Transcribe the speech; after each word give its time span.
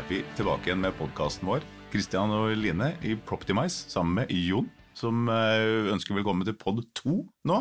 er 0.00 0.06
vi 0.08 0.20
tilbake 0.38 0.68
igjen 0.70 0.80
med 0.80 0.94
podkasten 0.96 1.48
vår. 1.48 1.64
Kristian 1.92 2.30
og 2.32 2.54
Line 2.56 2.94
i 3.04 3.12
Proptimize 3.26 3.90
sammen 3.90 4.20
med 4.20 4.30
Jon, 4.32 4.68
som 4.96 5.28
eh, 5.28 5.90
ønsker 5.92 6.16
velkommen 6.16 6.46
til 6.46 6.56
pod 6.56 6.80
2 6.96 7.16
nå. 7.50 7.58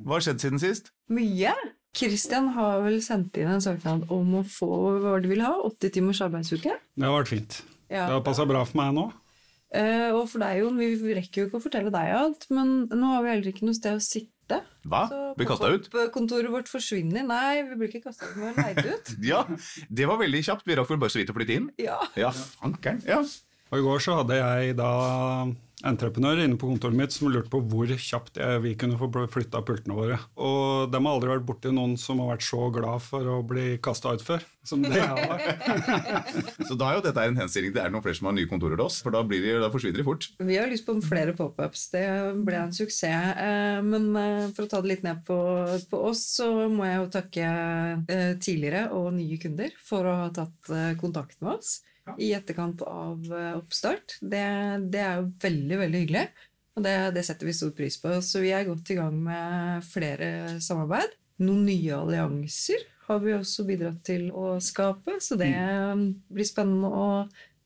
Hva 0.00 0.16
har 0.16 0.24
skjedd 0.24 0.40
siden 0.40 0.62
sist? 0.62 0.88
Mye. 1.12 1.52
Kristian 1.92 2.48
har 2.54 2.80
vel 2.86 2.96
sendt 3.04 3.36
inn 3.36 3.50
en 3.52 3.60
søknad 3.60 4.06
om 4.14 4.38
å 4.40 4.44
få 4.48 4.70
hva 5.02 5.18
du 5.20 5.28
vil 5.34 5.44
ha, 5.44 5.52
80 5.68 5.92
timers 5.98 6.22
arbeidsuke. 6.24 6.78
Det 6.96 7.04
har 7.04 7.18
vært 7.18 7.32
fint. 7.34 7.58
Ja. 7.90 8.06
Det 8.06 8.14
har 8.14 8.24
passa 8.24 8.48
bra 8.48 8.64
for 8.64 8.80
meg 8.80 8.94
nå. 8.96 9.10
Eh, 9.76 10.08
og 10.14 10.24
for 10.32 10.40
deg, 10.46 10.62
Jon, 10.62 10.80
vi 10.80 11.16
rekker 11.18 11.42
jo 11.42 11.50
ikke 11.50 11.60
å 11.60 11.66
fortelle 11.66 11.92
deg 11.92 12.14
alt, 12.16 12.48
men 12.52 12.86
nå 12.88 13.12
har 13.12 13.26
vi 13.26 13.34
heller 13.34 13.52
ikke 13.52 13.68
noe 13.68 13.76
sted 13.76 14.00
å 14.00 14.04
sitte. 14.04 14.31
Hva? 14.88 15.02
Så 15.10 15.20
Blir 15.38 15.48
kasta 15.48 15.70
ut? 15.72 15.88
Kontoret 16.14 16.50
vårt 16.52 16.68
forsvinner. 16.70 17.24
Nei, 17.28 17.62
vi 17.68 17.78
blir 17.80 17.92
ikke 17.92 18.08
kasta 18.10 18.26
ut, 18.28 18.36
vi 18.36 18.48
er 18.50 18.58
leid 18.58 18.82
ut. 18.90 19.12
Ja, 19.32 19.44
det 19.88 20.08
var 20.10 20.18
veldig 20.20 20.42
kjapt. 20.48 20.66
Vi 20.68 20.76
rakk 20.78 20.90
vel 20.90 21.00
bare 21.02 21.14
så 21.14 21.20
vidt 21.22 21.30
å 21.32 21.36
flytte 21.38 21.56
inn. 21.60 21.70
Ja. 21.80 21.98
Ja, 22.18 22.32
fankeren. 22.34 23.02
Ja. 23.08 23.22
Og 23.72 23.78
i 23.80 23.84
går 23.86 24.02
så 24.04 24.18
hadde 24.20 24.36
jeg 24.36 24.74
da 24.76 24.90
entreprenør 25.86 26.40
inne 26.44 26.58
på 26.58 26.68
kontoret 26.70 26.96
mitt 26.96 27.14
som 27.14 27.30
lurte 27.32 27.50
på 27.52 27.60
hvor 27.70 27.90
kjapt 27.90 28.38
jeg, 28.40 28.62
vi 28.64 28.74
kunne 28.78 28.98
få 29.00 29.08
flytta 29.30 29.62
pultene 29.66 29.96
våre. 29.96 30.18
Og 30.38 30.92
de 30.92 31.00
har 31.00 31.10
aldri 31.12 31.32
vært 31.32 31.46
borti 31.48 31.72
noen 31.74 31.96
som 32.00 32.22
har 32.22 32.34
vært 32.34 32.46
så 32.46 32.68
glad 32.74 33.02
for 33.04 33.28
å 33.34 33.40
bli 33.46 33.76
kasta 33.82 34.14
ut 34.14 34.24
før, 34.24 34.44
som 34.66 34.84
det 34.84 34.94
jeg 34.94 35.08
har. 35.08 35.42
Så 36.68 36.76
da 36.78 36.88
er 36.88 36.98
jo 36.98 37.04
dette 37.08 37.26
en 37.26 37.38
henstilling 37.40 37.74
til 37.74 37.82
er 37.82 37.90
det 37.90 37.96
noen 37.96 38.04
flere 38.04 38.18
som 38.18 38.30
har 38.30 38.36
nye 38.36 38.50
kontorer 38.50 38.78
til 38.78 38.86
oss, 38.86 39.00
for 39.04 39.14
da, 39.14 39.24
blir 39.26 39.42
de, 39.44 39.56
da 39.62 39.70
forsvinner 39.72 40.02
de 40.02 40.06
fort. 40.06 40.28
Vi 40.38 40.58
har 40.58 40.70
lyst 40.70 40.86
på 40.86 40.96
flere 41.04 41.34
pop-ups. 41.36 41.88
Det 41.94 42.06
ble 42.46 42.60
en 42.62 42.74
suksess. 42.74 43.00
Eh, 43.02 43.78
Men 43.82 44.10
eh, 44.16 44.50
for 44.54 44.66
å 44.66 44.70
ta 44.70 44.82
det 44.82 44.92
litt 44.92 45.06
ned 45.06 45.24
på, 45.26 45.38
på 45.90 46.02
oss, 46.10 46.22
så 46.38 46.48
må 46.70 46.86
jeg 46.86 47.00
jo 47.00 47.08
takke 47.18 47.48
eh, 48.06 48.34
tidligere 48.42 48.88
og 48.94 49.10
nye 49.16 49.40
kunder 49.42 49.74
for 49.82 50.06
å 50.06 50.18
ha 50.24 50.28
tatt 50.34 50.70
kontakt 51.00 51.40
med 51.42 51.58
oss 51.58 51.80
i 52.18 52.32
etterkant 52.36 52.82
av 52.86 53.26
eh, 53.32 53.52
oppstart. 53.58 54.18
Det, 54.20 54.42
det 54.92 55.02
er 55.02 55.20
jo 55.20 55.28
veldig, 55.42 55.78
veldig 55.84 56.02
hyggelig. 56.04 56.24
Og 56.76 56.86
det, 56.86 56.94
det 57.16 57.24
setter 57.26 57.48
vi 57.48 57.56
stor 57.56 57.72
pris 57.76 57.98
på. 58.00 58.14
Så 58.24 58.42
vi 58.42 58.52
er 58.54 58.66
godt 58.68 58.90
i 58.92 58.98
gang 58.98 59.18
med 59.22 59.86
flere 59.86 60.58
samarbeid. 60.64 61.14
Noen 61.42 61.66
nye 61.68 61.98
allianser 61.98 62.86
har 63.08 63.22
vi 63.22 63.34
også 63.36 63.66
bidratt 63.68 64.02
til 64.06 64.28
å 64.30 64.54
skape, 64.62 65.18
så 65.20 65.36
det 65.40 65.50
blir 66.30 66.46
spennende 66.46 66.86
å 66.86 67.06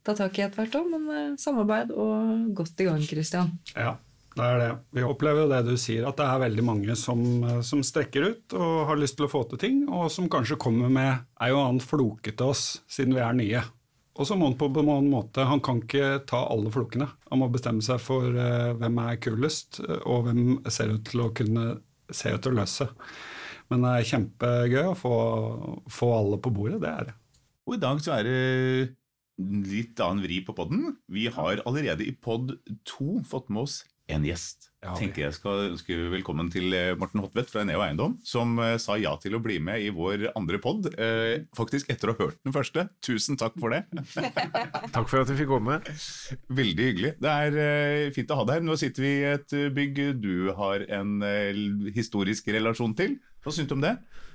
ta 0.07 0.15
tak 0.17 0.39
i 0.39 0.47
etter 0.47 0.63
hvert 0.63 0.81
òg. 0.81 0.91
Men 0.93 1.07
eh, 1.13 1.39
samarbeid 1.41 1.95
og 1.95 2.51
godt 2.57 2.83
i 2.83 2.89
gang, 2.91 3.05
Christian. 3.07 3.55
Ja, 3.75 3.97
det 4.37 4.49
er 4.51 4.61
det. 4.61 4.71
Vi 4.99 5.07
opplever 5.07 5.45
jo 5.45 5.53
det 5.55 5.63
du 5.69 5.77
sier, 5.81 6.05
at 6.09 6.19
det 6.21 6.27
er 6.29 6.43
veldig 6.45 6.67
mange 6.67 6.99
som, 7.01 7.23
som 7.65 7.85
strekker 7.87 8.31
ut 8.33 8.57
og 8.59 8.85
har 8.91 9.01
lyst 9.01 9.17
til 9.17 9.29
å 9.29 9.33
få 9.33 9.47
til 9.49 9.63
ting, 9.63 9.81
og 9.89 10.11
som 10.13 10.29
kanskje 10.33 10.59
kommer 10.61 10.93
med 10.93 11.25
ei 11.41 11.53
og 11.55 11.63
annen 11.63 11.85
floke 11.85 12.35
til 12.35 12.53
oss, 12.53 12.67
siden 12.91 13.17
vi 13.17 13.25
er 13.25 13.39
nye. 13.39 13.65
Og 14.17 14.25
så 14.29 14.37
må 14.39 14.49
han 14.49 14.57
på 14.57 14.71
en 14.71 15.11
måte, 15.11 15.45
han 15.45 15.61
kan 15.65 15.83
ikke 15.83 16.23
ta 16.29 16.47
alle 16.49 16.73
flokene. 16.73 17.09
Han 17.31 17.43
må 17.43 17.51
bestemme 17.53 17.85
seg 17.85 18.01
for 18.01 18.33
uh, 18.33 18.73
hvem 18.81 19.01
er 19.05 19.19
kulest, 19.21 19.83
og 20.09 20.27
hvem 20.27 20.43
ser 20.73 20.95
ut 20.95 21.05
til 21.09 21.27
å 21.27 21.33
kunne 21.37 21.67
se 22.09 22.33
ut 22.33 22.43
til 22.43 22.55
å 22.55 22.61
løse. 22.63 22.89
Men 23.73 23.83
det 23.85 23.93
er 23.93 24.11
kjempegøy 24.13 24.93
å 24.93 24.97
få, 24.99 25.17
få 25.91 26.13
alle 26.17 26.39
på 26.43 26.53
bordet, 26.55 26.81
det 26.85 26.93
er 26.93 27.09
det. 27.11 27.17
Og 27.67 27.77
i 27.77 27.83
dag 27.83 28.01
så 28.03 28.15
er 28.17 28.29
det 28.29 28.41
litt 29.67 30.01
annen 30.01 30.23
vri 30.25 30.41
på 30.47 30.55
podden. 30.57 30.95
Vi 31.13 31.27
har 31.33 31.61
allerede 31.67 32.07
i 32.07 32.15
pod 32.15 32.55
2 32.89 33.21
fått 33.27 33.51
med 33.51 33.67
oss 33.67 33.81
en 34.13 34.25
gjest. 34.27 34.71
Tenker 34.95 35.25
jeg 35.25 35.35
skal 35.35 35.73
ønske 35.73 35.97
velkommen 36.13 36.49
til 36.53 36.75
eh, 36.77 36.93
Morten 36.99 37.23
Hotvedt 37.25 37.51
fra 37.51 37.65
Neo 37.67 37.83
Eiendom, 37.83 38.17
som 38.27 38.55
eh, 38.63 38.77
sa 38.83 38.95
ja 39.01 39.15
til 39.21 39.35
å 39.37 39.41
bli 39.43 39.59
med 39.63 39.83
i 39.83 39.91
vår 39.95 40.29
andre 40.39 40.61
pod. 40.63 40.87
Eh, 40.95 41.47
faktisk 41.57 41.91
etter 41.93 42.13
å 42.13 42.17
ha 42.17 42.29
hørt 42.29 42.39
den 42.47 42.55
første. 42.55 42.87
Tusen 43.05 43.39
takk 43.41 43.57
for 43.61 43.75
det. 43.75 43.83
Takk 44.97 45.09
for 45.11 45.23
at 45.23 45.31
du 45.31 45.35
fikk 45.39 45.51
komme. 45.51 45.81
Veldig 46.53 46.91
hyggelig. 46.91 47.15
Det 47.23 47.33
er 47.33 48.13
fint 48.15 48.31
å 48.31 48.39
ha 48.41 48.47
deg 48.47 48.61
her. 48.61 48.67
Nå 48.69 48.77
sitter 48.81 49.05
vi 49.05 49.13
i 49.19 49.31
et 49.35 49.57
bygg 49.77 50.03
du 50.23 50.53
har 50.57 50.85
en 51.01 51.19
historisk 51.97 52.49
relasjon 52.55 52.95
til. 52.99 53.19
Hva 53.47 53.53
syns 53.55 53.69
du 53.71 53.77
om 53.77 53.83
det? 53.85 53.93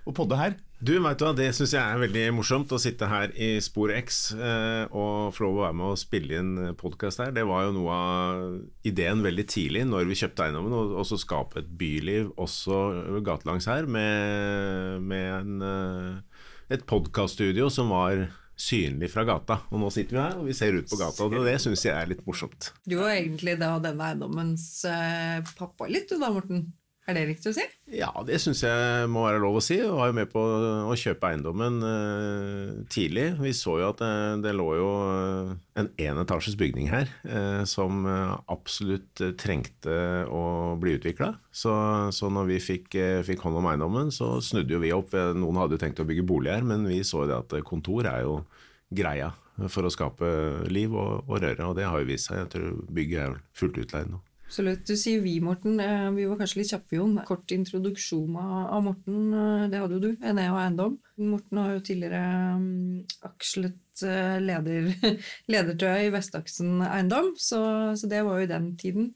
Å 0.08 0.12
podde 0.16 0.38
her? 0.40 0.54
Du, 0.80 0.94
vet 1.04 1.20
du 1.20 1.26
hva, 1.26 1.34
Det 1.36 1.50
syns 1.52 1.74
jeg 1.76 1.84
er 1.84 2.00
veldig 2.00 2.22
morsomt, 2.38 2.72
å 2.72 2.80
sitte 2.80 3.10
her 3.12 3.34
i 3.36 3.50
Spor 3.60 3.92
X 3.92 4.22
eh, 4.38 4.86
og 4.88 5.36
få 5.36 5.44
lov 5.44 5.58
å 5.58 5.66
være 5.66 5.76
med 5.82 5.88
og 5.90 6.00
spille 6.00 6.40
inn 6.40 6.54
podkast 6.80 7.20
her. 7.20 7.34
Det 7.36 7.44
var 7.50 7.66
jo 7.66 7.74
noe 7.76 7.98
av 7.98 8.88
ideen 8.88 9.20
veldig 9.28 9.46
tidlig 9.52 9.84
når 9.90 10.08
vi 10.08 10.18
kjøpte 10.24 10.48
eiendommen, 10.48 10.78
og 10.80 10.96
også 11.04 11.20
skape 11.20 11.60
et 11.60 11.76
byliv 11.84 12.32
også 12.40 12.80
gatelangs 13.28 13.68
her, 13.68 13.92
med, 13.92 15.04
med 15.12 15.30
en, 15.42 15.70
eh, 15.74 16.50
et 16.80 16.88
podkaststudio 16.88 17.68
som 17.68 17.92
var 17.92 18.30
synlig 18.56 19.12
fra 19.12 19.28
gata. 19.28 19.66
Og 19.76 19.84
nå 19.84 19.92
sitter 19.92 20.16
vi 20.16 20.24
her, 20.24 20.40
og 20.40 20.48
vi 20.48 20.56
ser 20.56 20.80
ut 20.80 20.88
på 20.88 21.04
gata, 21.04 21.28
og 21.28 21.42
det 21.52 21.60
syns 21.60 21.84
jeg 21.84 21.98
er 22.00 22.16
litt 22.16 22.24
morsomt. 22.24 22.72
Du 22.88 23.02
var 23.04 23.18
egentlig 23.20 23.60
da 23.60 23.76
denne 23.84 24.14
eiendommens 24.14 24.86
eh, 24.88 25.42
pappa 25.60 25.92
litt, 25.92 26.08
du 26.08 26.16
da, 26.16 26.32
Morten? 26.32 26.70
Er 27.12 27.18
det 27.18 27.26
riktig 27.28 27.52
å 27.52 27.56
si? 27.58 27.64
Ja, 27.92 28.10
det 28.24 28.38
syns 28.40 28.62
jeg 28.64 29.08
må 29.12 29.26
være 29.26 29.42
lov 29.44 29.58
å 29.60 29.64
si. 29.64 29.76
Jeg 29.82 29.92
var 29.92 30.08
jo 30.08 30.16
med 30.16 30.30
på 30.32 30.40
å 30.40 30.96
kjøpe 30.96 31.28
eiendommen 31.28 31.82
eh, 31.84 32.70
tidlig. 32.94 33.26
Vi 33.42 33.52
så 33.58 33.74
jo 33.82 33.90
at 33.90 34.00
det, 34.00 34.12
det 34.46 34.54
lå 34.56 34.68
jo 34.80 34.88
eh, 35.10 35.52
en 35.82 35.90
enetasjes 36.00 36.56
bygning 36.60 36.88
her 36.88 37.12
eh, 37.28 37.66
som 37.68 38.08
eh, 38.08 38.32
absolutt 38.56 39.26
eh, 39.26 39.36
trengte 39.36 39.98
å 40.32 40.46
bli 40.80 40.96
utvikla. 41.02 41.34
Så, 41.52 41.76
så 42.16 42.32
når 42.32 42.48
vi 42.54 42.62
fikk, 42.64 42.96
eh, 42.96 43.20
fikk 43.28 43.44
hånd 43.44 43.60
om 43.60 43.68
eiendommen, 43.74 44.16
så 44.16 44.38
snudde 44.40 44.78
jo 44.78 44.82
vi 44.86 44.96
opp. 44.96 45.12
Noen 45.12 45.60
hadde 45.60 45.76
jo 45.76 45.84
tenkt 45.84 46.00
å 46.00 46.08
bygge 46.08 46.28
bolig 46.32 46.56
her, 46.56 46.64
men 46.64 46.88
vi 46.88 47.04
så 47.04 47.26
jo 47.26 47.32
det 47.34 47.42
at 47.44 47.60
kontor 47.68 48.08
er 48.08 48.24
jo 48.24 48.40
greia 48.88 49.34
for 49.68 49.84
å 49.84 49.92
skape 49.92 50.28
liv 50.72 50.96
og, 50.96 51.28
og 51.28 51.44
røre, 51.44 51.68
og 51.68 51.76
det 51.76 51.92
har 51.92 52.00
jo 52.00 52.08
vist 52.08 52.32
seg. 52.32 52.46
Jeg 52.46 52.54
tror 52.56 52.84
bygget 52.88 53.26
er 53.28 53.42
fullt 53.60 53.84
utleid 53.84 54.16
nå. 54.16 54.24
Absolutt. 54.52 54.82
Du 54.84 54.98
sier 55.00 55.22
vi, 55.24 55.38
Morten. 55.40 55.80
Eh, 55.80 56.10
Vi 56.12 56.26
var 56.28 56.36
kanskje 56.42 56.58
litt 56.60 56.72
kjappe, 56.74 56.98
Jon. 56.98 57.14
Kort 57.24 57.52
introduksjon 57.56 58.36
av 58.36 58.84
Morten. 58.84 59.34
eh, 59.34 59.68
Det 59.72 59.80
hadde 59.80 59.96
jo 59.96 60.00
du. 60.04 60.18
Enea 60.22 60.52
og 60.52 60.60
Eiendom. 60.60 60.98
Morten 61.18 61.58
har 61.58 61.70
jo 61.72 61.80
tidligere 61.80 62.58
mm, 62.60 63.06
akslet 63.30 64.04
eh, 64.04 64.40
leder, 64.44 64.90
ledertrøya 65.54 66.04
i 66.04 66.12
Vestaksen 66.12 66.82
Eiendom, 66.84 67.32
så, 67.40 67.62
så 67.96 68.10
det 68.12 68.26
var 68.28 68.40
jo 68.42 68.44
i 68.44 68.52
den 68.52 68.76
tiden 68.76 69.14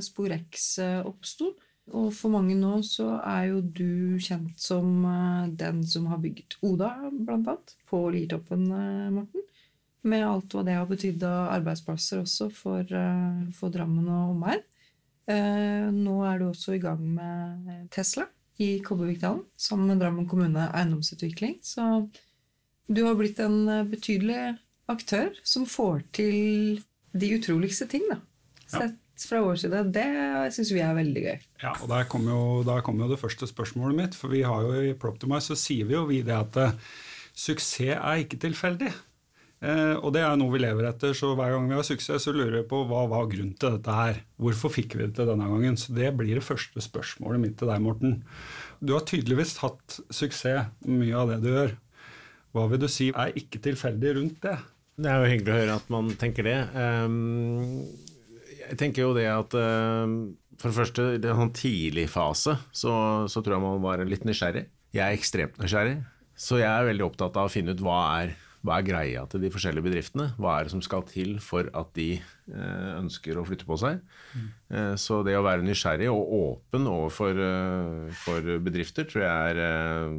Sporex 0.00 0.78
oppsto. 1.04 1.50
Og 1.92 2.08
for 2.16 2.32
mange 2.32 2.54
nå 2.56 2.78
så 2.86 3.18
er 3.20 3.50
jo 3.50 3.60
du 3.60 4.16
kjent 4.16 4.56
som 4.56 5.04
den 5.60 5.82
som 5.84 6.06
har 6.08 6.22
bygget 6.22 6.56
Oda, 6.64 6.94
blant 7.12 7.44
annet, 7.52 7.74
på 7.90 8.06
Liertoppen, 8.14 8.64
Morten. 9.12 9.44
Med 10.02 10.24
alt 10.24 10.54
hva 10.54 10.64
det 10.64 10.76
har 10.78 10.88
betydd 10.88 11.24
av 11.28 11.50
arbeidsplasser 11.58 12.22
også 12.22 12.48
for, 12.54 12.80
eh, 12.80 13.40
for 13.56 13.72
Drammen 13.74 14.08
og 14.08 14.34
omegn. 14.34 14.62
Eh, 15.28 15.90
Nå 15.92 16.16
er 16.24 16.40
du 16.40 16.48
også 16.48 16.74
i 16.74 16.82
gang 16.82 17.02
med 17.14 17.90
Tesla 17.92 18.24
i 18.60 18.80
Kobbervikdalen 18.84 19.44
sammen 19.60 19.92
med 19.92 20.00
Drammen 20.00 20.28
kommune 20.28 20.70
eiendomsutvikling. 20.72 21.58
Så 21.62 22.08
du 22.88 23.04
har 23.04 23.18
blitt 23.18 23.40
en 23.44 23.68
eh, 23.68 23.84
betydelig 23.84 24.56
aktør 24.90 25.36
som 25.44 25.68
får 25.68 26.02
til 26.16 26.80
de 27.12 27.30
utroligste 27.36 27.86
ting, 27.90 28.02
da. 28.10 28.18
Sett 28.70 28.98
fra 29.28 29.42
vår 29.44 29.58
side. 29.60 29.82
Det 29.92 30.06
syns 30.54 30.72
vi 30.72 30.82
er 30.84 30.96
veldig 30.96 31.22
gøy. 31.26 31.38
Ja, 31.62 31.74
og 31.82 31.88
Der 31.90 32.08
kommer 32.08 32.32
jo, 32.32 32.42
der 32.64 32.80
kommer 32.86 33.04
jo 33.04 33.12
det 33.12 33.20
første 33.20 33.46
spørsmålet 33.50 33.98
mitt. 33.98 34.16
For 34.16 34.32
vi 34.32 34.42
har 34.46 34.64
jo 34.64 34.80
i 34.80 34.96
Proptimize 34.96 35.50
så 35.50 35.58
sier 35.58 35.88
vi 35.88 35.96
jo 35.98 36.06
vi 36.08 36.22
det 36.26 36.36
at 36.36 36.56
uh, 36.56 36.92
suksess 37.34 37.98
er 37.98 38.22
ikke 38.22 38.40
tilfeldig. 38.40 38.92
Eh, 39.60 39.96
og 40.00 40.14
det 40.16 40.22
er 40.24 40.38
noe 40.40 40.54
vi 40.54 40.62
lever 40.62 40.86
etter, 40.88 41.12
så 41.16 41.34
hver 41.36 41.52
gang 41.52 41.68
vi 41.68 41.76
har 41.76 41.84
suksess, 41.84 42.24
så 42.24 42.32
lurer 42.32 42.62
vi 42.62 42.68
på 42.70 42.80
hva 42.88 43.04
var 43.10 43.28
grunnen 43.28 43.52
til 43.60 43.76
dette 43.76 43.96
her. 43.96 44.22
Hvorfor 44.40 44.72
fikk 44.72 44.96
vi 44.96 45.04
det 45.04 45.14
til 45.18 45.28
denne 45.28 45.48
gangen? 45.50 45.76
Så 45.80 45.92
det 45.96 46.14
blir 46.16 46.40
det 46.40 46.46
første 46.46 46.80
spørsmålet 46.84 47.42
mitt 47.42 47.56
til 47.60 47.68
deg, 47.68 47.84
Morten. 47.84 48.20
Du 48.80 48.94
har 48.96 49.04
tydeligvis 49.08 49.58
hatt 49.60 50.00
suksess 50.08 50.72
mye 50.88 51.16
av 51.16 51.34
det 51.34 51.40
du 51.44 51.50
gjør. 51.52 51.76
Hva 52.56 52.66
vil 52.72 52.80
du 52.82 52.88
si 52.90 53.10
er 53.12 53.36
ikke 53.38 53.60
tilfeldig 53.62 54.14
rundt 54.16 54.40
det? 54.42 54.56
Det 55.00 55.08
er 55.08 55.20
jo 55.20 55.32
hyggelig 55.32 55.52
å 55.52 55.58
høre 55.60 55.76
at 55.78 55.92
man 55.92 56.08
tenker 56.20 56.48
det. 56.48 56.56
Um, 56.74 57.84
jeg 58.64 58.78
tenker 58.80 59.04
jo 59.04 59.12
det 59.16 59.28
at 59.30 59.54
um, 59.56 60.16
for 60.60 60.68
det 60.68 60.76
første, 60.76 61.06
i 61.16 61.20
en 61.20 61.40
sånn 61.44 61.54
tidlig 61.56 62.08
fase, 62.12 62.56
så, 62.72 62.92
så 63.30 63.40
tror 63.40 63.56
jeg 63.56 63.64
man 63.64 63.84
var 63.84 64.02
litt 64.08 64.26
nysgjerrig. 64.28 64.66
Jeg 64.96 65.04
er 65.04 65.16
ekstremt 65.16 65.60
nysgjerrig, 65.62 66.00
så 66.36 66.58
jeg 66.60 66.68
er 66.68 66.88
veldig 66.90 67.06
opptatt 67.06 67.38
av 67.40 67.48
å 67.48 67.52
finne 67.52 67.72
ut 67.72 67.84
hva 67.84 68.00
er, 68.18 68.34
hva 68.60 68.76
er 68.76 68.84
greia 68.84 69.22
til 69.30 69.40
de 69.40 69.50
forskjellige 69.52 69.86
bedriftene. 69.86 70.26
Hva 70.40 70.58
er 70.58 70.66
det 70.66 70.74
som 70.74 70.82
skal 70.84 71.04
til 71.08 71.38
for 71.40 71.70
at 71.76 71.94
de 71.96 72.10
eh, 72.18 72.90
ønsker 72.98 73.40
å 73.40 73.46
flytte 73.48 73.68
på 73.68 73.78
seg. 73.80 74.02
Mm. 74.36 74.50
så 75.00 75.22
det 75.26 75.34
å 75.38 75.46
være 75.46 75.64
nysgjerrig 75.66 76.10
og 76.12 76.34
åpen 76.36 76.86
overfor 76.90 77.40
eh, 77.46 78.12
for 78.20 78.52
bedrifter 78.62 79.08
tror 79.08 79.24
jeg 79.24 79.56
er 79.56 80.12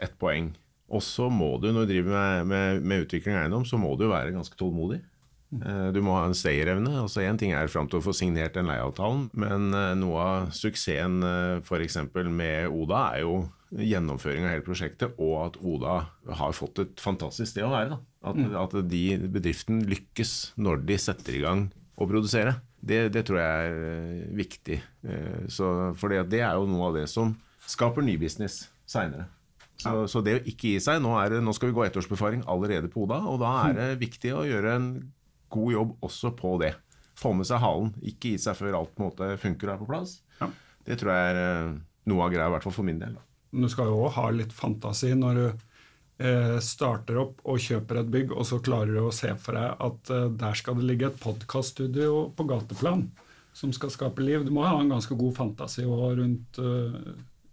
ett 0.00 0.16
poeng. 0.20 0.54
Og 0.90 1.04
så 1.04 1.28
må 1.30 1.52
du, 1.62 1.68
når 1.70 1.86
du 1.86 1.92
driver 1.92 2.16
med, 2.16 2.48
med, 2.50 2.82
med 2.82 3.04
utvikling 3.04 3.36
av 3.36 3.44
eiendom, 3.44 3.68
så 3.68 3.78
må 3.78 3.92
du 3.94 4.08
være 4.10 4.34
ganske 4.34 4.56
tålmodig. 4.58 5.02
Du 5.50 5.98
må 6.06 6.14
ha 6.14 6.28
en 6.28 6.34
stayerevne. 6.34 6.92
altså 7.02 7.24
ting 7.38 7.50
er 7.58 7.66
fram 7.66 7.88
til 7.90 7.98
å 7.98 8.04
få 8.04 8.12
signert 8.14 8.54
den 8.54 8.68
leieavtalen, 8.70 9.24
men 9.34 9.72
noe 9.98 10.20
av 10.22 10.52
suksessen 10.54 11.24
f.eks. 11.58 11.96
med 12.30 12.70
Oda 12.70 13.00
er 13.16 13.24
jo 13.24 13.40
gjennomføring 13.70 14.46
av 14.46 14.54
hele 14.54 14.66
prosjektet, 14.66 15.14
og 15.22 15.34
at 15.44 15.58
Oda 15.62 15.96
har 16.40 16.56
fått 16.56 16.82
et 16.82 17.02
fantastisk 17.02 17.52
sted 17.52 17.66
å 17.66 17.72
være. 17.72 17.94
Da. 17.94 18.00
At, 18.30 18.40
at 18.64 18.74
de 18.90 19.04
bedriften 19.30 19.84
lykkes 19.88 20.56
når 20.60 20.82
de 20.88 20.98
setter 21.00 21.38
i 21.38 21.44
gang 21.44 21.68
å 22.00 22.08
produsere. 22.10 22.56
Det, 22.80 23.10
det 23.12 23.26
tror 23.28 23.40
jeg 23.42 23.70
er 23.70 23.82
eh, 23.90 24.24
viktig. 24.38 24.78
Eh, 25.04 25.44
for 26.00 26.16
det 26.16 26.40
er 26.40 26.56
jo 26.56 26.66
noe 26.70 26.90
av 26.90 26.98
det 26.98 27.06
som 27.12 27.34
skaper 27.70 28.04
ny 28.04 28.16
business 28.20 28.64
seinere. 28.88 29.28
Så, 29.80 29.94
så, 30.12 30.20
det 30.24 30.34
å 30.36 30.40
ikke 30.44 30.74
gi 30.74 30.80
seg 30.84 30.98
Nå, 31.00 31.14
det, 31.32 31.38
nå 31.40 31.54
skal 31.56 31.70
vi 31.70 31.76
gå 31.78 31.86
ettårsbefaring 31.86 32.42
allerede 32.50 32.90
på 32.92 33.06
Oda, 33.06 33.22
og 33.30 33.38
da 33.40 33.54
er 33.64 33.78
det 33.78 33.86
viktig 34.02 34.34
å 34.36 34.44
gjøre 34.44 34.74
en 34.76 34.88
god 35.52 35.72
jobb 35.72 35.94
også 36.04 36.34
på 36.36 36.56
det. 36.60 36.74
Få 37.20 37.32
med 37.36 37.48
seg 37.48 37.62
halen. 37.62 37.94
Ikke 38.04 38.34
gi 38.34 38.42
seg 38.42 38.58
før 38.58 38.80
alt 38.80 38.92
på 38.96 39.02
en 39.04 39.08
måte 39.08 39.30
funker 39.40 39.70
og 39.70 39.74
er 39.74 39.80
på 39.80 39.88
plass. 39.88 40.18
Ja. 40.40 40.50
Det 40.88 41.00
tror 41.00 41.14
jeg 41.14 41.32
er 41.32 41.40
eh, 41.40 41.72
noe 42.12 42.26
av 42.26 42.32
greia, 42.34 42.48
i 42.48 42.54
hvert 42.56 42.66
fall 42.66 42.76
for 42.76 42.86
min 42.86 43.00
del. 43.00 43.16
Du 43.50 43.66
skal 43.70 43.90
jo 43.90 44.04
òg 44.06 44.14
ha 44.18 44.28
litt 44.34 44.52
fantasi 44.54 45.14
når 45.18 45.40
du 45.40 45.46
eh, 45.48 46.58
starter 46.62 47.18
opp 47.22 47.40
og 47.48 47.62
kjøper 47.62 48.02
et 48.02 48.12
bygg, 48.12 48.36
og 48.36 48.46
så 48.46 48.60
klarer 48.62 48.94
du 48.94 49.02
å 49.06 49.14
se 49.14 49.32
for 49.42 49.58
deg 49.58 49.82
at 49.88 50.14
eh, 50.14 50.28
der 50.42 50.60
skal 50.60 50.78
det 50.78 50.86
ligge 50.86 51.10
et 51.10 51.18
podkaststudio 51.22 52.28
på 52.36 52.46
gateplan 52.50 53.08
som 53.56 53.74
skal 53.74 53.92
skape 53.92 54.22
liv. 54.22 54.46
Du 54.46 54.54
må 54.54 54.64
ha 54.66 54.76
en 54.78 54.92
ganske 54.92 55.16
god 55.18 55.34
fantasi 55.36 55.84
rundt 55.84 56.62
eh, 56.62 56.96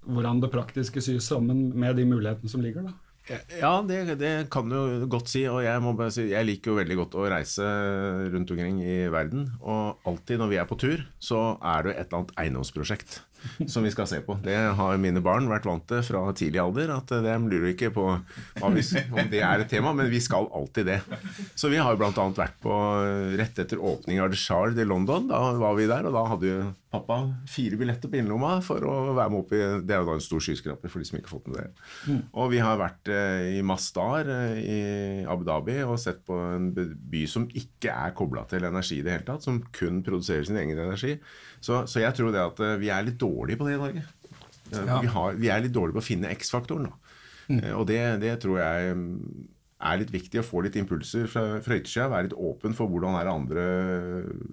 hvordan 0.07 0.39
det 0.43 0.53
praktiske 0.53 1.03
sys 1.03 1.27
sammen 1.33 1.69
med 1.75 1.97
de 1.99 2.07
mulighetene 2.07 2.51
som 2.51 2.63
ligger 2.63 2.87
da. 2.87 2.95
Ja, 3.27 3.81
det, 3.83 4.19
det, 4.21 4.47
kan 4.53 4.69
du 4.71 5.03
godt 5.11 5.27
si. 5.27 5.41
Og 5.51 5.59
jeg, 5.65 5.81
si, 6.15 6.29
jeg, 6.31 6.47
liker 6.47 6.71
jo 6.71 6.77
veldig 6.77 6.97
godt 7.01 7.17
å 7.19 7.25
reise 7.27 7.65
rundt 8.31 8.53
omkring 8.53 8.79
i 8.85 8.99
verden. 9.11 9.49
Og 9.59 10.07
alltid 10.07 10.39
når 10.39 10.53
vi 10.53 10.59
er 10.61 10.69
på 10.69 10.77
tur, 10.79 11.03
så 11.19 11.41
er 11.59 11.89
det 11.89 11.97
et 11.97 12.05
eller 12.05 12.21
annet 12.21 12.37
eiendomsprosjekt 12.39 13.19
som 13.67 13.85
vi 13.85 13.91
skal 13.93 14.07
se 14.09 14.21
på. 14.25 14.37
Det 14.43 14.55
har 14.79 15.01
mine 15.01 15.21
barn 15.23 15.49
vært 15.49 15.67
vant 15.69 15.85
til 15.89 16.03
fra 16.05 16.23
tidlig 16.37 16.61
alder. 16.63 16.93
at 16.97 17.11
De 17.11 17.35
lurer 17.47 17.73
ikke 17.73 17.91
på 17.95 18.07
om 18.61 18.77
det 18.77 19.41
er 19.41 19.63
et 19.63 19.69
tema, 19.71 19.93
men 19.93 20.09
vi 20.11 20.21
skal 20.23 20.49
alltid 20.55 20.89
det. 20.89 20.99
Så 21.55 21.71
vi 21.73 21.81
har 21.81 21.97
bl.a. 21.99 22.11
vært 22.11 22.59
på 22.63 22.75
rett 23.39 23.63
etter 23.63 23.81
åpning 23.81 24.21
av 24.23 24.33
The 24.33 24.39
Shard 24.39 24.79
i 24.79 24.87
London. 24.87 25.29
Da 25.31 25.41
var 25.59 25.77
vi 25.77 25.89
der, 25.89 26.07
og 26.07 26.15
da 26.17 26.25
hadde 26.33 26.51
jo 26.51 26.59
pappa 26.97 27.17
fire 27.49 27.77
billetter 27.79 28.11
på 28.11 28.19
innerlomma 28.19 28.57
for 28.65 28.83
å 28.83 28.95
være 29.15 29.31
med 29.33 29.39
opp 29.39 29.53
i 29.55 29.61
Det 29.87 29.95
er 29.95 30.01
jo 30.01 30.09
da 30.09 30.17
en 30.17 30.25
stor 30.25 30.43
skyskraper 30.43 30.91
for 30.91 31.01
de 31.01 31.09
som 31.09 31.19
ikke 31.19 31.29
har 31.29 31.35
fått 31.35 31.49
med 31.51 31.59
det. 31.61 31.87
Mm. 32.09 32.21
Og 32.41 32.51
vi 32.53 32.61
har 32.63 32.81
vært 32.81 33.11
eh, 33.13 33.47
i 33.57 33.63
Mastar 33.65 34.31
eh, 34.33 34.59
i 34.61 34.79
Abu 35.29 35.45
Dhabi 35.47 35.79
og 35.85 35.97
sett 36.01 36.23
på 36.27 36.37
en 36.57 36.69
by 36.73 37.23
som 37.29 37.47
ikke 37.47 37.93
er 37.93 38.15
kobla 38.17 38.45
til 38.51 38.67
energi 38.67 38.99
i 38.99 39.05
det 39.05 39.15
hele 39.15 39.27
tatt, 39.29 39.45
som 39.45 39.61
kun 39.75 40.03
produserer 40.05 40.47
sin 40.47 40.59
egen 40.59 40.77
energi. 40.77 41.17
Så, 41.59 41.85
så 41.89 42.03
jeg 42.03 42.17
tror 42.17 42.33
det 42.35 42.43
at 42.43 42.63
eh, 42.65 42.77
vi 42.81 42.91
er 42.93 43.07
litt 43.07 43.19
dårlige 43.21 43.61
på 43.61 43.69
det 43.69 43.77
i 43.77 43.81
Norge. 43.81 44.07
Ja. 44.73 44.99
Vi, 44.99 45.11
har, 45.13 45.37
vi, 45.39 45.51
er 45.51 45.63
litt 45.63 45.75
dårlige 45.75 45.95
på 45.95 46.03
å 46.03 46.09
finne 46.09 46.33
X-faktoren. 46.35 46.89
Mm. 47.47 47.61
Og 47.77 47.85
det, 47.87 48.01
det, 48.23 48.33
tror 48.43 48.59
jeg 48.59 48.97
er 49.77 49.99
litt 50.01 50.13
viktig 50.13 50.41
å 50.41 50.45
få 50.45 50.63
litt 50.65 50.77
impulser 50.79 51.27
fra, 51.29 51.43
fra 51.63 51.77
yttersida. 51.77 52.09
Være 52.09 52.29
litt 52.29 52.37
åpen 52.49 52.73
for 52.77 52.89
hvordan 52.89 53.17
er 53.19 53.29
andre 53.29 53.65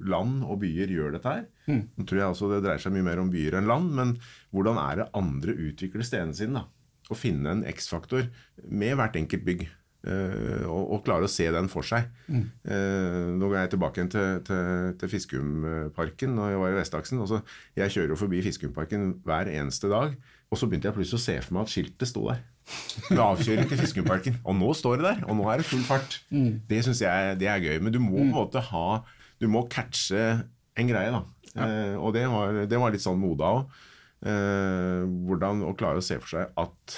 land 0.04 0.42
og 0.44 0.60
byer 0.64 0.92
gjør 0.92 1.16
dette 1.16 1.36
her. 1.36 1.46
Mm. 1.68 1.84
Nå 1.96 2.08
tror 2.08 2.20
jeg 2.20 2.34
også 2.34 2.50
det 2.52 2.64
dreier 2.66 2.82
seg 2.82 2.94
mye 2.96 3.06
mer 3.06 3.22
om 3.22 3.30
byer 3.32 3.58
enn 3.60 3.70
land, 3.70 3.94
men 3.96 4.16
hvordan 4.54 4.80
er 4.82 5.00
det 5.00 5.08
andre 5.16 5.56
utvikler 5.70 6.04
stedene 6.06 6.36
sine? 6.36 6.60
da? 6.60 6.68
Å 7.12 7.16
finne 7.16 7.52
en 7.52 7.64
X-faktor 7.68 8.28
med 8.68 8.94
hvert 9.00 9.16
enkelt 9.20 9.48
bygg. 9.48 9.66
Uh, 10.04 10.66
og, 10.68 10.82
og, 10.82 10.98
klare 11.06 11.24
å 11.24 11.32
se 11.32 11.46
den 11.48 11.70
for 11.72 11.86
seg. 11.88 12.10
Mm. 12.28 12.42
Uh, 12.68 13.28
nå 13.40 13.48
går 13.48 13.56
jeg 13.56 13.70
tilbake 13.72 14.02
igjen 14.02 14.10
til, 14.12 14.42
til, 14.44 14.90
til 15.00 15.12
Fiskumparken 15.14 16.34
når 16.36 16.50
jeg 16.52 16.60
var 16.60 16.74
i 16.74 16.76
Vestaksen. 16.76 17.22
Også, 17.24 17.40
jeg 17.80 17.94
kjører 17.94 18.12
jo 18.12 18.18
forbi 18.20 18.42
Fiskumparken 18.44 19.14
hver 19.24 19.48
eneste 19.48 19.88
dag. 19.88 20.12
Og 20.52 20.60
så 20.60 20.68
begynte 20.68 20.90
jeg 20.90 20.98
plutselig 20.98 21.22
å 21.22 21.24
se 21.24 21.38
for 21.46 21.56
meg 21.56 21.64
at 21.64 21.72
skiltet 21.72 22.10
sto 22.12 22.26
der. 22.28 22.44
Med 23.10 23.20
avkjører 23.20 23.68
til 23.68 23.80
Fiskeparken, 23.82 24.38
Og 24.44 24.56
nå 24.56 24.70
står 24.76 25.00
det 25.00 25.06
der! 25.10 25.22
Og 25.28 25.36
nå 25.36 25.48
er 25.52 25.60
det 25.60 25.68
full 25.68 25.84
fart. 25.84 26.18
Mm. 26.32 26.62
Det 26.68 26.80
syns 26.86 27.02
jeg 27.04 27.38
det 27.40 27.48
er 27.50 27.60
gøy. 27.60 27.78
Men 27.84 27.92
du 27.92 28.00
må 28.00 28.16
på 28.16 28.22
en 28.22 28.30
mm. 28.30 28.36
måte 28.38 28.62
ha 28.72 28.86
Du 29.40 29.48
må 29.52 29.66
catche 29.68 30.22
en 30.74 30.88
greie, 30.88 31.10
da. 31.12 31.20
Ja. 31.54 31.66
Eh, 31.66 31.96
og 32.00 32.14
det 32.16 32.24
var, 32.30 32.64
det 32.66 32.78
var, 32.80 32.94
litt 32.94 33.04
sånn 33.04 33.20
med 33.20 33.36
Oda 33.36 33.50
òg. 33.58 33.82
hvordan 34.24 35.60
å 35.68 35.74
klare 35.76 36.00
å 36.00 36.04
se 36.04 36.16
for 36.16 36.32
seg 36.32 36.54
at 36.56 36.94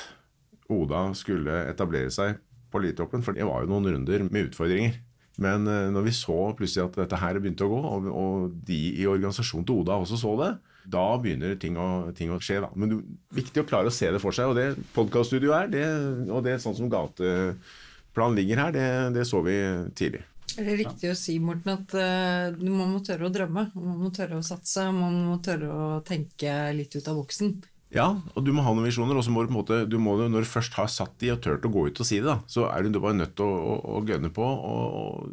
Oda 0.70 1.08
skulle 1.18 1.64
etablere 1.72 2.12
seg 2.14 2.38
på 2.70 2.82
Litoppen 2.82 3.24
for 3.24 3.36
det 3.36 3.46
var 3.48 3.64
jo 3.64 3.70
noen 3.72 3.88
runder 3.90 4.24
med 4.28 4.50
utfordringer. 4.50 5.00
Men 5.42 5.68
uh, 5.68 5.88
når 5.92 6.08
vi 6.08 6.14
så 6.16 6.38
plutselig 6.56 6.86
at 6.86 6.98
dette 7.02 7.20
her 7.20 7.38
begynte 7.40 7.66
å 7.66 7.72
gå, 7.72 7.80
og, 7.80 8.08
og 8.08 8.56
de 8.66 8.78
i 9.02 9.06
organisasjonen 9.08 9.66
til 9.68 9.82
Oda 9.82 9.98
også 10.00 10.18
så 10.20 10.32
det, 10.40 10.52
da 10.93 11.06
begynner 11.23 11.56
ting 11.61 11.77
å, 11.81 11.88
ting 12.17 12.33
å 12.33 12.38
skje. 12.43 12.61
Da. 12.65 12.71
Men 12.75 12.93
det 12.93 13.00
er 13.00 13.41
viktig 13.41 13.62
å 13.62 13.69
klare 13.69 13.91
å 13.91 13.94
se 13.94 14.11
det 14.12 14.23
for 14.23 14.37
seg. 14.37 14.53
Og 14.53 14.59
det 14.59 14.88
podkaststudioet 14.97 15.67
er, 15.67 15.75
det, 15.75 15.85
og 16.31 16.43
det 16.47 16.56
er 16.56 16.62
sånn 16.62 16.77
som 16.79 16.91
gateplan 16.93 18.38
ligger 18.38 18.65
her, 18.65 18.75
det, 18.77 18.88
det 19.17 19.29
så 19.29 19.43
vi 19.47 19.59
tidlig. 19.99 20.25
Er 20.56 20.65
det 20.65 20.77
riktig 20.79 21.11
å 21.12 21.17
si, 21.19 21.37
Morten, 21.43 21.75
at 21.75 21.94
uh, 21.99 22.56
man 22.65 22.94
må 22.94 23.03
tørre 23.05 23.29
å 23.29 23.33
drømme? 23.33 23.67
Man 23.77 23.99
må 24.00 24.12
tørre 24.15 24.38
å 24.38 24.47
satse, 24.47 24.87
man 24.94 25.19
må 25.27 25.41
tørre 25.44 25.69
å 25.69 25.88
tenke 26.06 26.55
litt 26.77 26.94
ut 26.97 27.11
av 27.12 27.19
boksen? 27.19 27.56
Ja, 27.94 28.06
og 28.35 28.44
du 28.44 28.50
må 28.55 28.65
ha 28.65 28.73
noen 28.75 28.88
visjoner. 28.88 29.19
Og 29.19 29.27
så 29.27 29.35
må 29.35 29.44
du 29.44 29.50
på 29.50 29.55
en 29.55 29.59
måte, 29.61 29.83
du 29.91 29.99
må, 30.03 30.17
når 30.23 30.47
du 30.47 30.50
først 30.50 30.79
har 30.79 30.88
satt 30.93 31.15
de 31.21 31.35
og 31.35 31.43
turt 31.44 31.67
å 31.67 31.73
gå 31.73 31.87
ut 31.91 32.00
og 32.03 32.09
si 32.09 32.23
det, 32.23 32.29
da, 32.31 32.38
så 32.50 32.67
er 32.71 32.88
du 32.88 32.99
bare 32.99 33.19
nødt 33.19 33.37
til 33.38 33.47
å, 33.47 33.77
å, 33.77 33.77
å 33.99 34.03
gønne 34.09 34.33
på 34.35 34.47
og 34.47 35.29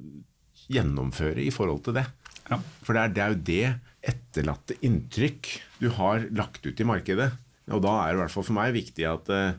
gjennomføre 0.74 1.44
i 1.44 1.52
forhold 1.54 1.84
til 1.88 1.98
det. 1.98 2.06
Ja. 2.50 2.60
For 2.84 2.96
det 2.96 3.04
er, 3.04 3.14
det 3.16 3.24
er, 3.24 3.34
jo 3.34 3.44
det 3.48 3.93
etterlatte 4.04 4.78
inntrykk 4.84 5.50
du 5.80 5.90
har 5.98 6.26
lagt 6.36 6.66
ut 6.66 6.80
i 6.80 6.88
markedet. 6.88 7.30
Og 7.72 7.84
da 7.86 7.94
er 8.02 8.12
det 8.12 8.18
i 8.18 8.22
hvert 8.24 8.34
fall 8.34 8.48
for 8.48 8.58
meg 8.58 8.74
viktig 8.76 9.06
at, 9.08 9.30
eh, 9.32 9.54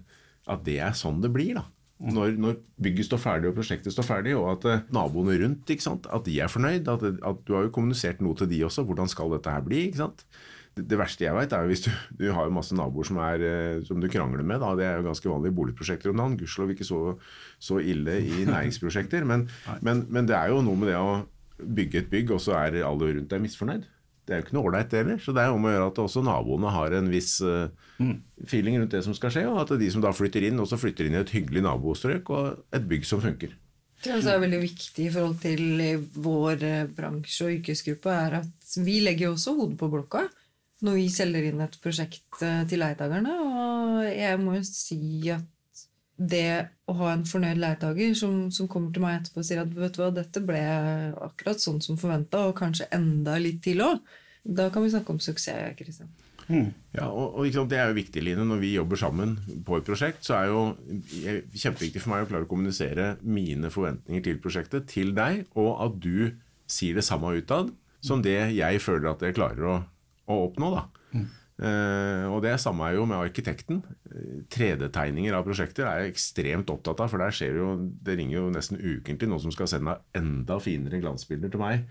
at 0.51 0.65
det 0.67 0.77
er 0.85 0.97
sånn 0.99 1.23
det 1.25 1.33
blir. 1.33 1.57
da. 1.61 1.65
Når, 2.05 2.35
når, 2.37 2.59
bygget 2.85 3.07
står 3.07 3.21
ferdig 3.23 3.49
og 3.49 3.57
prosjektet 3.57 3.95
står 3.95 4.05
ferdig, 4.05 4.35
og 4.37 4.49
at 4.51 4.65
uh, 4.67 4.81
naboene 4.93 5.39
rundt 5.41 5.71
at 5.71 6.27
de 6.27 6.35
er 6.43 6.51
fornøyd. 6.51 6.91
At, 6.91 7.07
at, 7.23 7.45
Du 7.47 7.55
har 7.55 7.65
jo 7.65 7.73
kommunisert 7.73 8.21
noe 8.21 8.37
til 8.37 8.51
de 8.51 8.59
også. 8.67 8.85
Hvordan 8.85 9.09
skal 9.09 9.33
dette 9.33 9.55
her 9.55 9.65
bli? 9.65 9.87
ikke 9.89 10.03
sant? 10.03 10.27
det, 10.75 10.85
det, 10.91 10.99
verste 10.99 11.27
jeg 11.27 11.37
vet, 11.37 11.55
er 11.55 11.65
jo 11.65 11.71
hvis 11.71 11.85
du, 11.87 11.91
du 12.19 12.25
har 12.35 12.49
jo 12.49 12.55
masse 12.55 12.75
naboer 12.77 13.07
som, 13.07 13.21
er, 13.23 13.45
eh, 13.47 13.83
som 13.87 14.01
du 14.03 14.09
krangler 14.11 14.43
med. 14.47 14.61
Da. 14.63 14.73
Det 14.79 14.87
er 14.89 14.99
jo 14.99 15.07
ganske 15.09 15.31
vanlig 15.31 15.53
i 15.53 15.57
boligprosjekter 15.61 16.11
om 16.11 16.21
dagen. 16.21 16.39
Gudskjelov 16.41 16.75
ikke 16.75 16.89
så, 16.89 17.01
så, 17.63 17.79
ille 17.79 18.19
i 18.23 18.45
næringsprosjekter. 18.51 19.27
Men, 19.29 19.47
men, 19.81 20.05
men, 20.09 20.29
det 20.31 20.37
er 20.39 20.51
jo 20.53 20.63
noe 20.67 20.81
med 20.81 20.91
det 20.91 20.99
å 20.99 21.23
bygge 21.63 22.03
et 22.03 22.11
bygg, 22.11 22.35
og 22.35 22.43
så 22.43 22.59
er 22.59 22.81
alle 22.83 23.13
rundt 23.15 23.31
deg 23.31 23.45
misfornøyd. 23.45 23.87
Det 24.25 24.33
er 24.33 24.41
jo 24.41 24.47
ikke 24.47 24.57
noe 24.57 24.69
ålreit, 24.71 24.89
det 24.89 25.03
heller. 25.03 25.19
Så 25.21 25.35
det 25.37 25.43
er 25.43 25.53
om 25.53 25.67
å 25.67 25.73
gjøre 25.73 25.89
at 25.91 25.99
også 26.01 26.23
naboene 26.25 26.71
har 26.73 26.95
en 26.97 27.11
viss 27.13 27.35
uh, 27.45 27.67
feeling 28.49 28.79
rundt 28.81 28.95
det 28.97 29.03
som 29.05 29.17
skal 29.17 29.35
skje, 29.35 29.45
og 29.51 29.61
at 29.65 29.75
de 29.81 29.91
som 29.93 30.05
da 30.05 30.15
flytter 30.17 30.47
inn, 30.49 30.63
også 30.63 30.81
flytter 30.81 31.09
inn 31.09 31.19
i 31.19 31.21
et 31.21 31.35
hyggelig 31.35 31.65
nabostrøk 31.67 32.33
og 32.33 32.79
et 32.79 32.89
bygg 32.89 33.05
som 33.09 33.21
funker. 33.25 33.53
Det 34.05 34.17
som 34.21 34.35
er 34.35 34.41
veldig 34.43 34.61
viktig 34.61 35.07
i 35.07 35.13
forhold 35.13 35.37
til 35.41 35.61
vår 36.25 36.65
eh, 36.67 36.89
bransje 36.93 37.47
og 37.47 37.55
yrkesgruppe, 37.59 38.13
er 38.13 38.41
at 38.43 38.75
vi 38.85 38.99
legger 39.05 39.33
også 39.33 39.55
hodet 39.57 39.79
på 39.81 39.89
blokka 39.93 40.27
når 40.85 40.99
vi 40.99 41.05
selger 41.13 41.47
inn 41.49 41.63
et 41.65 41.79
prosjekt 41.81 42.43
eh, 42.45 42.65
til 42.69 42.83
leietakerne. 42.83 43.37
Og 43.45 44.05
jeg 44.09 44.41
må 44.43 44.59
jo 44.59 44.65
si 44.69 45.01
at 45.33 45.47
det 46.17 46.69
å 46.87 46.95
ha 47.01 47.13
en 47.15 47.25
fornøyd 47.27 47.59
leietaker 47.59 48.13
som, 48.19 48.51
som, 48.55 48.69
kommer 48.71 48.93
til 48.95 49.03
meg 49.03 49.19
etterpå 49.19 49.41
og 49.43 49.47
sier 49.49 49.63
at 49.65 49.73
vet 49.75 49.97
du 49.97 50.03
hva, 50.03 50.11
dette 50.15 50.43
ble 50.47 50.61
akkurat 51.27 51.63
sånn 51.63 51.81
som 51.83 51.99
forventa, 52.01 52.45
og 52.49 52.59
kanskje 52.59 52.91
enda 52.95 53.39
litt 53.43 53.63
til 53.65 53.83
òg, 53.83 54.03
da 54.45 54.69
kan 54.71 54.85
vi 54.85 54.93
snakke 54.93 55.15
om 55.15 55.23
suksess. 55.25 55.75
Kristian. 55.79 56.13
Mm. 56.45 56.75
Ja, 56.93 57.07
og, 57.09 57.39
og 57.41 57.49
sant, 57.55 57.71
Det 57.73 57.79
er 57.81 57.89
jo 57.89 57.97
viktig, 57.97 58.23
Line. 58.23 58.45
Når 58.45 58.61
vi 58.61 58.75
jobber 58.75 59.01
sammen 59.01 59.39
på 59.65 59.79
et 59.79 59.87
prosjekt, 59.87 60.27
så 60.27 60.37
er 60.37 60.51
jo 60.53 60.65
kjempeviktig 61.57 62.03
for 62.05 62.13
meg 62.13 62.27
å 62.27 62.29
klare 62.29 62.45
å 62.45 62.51
kommunisere 62.51 63.15
mine 63.25 63.73
forventninger 63.73 64.27
til 64.27 64.43
prosjektet 64.45 64.87
til 64.93 65.15
deg, 65.17 65.47
og 65.57 65.73
at 65.87 65.97
du 66.05 66.37
sier 66.69 67.01
det 67.01 67.07
samme 67.07 67.33
utad 67.41 67.73
som 68.05 68.21
det 68.25 68.37
jeg 68.53 68.85
føler 68.85 69.15
at 69.15 69.25
jeg 69.25 69.37
klarer 69.39 69.71
å 69.71 69.75
å 70.27 70.45
oppnå. 70.49 70.71
da. 70.75 70.85
Mm. 71.15 71.27
Uh, 71.55 72.27
og 72.35 72.41
det 72.43 72.57
samme 72.59 72.89
er 72.89 72.97
jo 72.97 73.05
med 73.07 73.21
arkitekten. 73.21 73.83
3D-tegninger 74.51 75.37
av 75.37 75.45
prosjekter 75.47 75.87
er 75.87 76.03
jeg 76.03 76.15
ekstremt 76.15 76.71
opptatt 76.73 77.03
av, 77.05 77.11
for 77.13 77.23
der 77.23 77.35
skjer 77.35 77.61
jo, 77.61 77.75
det 78.05 78.17
ringer 78.19 78.41
jo 78.41 78.49
nesten 78.55 78.81
ukentlig 78.81 79.29
noen 79.31 79.43
som 79.45 79.55
skal 79.55 79.71
sende 79.71 80.01
enda 80.19 80.59
finere 80.63 80.99
glansbilder 81.03 81.53
til 81.53 81.63
meg 81.63 81.85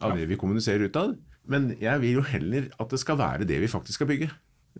av 0.00 0.14
ja. 0.14 0.22
det 0.22 0.30
vi 0.30 0.38
kommuniserer 0.40 0.88
utad. 0.88 1.18
Men 1.50 1.74
jeg 1.80 2.00
vil 2.00 2.20
jo 2.20 2.24
heller 2.30 2.70
at 2.80 2.94
det 2.94 3.00
skal 3.02 3.18
være 3.20 3.48
det 3.48 3.58
vi 3.60 3.68
faktisk 3.68 4.00
skal 4.00 4.08
bygge. 4.08 4.30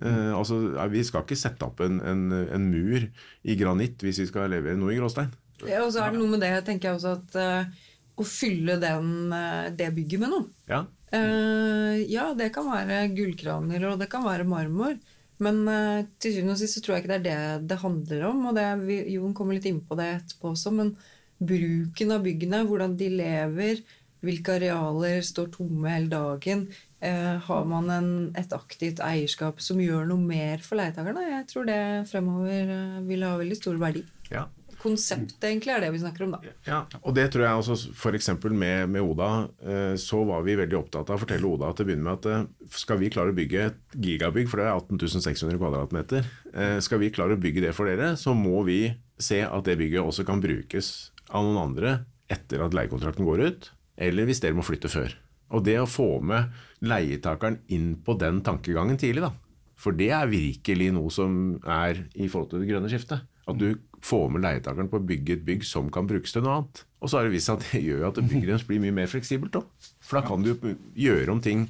Uh, 0.01 0.33
altså, 0.39 0.57
Vi 0.89 1.03
skal 1.05 1.27
ikke 1.27 1.37
sette 1.37 1.67
opp 1.67 1.83
en, 1.85 1.99
en, 2.01 2.25
en, 2.33 2.69
mur 2.71 3.05
i 3.43 3.57
granitt 3.59 4.01
hvis 4.07 4.23
vi 4.23 4.29
skal 4.31 4.49
levere 4.53 4.79
noe 4.81 4.95
i 4.95 5.01
gråstein. 5.01 5.33
Ja, 5.67 5.83
og 5.85 5.93
så 5.93 6.07
er 6.07 6.15
det 6.15 6.23
noe 6.23 6.33
med 6.33 6.41
det, 6.41 6.55
tenker 6.65 6.89
jeg 6.89 7.01
også, 7.01 7.19
at 7.19 7.37
uh, 7.37 7.91
å 8.17 8.25
fylle 8.25 8.79
den, 8.81 9.35
det 9.77 9.91
bygget 9.97 10.23
med 10.23 10.33
noe. 10.33 10.49
Ja. 10.71 10.87
Uh, 11.11 11.97
ja, 12.07 12.31
det 12.38 12.52
kan 12.55 12.69
være 12.71 13.09
gullkraner, 13.17 13.88
og 13.90 14.02
det 14.02 14.11
kan 14.12 14.26
være 14.26 14.47
marmor. 14.49 14.99
Men 15.40 15.62
uh, 15.67 16.02
til 16.21 16.37
syvende 16.37 16.55
og 16.55 16.61
sist 16.61 16.79
så 16.79 16.85
tror 16.85 16.97
jeg 16.97 17.05
ikke 17.05 17.14
det 17.14 17.33
er 17.33 17.59
det 17.61 17.71
det 17.73 17.81
handler 17.85 18.26
om. 18.31 18.45
Og 18.50 18.59
det 18.59 19.00
Jon 19.14 19.35
kommer 19.37 19.57
litt 19.57 19.71
inn 19.71 19.81
på 19.87 19.99
det 19.99 20.11
etterpå 20.19 20.52
også, 20.52 20.75
men 20.76 20.95
bruken 21.40 22.12
av 22.14 22.23
byggene, 22.26 22.62
hvordan 22.69 22.95
de 23.00 23.09
lever, 23.14 23.81
hvilke 24.21 24.59
arealer 24.59 25.25
står 25.25 25.49
tomme 25.55 25.88
hele 25.88 26.11
dagen? 26.12 26.67
Eh, 27.00 27.37
har 27.47 27.64
man 27.64 27.88
en, 27.95 28.11
et 28.37 28.52
aktivt 28.52 29.00
eierskap 29.00 29.62
som 29.64 29.81
gjør 29.81 30.05
noe 30.11 30.21
mer 30.21 30.61
for 30.64 30.76
leietakerne? 30.76 31.25
Jeg 31.31 31.47
tror 31.49 31.69
det 31.69 31.81
fremover 32.11 32.73
eh, 32.76 32.99
vil 33.09 33.25
ha 33.25 33.38
veldig 33.40 33.57
stor 33.57 33.81
verdi. 33.81 34.05
Ja. 34.29 34.45
Konseptet 34.81 35.45
egentlig 35.45 35.75
er 35.75 35.83
det 35.85 35.91
vi 35.93 36.01
snakker 36.01 36.25
om, 36.25 36.35
da. 36.37 36.53
Ja, 36.65 36.79
og 37.03 37.13
det 37.17 37.27
tror 37.35 37.45
jeg 37.45 37.61
også 37.61 37.93
f.eks. 37.93 38.31
Med, 38.49 38.89
med 38.89 39.05
Oda, 39.05 39.29
eh, 39.61 39.95
så 40.01 40.23
var 40.29 40.45
vi 40.47 40.57
veldig 40.57 40.79
opptatt 40.79 41.11
av 41.11 41.19
å 41.19 41.23
fortelle 41.25 41.49
Oda 41.49 41.73
til 41.77 41.85
å 41.85 41.91
begynne 41.91 42.07
med 42.07 42.17
at 42.17 42.29
eh, 42.31 42.71
skal 42.81 43.01
vi 43.03 43.11
klare 43.13 43.35
å 43.35 43.37
bygge 43.37 43.67
et 43.67 43.99
gigabygg, 44.07 44.49
for 44.49 44.63
det 44.63 44.69
er 44.71 44.79
18.600 44.79 45.61
kvadratmeter, 45.61 46.31
eh, 46.55 46.79
skal 46.85 47.03
vi 47.03 47.13
klare 47.13 47.37
å 47.37 47.43
bygge 47.43 47.67
det 47.67 47.75
for 47.77 47.91
dere, 47.91 48.15
så 48.21 48.33
må 48.37 48.65
vi 48.69 48.83
se 49.21 49.43
at 49.45 49.69
det 49.69 49.77
bygget 49.83 50.01
også 50.01 50.25
kan 50.29 50.41
brukes 50.41 51.11
av 51.29 51.45
noen 51.45 51.61
andre 51.69 51.99
etter 52.33 52.63
at 52.65 52.77
leiekontrakten 52.77 53.27
går 53.27 53.45
ut, 53.51 53.71
eller 54.01 54.29
hvis 54.29 54.41
dere 54.41 54.57
må 54.57 54.65
flytte 54.65 54.89
før. 54.89 55.13
Og 55.51 55.65
det 55.67 55.77
å 55.83 55.89
få 55.91 56.21
med 56.25 56.55
leietakeren 56.87 57.59
inn 57.75 57.93
på 58.07 58.15
den 58.17 58.41
tankegangen 58.47 58.97
tidlig, 59.01 59.27
da. 59.27 59.35
For 59.81 59.97
det 59.97 60.11
er 60.13 60.31
virkelig 60.31 60.91
noe 60.93 61.13
som 61.13 61.59
er 61.65 62.05
i 62.15 62.29
forhold 62.29 62.53
til 62.53 62.63
det 62.63 62.69
grønne 62.71 62.91
skiftet. 62.93 63.25
At 63.49 63.59
du 63.59 63.73
får 64.04 64.30
med 64.33 64.45
leietakeren 64.45 64.88
på 64.90 65.00
å 65.00 65.07
bygge 65.07 65.37
et 65.37 65.45
bygg 65.47 65.66
som 65.69 65.90
kan 65.92 66.09
brukes 66.09 66.33
til 66.35 66.45
noe 66.45 66.61
annet. 66.61 66.83
Og 67.00 67.11
så 67.11 67.19
har 67.19 67.28
det 67.28 67.35
vist 67.35 67.50
seg 67.50 67.61
at 67.61 67.69
det 67.71 67.83
gjør 67.88 68.09
at 68.11 68.23
bygget 68.23 68.49
deres 68.52 68.66
blir 68.69 68.83
mye 68.83 68.97
mer 68.97 69.11
fleksibelt. 69.11 69.57
Da. 69.57 69.92
For 70.04 70.21
da 70.21 70.25
kan 70.28 70.47
du 70.47 70.54
gjøre 70.99 71.35
om 71.35 71.42
ting 71.45 71.69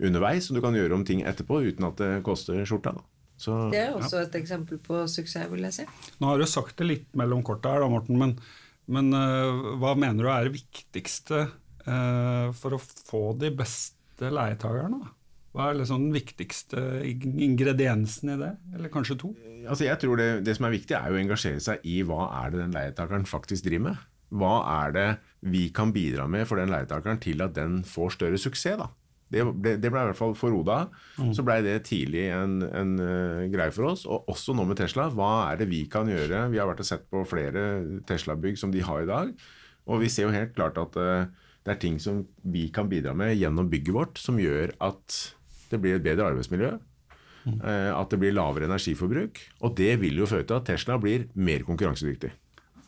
underveis, 0.00 0.48
og 0.48 0.56
du 0.56 0.64
kan 0.64 0.76
gjøre 0.76 0.96
om 0.96 1.06
ting 1.06 1.22
etterpå 1.28 1.60
uten 1.66 1.86
at 1.90 2.00
det 2.00 2.10
koster 2.26 2.60
skjorta. 2.68 2.94
Da. 2.96 3.06
Så, 3.40 3.54
det 3.72 3.80
er 3.86 3.94
også 3.96 4.24
et 4.26 4.34
eksempel 4.36 4.80
på 4.84 5.04
suksess, 5.08 5.48
vil 5.52 5.64
jeg 5.64 5.78
si. 5.78 5.86
Nå 6.20 6.28
har 6.28 6.40
du 6.40 6.48
sagt 6.48 6.76
det 6.80 6.88
litt 6.88 7.06
mellom 7.16 7.44
korta 7.46 7.72
her, 7.72 7.84
da, 7.84 7.88
Morten, 7.92 8.18
men, 8.20 8.34
men 8.92 9.08
uh, 9.16 9.76
hva 9.80 9.94
mener 9.96 10.26
du 10.26 10.32
er 10.32 10.48
det 10.48 10.58
viktigste 10.58 11.46
uh, 11.86 12.50
for 12.56 12.76
å 12.76 12.82
få 12.82 13.22
de 13.40 13.52
beste 13.56 14.28
leietakerne? 14.28 15.00
Da? 15.00 15.14
Hva 15.50 15.66
er 15.66 15.80
liksom 15.80 16.04
den 16.06 16.14
viktigste 16.14 16.82
ingrediensen 17.02 18.36
i 18.36 18.38
det, 18.38 18.52
eller 18.76 18.92
kanskje 18.92 19.18
to? 19.18 19.32
Altså 19.64 19.88
jeg 19.88 19.98
tror 20.02 20.20
det, 20.20 20.28
det, 20.46 20.54
som 20.56 20.68
er 20.68 20.76
viktig, 20.76 20.94
er 20.94 21.10
å 21.10 21.18
engasjere 21.18 21.62
seg 21.62 21.82
i 21.90 22.00
hva 22.06 22.28
er 22.44 22.52
det 22.52 22.62
den 22.62 22.76
leietakeren 22.76 23.26
faktisk 23.26 23.66
driver 23.66 23.88
med. 23.88 24.06
Hva 24.30 24.54
er 24.84 24.94
det 24.94 25.08
vi 25.50 25.66
kan 25.74 25.90
bidra 25.94 26.28
med 26.30 26.46
for 26.46 26.60
den 26.60 26.70
leietakeren 26.70 27.18
til 27.22 27.42
at 27.42 27.56
den 27.56 27.80
får 27.86 28.14
større 28.20 28.38
suksess? 28.38 28.78
da? 28.78 28.92
Det 29.30 29.44
ble, 29.46 29.76
det 29.78 29.90
ble 29.90 30.02
i 30.02 30.08
hvert 30.10 30.18
fall 30.18 30.32
for 30.38 30.54
Oda. 30.54 30.84
Mm. 31.18 31.32
Så 31.34 31.44
blei 31.46 31.60
det 31.66 31.76
tidlig 31.86 32.28
en, 32.34 32.60
en 32.66 32.96
uh, 32.98 33.46
greie 33.50 33.74
for 33.74 33.92
oss. 33.92 34.02
Og 34.10 34.30
også 34.30 34.54
nå 34.58 34.66
med 34.66 34.78
Tesla. 34.80 35.06
Hva 35.14 35.50
er 35.50 35.60
det 35.60 35.68
vi 35.70 35.84
kan 35.90 36.10
gjøre? 36.10 36.48
Vi 36.50 36.58
har 36.58 36.70
vært 36.70 36.82
og 36.82 36.88
sett 36.88 37.06
på 37.10 37.22
flere 37.30 37.64
Tesla-bygg 38.08 38.58
som 38.58 38.74
de 38.74 38.82
har 38.86 39.04
i 39.04 39.10
dag. 39.10 39.30
Og 39.90 40.02
vi 40.02 40.10
ser 40.10 40.26
jo 40.26 40.34
helt 40.34 40.54
klart 40.56 40.78
at 40.82 40.98
uh, 40.98 41.30
det 41.66 41.74
er 41.74 41.82
ting 41.82 42.00
som 42.02 42.24
vi 42.42 42.68
kan 42.74 42.90
bidra 42.90 43.14
med 43.14 43.36
gjennom 43.38 43.70
bygget 43.70 43.94
vårt, 43.94 44.18
som 44.18 44.38
gjør 44.40 44.74
at 44.82 45.20
det 45.70 45.80
blir 45.82 45.98
et 45.98 46.04
bedre 46.04 46.30
arbeidsmiljø. 46.32 46.76
Mm. 47.40 47.56
At 47.96 48.12
det 48.12 48.18
blir 48.20 48.34
lavere 48.36 48.66
energiforbruk. 48.68 49.38
Og 49.64 49.72
det 49.78 49.94
vil 50.02 50.18
jo 50.20 50.28
føre 50.28 50.44
til 50.44 50.58
at 50.58 50.66
Tesla 50.68 50.98
blir 51.00 51.24
mer 51.32 51.64
konkurransedyktig. 51.64 52.34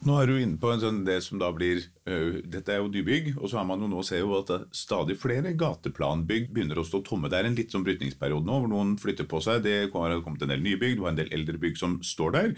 Nå 0.02 0.16
er 0.18 0.26
du 0.26 0.34
inne 0.34 0.58
på 0.58 0.72
sånn, 0.82 1.04
det 1.06 1.20
som 1.22 1.38
da 1.38 1.52
blir 1.54 1.78
uh, 2.10 2.40
Dette 2.42 2.74
er 2.74 2.80
jo 2.80 2.90
nybygg, 2.90 3.36
og 3.36 3.46
så 3.50 3.60
har 3.60 3.66
man 3.68 3.84
jo 3.84 3.90
nå 3.90 4.02
ser 4.06 4.24
jo 4.24 4.34
at 4.40 4.50
stadig 4.74 5.14
flere 5.20 5.54
gateplanbygg 5.58 6.48
begynner 6.50 6.80
å 6.80 6.86
stå 6.86 7.04
tomme. 7.06 7.30
Det 7.30 7.38
er 7.38 7.48
en 7.48 7.58
litt 7.58 7.74
sånn 7.74 7.86
brytningsperiode 7.86 8.48
nå 8.48 8.58
hvor 8.64 8.72
noen 8.72 8.96
flytter 8.98 9.28
på 9.30 9.38
seg. 9.44 9.62
Det 9.62 9.76
har 9.94 10.16
kommet 10.24 10.42
en 10.42 10.54
del 10.54 10.64
nybygg, 10.64 10.98
du 10.98 11.04
har 11.06 11.14
en 11.14 11.20
del 11.22 11.30
eldre 11.34 11.60
bygg 11.62 11.78
som 11.78 12.00
står 12.06 12.34
der. 12.34 12.54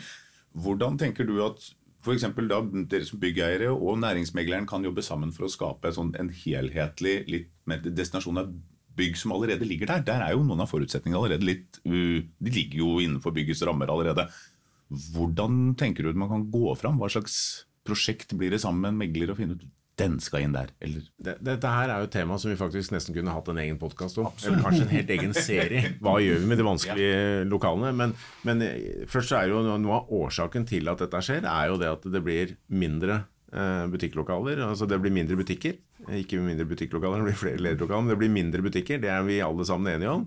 Hvordan 0.56 0.96
tenker 1.00 1.28
du 1.28 1.36
at 1.44 1.68
f.eks. 2.04 2.24
da 2.48 2.60
dere 2.64 3.08
som 3.08 3.20
byggeiere 3.20 3.70
og 3.72 4.00
næringsmegleren 4.00 4.68
kan 4.68 4.84
jobbe 4.84 5.04
sammen 5.04 5.32
for 5.32 5.46
å 5.46 5.52
skape 5.52 5.92
sånn, 5.92 6.14
en 6.20 6.32
helhetlig 6.32 7.18
litt 7.28 7.52
mer 7.68 7.84
destinasjon 7.84 8.40
av 8.40 8.52
bygg 8.98 9.18
som 9.20 9.34
allerede 9.34 9.66
ligger 9.68 9.90
der. 9.90 10.04
Der 10.06 10.24
er 10.24 10.34
jo 10.34 10.42
noen 10.46 10.64
av 10.64 10.70
forutsetningene 10.70 11.20
allerede 11.20 11.46
litt 11.48 11.80
De 11.84 12.50
ligger 12.54 12.80
jo 12.80 12.90
innenfor 13.02 13.34
byggets 13.34 13.64
rammer 13.66 13.90
allerede. 13.92 14.26
Hvordan 15.14 15.74
tenker 15.80 16.04
du 16.04 16.12
at 16.12 16.20
man 16.20 16.30
kan 16.30 16.44
gå 16.52 16.74
fram? 16.78 17.00
Hva 17.00 17.10
slags 17.12 17.36
prosjekt 17.84 18.32
blir 18.38 18.54
det 18.54 18.62
sammen 18.62 18.84
med 18.84 18.94
en 18.94 19.00
megler 19.02 19.32
å 19.32 19.38
finne 19.38 19.58
ut 19.58 19.64
den 19.94 20.16
skal 20.22 20.42
inn 20.42 20.54
der, 20.54 20.72
eller? 20.82 21.04
Dette 21.22 21.70
her 21.70 21.90
er 21.92 22.02
jo 22.02 22.08
et 22.08 22.14
tema 22.14 22.36
som 22.40 22.50
vi 22.50 22.58
faktisk 22.58 22.90
nesten 22.94 23.14
kunne 23.14 23.34
hatt 23.34 23.50
en 23.50 23.60
egen 23.62 23.76
podkast 23.78 24.18
om. 24.18 24.26
Absolutt. 24.26 24.48
Eller 24.50 24.64
kanskje 24.64 24.86
en 24.88 24.94
helt 24.94 25.12
egen 25.16 25.36
serie. 25.36 25.92
Hva 26.02 26.16
gjør 26.22 26.40
vi 26.42 26.48
med 26.50 26.58
de 26.58 26.66
vanskelige 26.66 27.20
ja. 27.20 27.44
lokalene? 27.46 27.92
Men, 28.00 28.16
men, 28.48 28.64
eh, 28.66 29.04
først 29.10 29.30
så 29.30 29.38
er 29.38 29.52
jo 29.52 29.62
noe 29.62 30.00
av 30.00 30.10
årsaken 30.18 30.66
til 30.70 30.90
at 30.90 31.04
dette 31.04 31.22
skjer, 31.22 31.46
er 31.46 31.70
jo 31.70 31.78
det 31.78 31.92
at 31.92 32.08
det 32.10 32.24
blir 32.26 32.56
mindre 32.74 33.22
butikklokaler. 33.92 34.58
Altså 34.66 34.88
det 34.90 34.98
blir 35.02 35.14
mindre 35.14 35.38
butikker. 35.38 35.76
Ikke 36.18 36.40
mindre 36.42 36.66
butikklokaler, 36.68 37.22
det 37.22 37.30
blir 37.30 37.38
flere 37.38 37.62
lederlokaler, 37.62 38.02
men 38.02 38.12
det 38.12 38.20
blir 38.20 38.32
mindre 38.34 38.64
butikker. 38.64 38.98
Det 39.02 39.12
er 39.12 39.22
vi 39.26 39.38
alle 39.44 39.66
sammen 39.68 39.92
enige 39.92 40.10
om. 40.10 40.24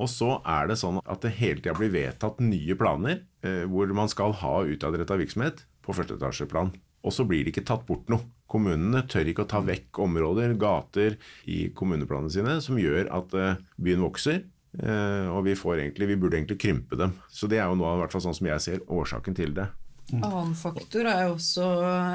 Og 0.00 0.08
så 0.08 0.36
er 0.48 0.70
det 0.70 0.78
sånn 0.80 1.00
at 1.02 1.24
det 1.24 1.34
hele 1.40 1.60
tida 1.60 1.74
blir 1.76 1.92
vedtatt 1.92 2.38
nye 2.44 2.76
planer 2.78 3.18
eh, 3.44 3.64
hvor 3.68 3.90
man 3.96 4.08
skal 4.10 4.32
ha 4.40 4.60
utadretta 4.64 5.18
virksomhet 5.20 5.64
på 5.84 5.96
førsteetasjeplan. 5.96 6.72
Og 7.04 7.14
så 7.16 7.24
blir 7.28 7.44
det 7.44 7.54
ikke 7.54 7.66
tatt 7.68 7.86
bort 7.88 8.08
noe. 8.12 8.24
Kommunene 8.50 9.04
tør 9.08 9.28
ikke 9.30 9.44
å 9.46 9.50
ta 9.50 9.60
vekk 9.62 10.00
områder, 10.04 10.56
gater, 10.60 11.14
i 11.48 11.68
kommuneplanene 11.76 12.32
sine 12.32 12.56
som 12.64 12.80
gjør 12.80 13.10
at 13.20 13.36
eh, 13.36 13.60
byen 13.80 14.04
vokser. 14.04 14.42
Eh, 14.78 15.26
og 15.30 15.44
vi, 15.46 15.56
egentlig, 15.56 16.10
vi, 16.12 16.18
burde 16.20 16.38
egentlig 16.38 16.60
krympe 16.62 16.98
dem. 16.98 17.16
Så 17.28 17.50
det 17.50 17.60
er 17.60 17.68
jo 17.70 17.78
noe 17.78 17.92
av 17.92 18.04
hvert 18.04 18.16
fall 18.16 18.24
sånn 18.28 18.36
som 18.36 18.50
jeg 18.50 18.64
ser 18.66 18.84
årsaken 18.88 19.36
til 19.36 19.54
det. 19.56 19.68
Mm. 20.10 20.24
Annen 20.26 20.56
faktor 20.58 21.06
er 21.06 21.28
jo 21.28 21.36
også 21.36 21.66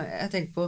Jeg 0.10 0.32
tenker 0.34 0.54
på 0.56 0.66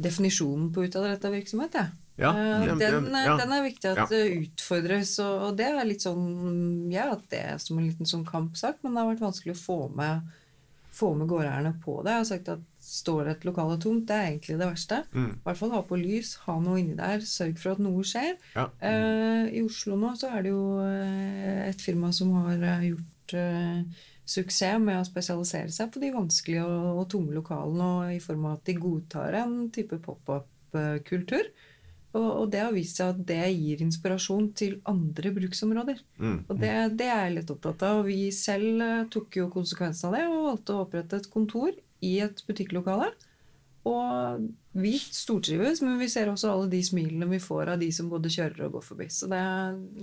definisjonen 0.00 0.70
på 0.72 0.86
utadretta 0.86 1.32
virksomhet. 1.32 1.74
Ja. 1.76 1.88
Ja, 2.20 2.30
eh, 2.36 2.66
den, 2.66 2.78
den, 2.78 3.14
ja. 3.14 3.36
den, 3.36 3.52
er 3.52 3.64
viktig 3.64 3.92
at 3.94 4.10
det 4.12 4.20
utfordres, 4.42 5.14
og 5.24 5.54
det 5.56 5.70
er 5.70 5.86
litt 5.88 6.04
sånn 6.04 6.90
Jeg 6.92 7.00
har 7.00 7.14
hatt 7.14 7.30
det 7.32 7.46
som 7.64 7.78
en 7.80 7.86
liten 7.88 8.08
sånn 8.08 8.26
kampsak, 8.28 8.82
men 8.82 8.92
det 8.92 9.00
har 9.00 9.08
vært 9.14 9.24
vanskelig 9.24 9.54
å 9.56 9.60
få 9.60 9.78
med, 9.96 10.26
få 10.92 11.14
med 11.16 11.30
gårdeierne 11.30 11.72
på 11.80 12.00
det. 12.04 12.12
Jeg 12.12 12.24
har 12.24 12.28
sagt 12.28 12.52
at 12.52 12.66
står 12.90 13.32
et 13.32 13.48
lokale 13.48 13.78
tomt, 13.80 14.04
det 14.08 14.16
er 14.16 14.28
egentlig 14.34 14.58
det 14.60 14.68
verste. 14.68 15.00
Mm. 15.14 15.32
I 15.32 15.42
hvert 15.46 15.60
fall 15.62 15.74
ha 15.76 15.82
på 15.88 16.00
lys, 16.00 16.34
ha 16.44 16.58
noe 16.60 16.80
inni 16.82 16.98
der, 16.98 17.24
sørg 17.24 17.56
for 17.62 17.76
at 17.76 17.82
noe 17.84 18.04
skjer. 18.04 18.34
Ja. 18.56 18.68
Mm. 18.82 18.84
Uh, 18.84 19.44
I 19.56 19.64
Oslo 19.64 19.96
nå 20.00 20.12
så 20.20 20.32
er 20.34 20.44
det 20.44 20.52
jo 20.52 20.64
uh, 20.80 21.60
et 21.70 21.84
firma 21.84 22.12
som 22.16 22.34
har 22.42 22.60
uh, 22.60 22.88
gjort 22.90 23.36
suksess 24.30 24.78
med 24.82 25.00
å 25.00 25.06
spesialisere 25.06 25.72
seg 25.74 25.90
på 25.92 26.02
de 26.02 26.12
vanskelige 26.14 26.66
og, 26.66 27.02
tunge 27.10 27.34
lokalene, 27.36 27.88
og 27.90 28.14
i 28.14 28.22
form 28.22 28.46
av 28.48 28.58
at 28.58 28.68
de 28.68 28.76
godtar 28.78 29.36
en 29.42 29.56
type 29.74 29.98
pop-up-kultur. 30.04 31.50
Og, 32.10 32.26
og, 32.26 32.44
det 32.50 32.62
har 32.64 32.72
vist 32.74 32.98
seg 32.98 33.12
at 33.12 33.20
det 33.28 33.42
gir 33.54 33.82
inspirasjon 33.84 34.48
til 34.58 34.78
andre 34.90 35.30
bruksområder. 35.36 36.00
Mm. 36.18 36.38
Og 36.48 36.56
det, 36.58 36.72
det, 36.98 37.06
er 37.06 37.28
jeg 37.28 37.36
litt 37.36 37.52
opptatt 37.54 37.84
av. 37.86 38.00
Og 38.00 38.08
vi 38.10 38.32
selv 38.34 38.82
uh, 38.82 39.04
tok 39.12 39.38
jo 39.38 39.50
konsekvensen 39.52 40.10
av 40.10 40.16
det 40.18 40.24
og 40.26 40.46
valgte 40.48 40.74
å 40.74 40.84
opprette 40.86 41.20
et 41.20 41.30
kontor 41.30 41.70
i 42.02 42.16
et 42.24 42.42
butikklokale. 42.48 43.12
Og 43.88 44.42
vi 44.76 44.92
stortrives, 45.00 45.80
men 45.82 45.96
vi 45.98 46.06
ser 46.12 46.28
også 46.30 46.50
alle 46.52 46.68
de 46.70 46.78
smilene 46.84 47.26
vi 47.30 47.38
får 47.42 47.72
av 47.72 47.80
de 47.80 47.88
som 47.94 48.10
både 48.12 48.30
kjører 48.30 48.66
og 48.66 48.76
går 48.76 48.84
forbi. 48.84 49.06
Så 49.10 49.26
det, 49.30 49.40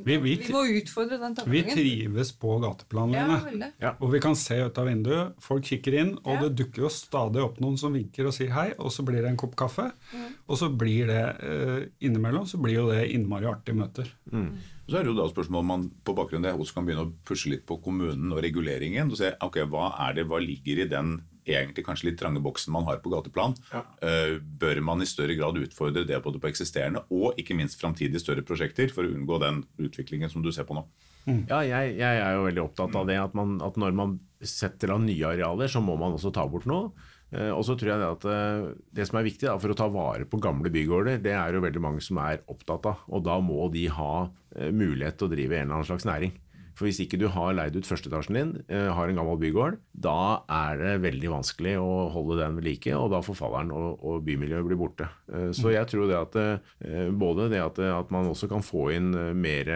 vi, 0.02 0.18
vi, 0.24 0.34
vi, 0.42 0.50
må 0.52 0.64
utfordre 0.80 1.20
den 1.22 1.38
tankegangen. 1.38 1.70
Vi 1.70 1.76
trives 1.78 2.34
på 2.42 2.58
gateplanene. 2.64 3.70
Ja, 3.80 3.94
og 4.02 4.12
vi 4.16 4.22
kan 4.24 4.36
se 4.40 4.58
ut 4.66 4.82
av 4.82 4.90
vinduet, 4.90 5.38
folk 5.44 5.70
kikker 5.70 6.00
inn, 6.02 6.16
og 6.24 6.34
ja. 6.34 6.40
det 6.44 6.58
dukker 6.64 6.88
jo 6.88 6.92
stadig 6.92 7.44
opp 7.46 7.62
noen 7.64 7.78
som 7.80 7.94
vinker 7.96 8.28
og 8.28 8.36
sier 8.36 8.52
hei, 8.58 8.72
og 8.82 8.92
så 8.94 9.06
blir 9.08 9.22
det 9.22 9.32
en 9.32 9.40
kopp 9.40 9.56
kaffe. 9.60 9.92
Mm. 10.12 10.28
Og 10.48 10.60
så 10.60 10.72
blir 10.74 11.14
det 11.14 11.24
eh, 11.46 11.80
innimellom 12.10 12.50
så 12.50 12.60
blir 12.62 12.80
jo 12.80 12.90
det 12.90 13.06
innmari 13.14 13.48
artige 13.48 13.78
møter. 13.78 14.12
Mm. 14.34 14.52
Så 14.88 14.98
er 14.98 15.06
det 15.06 15.14
jo 15.14 15.18
da 15.20 15.30
spørsmålet 15.30 15.64
om 15.64 15.74
man 15.74 15.88
på 16.08 16.18
bakgrunn 16.18 16.46
av 16.46 16.56
det 16.56 16.64
også 16.64 16.80
kan 16.80 16.86
begynne 16.88 17.08
å 17.08 17.16
pushe 17.28 17.52
litt 17.52 17.66
på 17.68 17.78
kommunen 17.84 18.32
og 18.34 18.44
reguleringen. 18.44 19.12
og 19.12 19.20
se 19.20 19.34
ok, 19.44 19.64
hva 19.70 19.92
er 20.08 20.18
det, 20.18 20.28
hva 20.28 20.40
ligger 20.42 20.84
i 20.84 20.92
den 20.92 21.20
egentlig 21.56 21.86
kanskje 21.88 22.10
litt 22.10 22.20
trange 22.20 22.42
boksen 22.44 22.74
man 22.76 22.88
har 22.90 23.02
på 23.04 23.12
gateplan, 23.14 23.56
ja. 23.72 23.84
uh, 24.04 24.38
bør 24.62 24.82
man 24.86 25.04
i 25.04 25.10
større 25.10 25.38
grad 25.38 25.60
utfordre 25.62 26.06
det 26.08 26.20
både 26.24 26.42
på 26.44 26.50
eksisterende 26.52 27.06
og 27.14 27.40
ikke 27.40 27.58
minst 27.58 27.80
framtidige 27.82 28.24
større 28.24 28.46
prosjekter 28.48 28.92
for 28.94 29.08
å 29.08 29.14
unngå 29.14 29.42
den 29.44 29.62
utviklingen 29.82 30.32
som 30.34 30.46
du 30.46 30.52
ser 30.56 30.68
på 30.68 30.78
nå. 30.78 30.86
Mm. 31.28 31.44
Ja, 31.50 31.60
jeg, 31.68 31.98
jeg, 32.00 32.24
er 32.24 32.38
jo 32.38 32.48
veldig 32.48 32.64
opptatt 32.64 32.96
av 32.96 33.08
det 33.10 33.20
at, 33.20 33.36
man, 33.36 33.58
at, 33.64 33.76
når 33.80 33.96
man 33.96 34.18
setter 34.40 34.94
av 34.96 35.04
nye 35.04 35.28
arealer, 35.28 35.70
så 35.72 35.84
må 35.84 35.98
man 36.00 36.16
også 36.16 36.32
ta 36.36 36.48
bort 36.50 36.68
noe. 36.70 36.94
Uh, 37.28 37.52
og 37.52 37.66
så 37.68 37.76
tror 37.76 37.92
jeg 37.92 38.00
det 38.00 38.10
at 38.14 38.28
uh, 38.32 38.68
det 38.96 39.08
som 39.10 39.20
er 39.20 39.28
viktig 39.28 39.50
da, 39.50 39.58
for 39.60 39.74
å 39.74 39.78
ta 39.78 39.90
vare 39.92 40.28
på 40.30 40.40
gamle 40.44 40.72
bygårder, 40.72 41.20
det 41.24 41.36
er 41.36 41.58
jo 41.58 41.64
veldig 41.66 41.84
mange 41.84 42.04
som 42.06 42.22
er 42.24 42.44
opptatt 42.48 42.88
av. 42.88 43.04
Og 43.12 43.26
da 43.28 43.40
må 43.44 43.68
de 43.74 43.90
ha 43.92 44.28
mulighet 44.58 45.20
til 45.20 45.28
å 45.28 45.30
drive 45.30 45.58
en 45.58 45.68
eller 45.68 45.76
annen 45.76 45.90
slags 45.90 46.08
næring. 46.08 46.32
For 46.78 46.86
hvis 46.86 47.00
ikke 47.02 47.18
du 47.18 47.26
har 47.34 47.56
leid 47.58 47.74
ut 47.74 47.88
førsteetasjen 47.90 48.38
din, 48.38 48.52
eh, 48.70 48.90
har 48.94 49.10
en 49.10 49.18
gammel 49.18 49.40
bygård, 49.42 49.80
da 49.98 50.44
er 50.46 50.78
det 50.78 50.92
veldig 51.08 51.32
vanskelig 51.34 51.74
å 51.82 52.06
holde 52.14 52.38
den 52.38 52.60
ved 52.60 52.68
like, 52.68 52.94
og 52.94 53.10
da 53.16 53.24
forfaller 53.26 53.66
den, 53.66 53.74
og, 53.74 54.04
og 54.06 54.22
bymiljøet 54.28 54.68
blir 54.68 54.78
borte. 54.78 55.08
Eh, 55.34 55.50
så 55.58 55.74
jeg 55.74 55.90
tror 55.90 56.06
det 56.06 56.20
at 56.20 56.38
eh, 56.38 57.10
både 57.10 57.50
det 57.50 57.64
at, 57.64 57.82
at 57.82 58.14
man 58.14 58.30
også 58.30 58.50
kan 58.52 58.62
få 58.66 58.92
inn 58.94 59.10
mer 59.34 59.74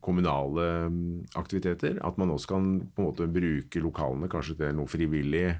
kommunale 0.00 0.88
mm, 0.88 1.36
aktiviteter, 1.36 2.00
at 2.00 2.16
man 2.20 2.32
også 2.32 2.54
kan 2.54 2.72
på 2.88 3.02
en 3.02 3.10
måte 3.10 3.28
bruke 3.28 3.84
lokalene 3.84 4.32
kanskje 4.32 4.56
til 4.62 4.74
noe 4.78 4.88
frivillige 4.88 5.58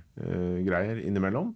greier 0.64 1.00
innimellom. 1.02 1.52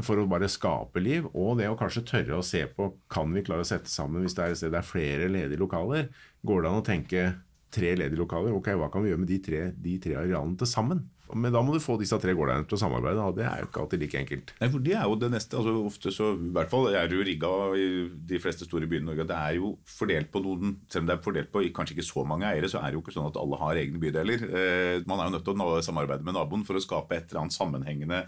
for 0.00 0.16
å 0.16 0.24
bare 0.24 0.48
skape 0.48 1.02
liv, 1.02 1.26
og 1.34 1.58
det 1.58 1.66
å 1.68 1.76
kanskje 1.76 2.06
tørre 2.08 2.38
å 2.38 2.44
se 2.46 2.62
på 2.64 2.94
kan 3.12 3.32
vi 3.34 3.42
klare 3.44 3.64
å 3.64 3.68
sette 3.68 3.90
sammen 3.92 4.22
hvis 4.22 4.38
det 4.38 4.44
er 4.44 4.54
et 4.54 4.60
sted 4.60 4.72
det 4.72 4.78
er 4.80 4.88
flere 4.88 5.28
ledige 5.28 5.60
lokaler. 5.60 6.06
Går 6.46 6.62
det 6.62 6.70
an 6.70 6.80
å 6.80 6.86
tenke 6.86 7.24
tre 7.72 7.94
ledige 7.98 8.20
lokaler? 8.20 8.54
Ok, 8.56 8.72
hva 8.78 8.90
kan 8.92 9.04
vi 9.04 9.12
gjøre 9.12 9.24
med 9.24 9.32
de 9.32 9.40
tre, 9.44 9.64
de 9.74 9.98
tre 10.02 10.18
arealene 10.20 10.58
til 10.60 10.68
sammen? 10.70 11.02
Men 11.32 11.54
da 11.54 11.62
må 11.64 11.72
du 11.72 11.80
få 11.80 11.94
disse 11.96 12.16
tre 12.20 12.34
gårdeierne 12.36 12.66
til 12.68 12.76
å 12.76 12.80
samarbeide, 12.82 13.22
og 13.24 13.36
det 13.38 13.46
er 13.48 13.62
jo 13.62 13.68
ikke 13.70 13.80
alltid 13.80 14.02
like 14.02 14.18
enkelt. 14.20 14.50
Nei, 14.60 14.68
for 14.68 14.84
Det 14.84 14.92
er 14.98 15.06
jo 15.08 15.14
det 15.16 15.30
neste. 15.32 15.56
altså 15.56 15.72
ofte 15.88 16.12
så, 16.12 16.26
i 16.36 16.50
hvert 16.52 16.68
fall 16.68 16.88
er 16.92 17.08
det 17.08 17.16
jo 17.16 17.24
rigga 17.24 17.52
i 17.78 17.86
de 18.32 18.40
fleste 18.42 18.66
store 18.68 18.84
byene 18.90 19.06
i 19.06 19.08
Norge. 19.08 19.24
Det 19.30 19.38
er 19.38 19.56
jo 19.56 19.70
fordelt 19.88 20.28
på 20.34 20.42
noen, 20.44 20.74
Selv 20.92 21.04
om 21.04 21.08
det 21.08 21.14
er 21.16 21.22
fordelt 21.24 21.52
på 21.54 21.62
kanskje 21.72 21.96
ikke 21.96 22.04
så 22.10 22.26
mange 22.28 22.44
eiere, 22.50 22.68
så 22.68 22.82
er 22.82 22.90
det 22.90 22.98
jo 22.98 23.04
ikke 23.06 23.16
sånn 23.16 23.30
at 23.30 23.38
alle 23.40 23.60
har 23.62 23.80
egne 23.80 24.02
bydeler. 24.02 24.44
Eh, 24.44 24.98
man 25.08 25.20
er 25.20 25.30
jo 25.30 25.36
nødt 25.38 25.46
til 25.48 25.64
å 25.64 25.80
samarbeide 25.80 26.26
med 26.28 26.36
naboen 26.36 26.66
for 26.68 26.76
å 26.76 26.84
skape 26.84 27.16
et 27.16 27.32
eller 27.32 27.46
annet 27.46 27.56
sammenhengende 27.56 28.20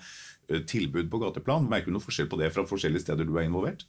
eh, 0.49 0.65
tilbud 0.65 1.13
på 1.13 1.21
gateplan. 1.27 1.69
Merker 1.69 1.93
du 1.93 1.99
noe 1.99 2.07
forskjell 2.07 2.31
på 2.33 2.41
det 2.41 2.55
fra 2.57 2.65
forskjellige 2.65 3.05
steder 3.05 3.29
du 3.29 3.37
er 3.37 3.45
involvert? 3.45 3.85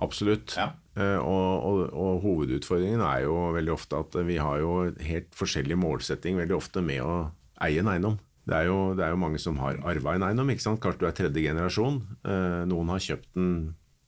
Absolutt. 0.00 0.54
Ja. 0.56 0.70
Eh, 0.96 1.18
og, 1.18 1.64
og, 1.68 1.78
og, 1.92 2.20
hovedutfordringen 2.24 3.02
er 3.04 3.24
jo 3.26 3.36
veldig 3.56 3.74
ofte 3.74 4.00
at 4.00 4.16
vi 4.28 4.38
har 4.40 4.60
jo 4.60 4.74
helt 5.04 5.32
forskjellig 5.36 5.78
målsetting 5.80 6.40
veldig 6.40 6.56
ofte 6.56 6.84
med 6.84 7.04
å 7.04 7.16
eie 7.64 7.80
en 7.82 7.92
eiendom. 7.92 8.18
Det 8.42 8.56
er, 8.58 8.66
jo, 8.66 8.78
det 8.98 9.04
er 9.06 9.12
jo 9.14 9.20
mange 9.22 9.38
som 9.38 9.60
har 9.62 9.78
arva 9.86 10.16
en 10.16 10.24
eiendom. 10.26 10.50
ikke 10.50 10.64
sant? 10.64 10.80
Kanskje 10.82 11.04
du 11.04 11.06
er 11.06 11.14
tredje 11.14 11.44
generasjon. 11.44 12.00
Eh, 12.26 12.62
noen 12.68 12.90
har 12.90 13.04
kjøpt 13.04 13.30
den 13.38 13.52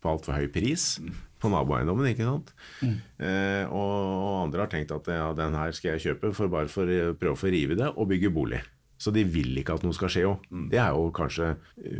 på 0.03 0.11
altfor 0.11 0.37
høy 0.37 0.49
pris 0.53 0.97
på 1.41 1.53
naboeiendommen. 1.53 2.09
ikke 2.11 2.27
sant? 2.27 2.51
Mm. 2.83 2.97
Eh, 3.23 3.65
og, 3.69 3.95
og, 3.95 4.37
andre 4.43 4.65
har 4.65 4.73
tenkt 4.73 4.95
at 4.97 5.11
ja, 5.13 5.29
den 5.39 5.55
her 5.57 5.77
skal 5.77 5.95
jeg 5.95 6.07
kjøpe 6.09 6.35
for 6.37 6.53
bare 6.53 6.73
for 6.73 6.89
å 6.89 7.15
prøve 7.21 7.37
å 7.37 7.41
få 7.45 7.53
rive 7.55 7.79
det 7.79 7.93
og 7.95 8.11
bygge 8.11 8.33
bolig. 8.35 8.61
Så 9.01 9.11
de 9.15 9.25
vil 9.27 9.57
ikke 9.59 9.75
at 9.77 9.85
noe 9.85 9.97
skal 9.97 10.13
skje 10.13 10.25
òg. 10.29 10.47
Mm. 10.51 10.69
Det 10.73 10.81
er 10.81 10.95
jo 10.95 11.11
kanskje 11.15 11.51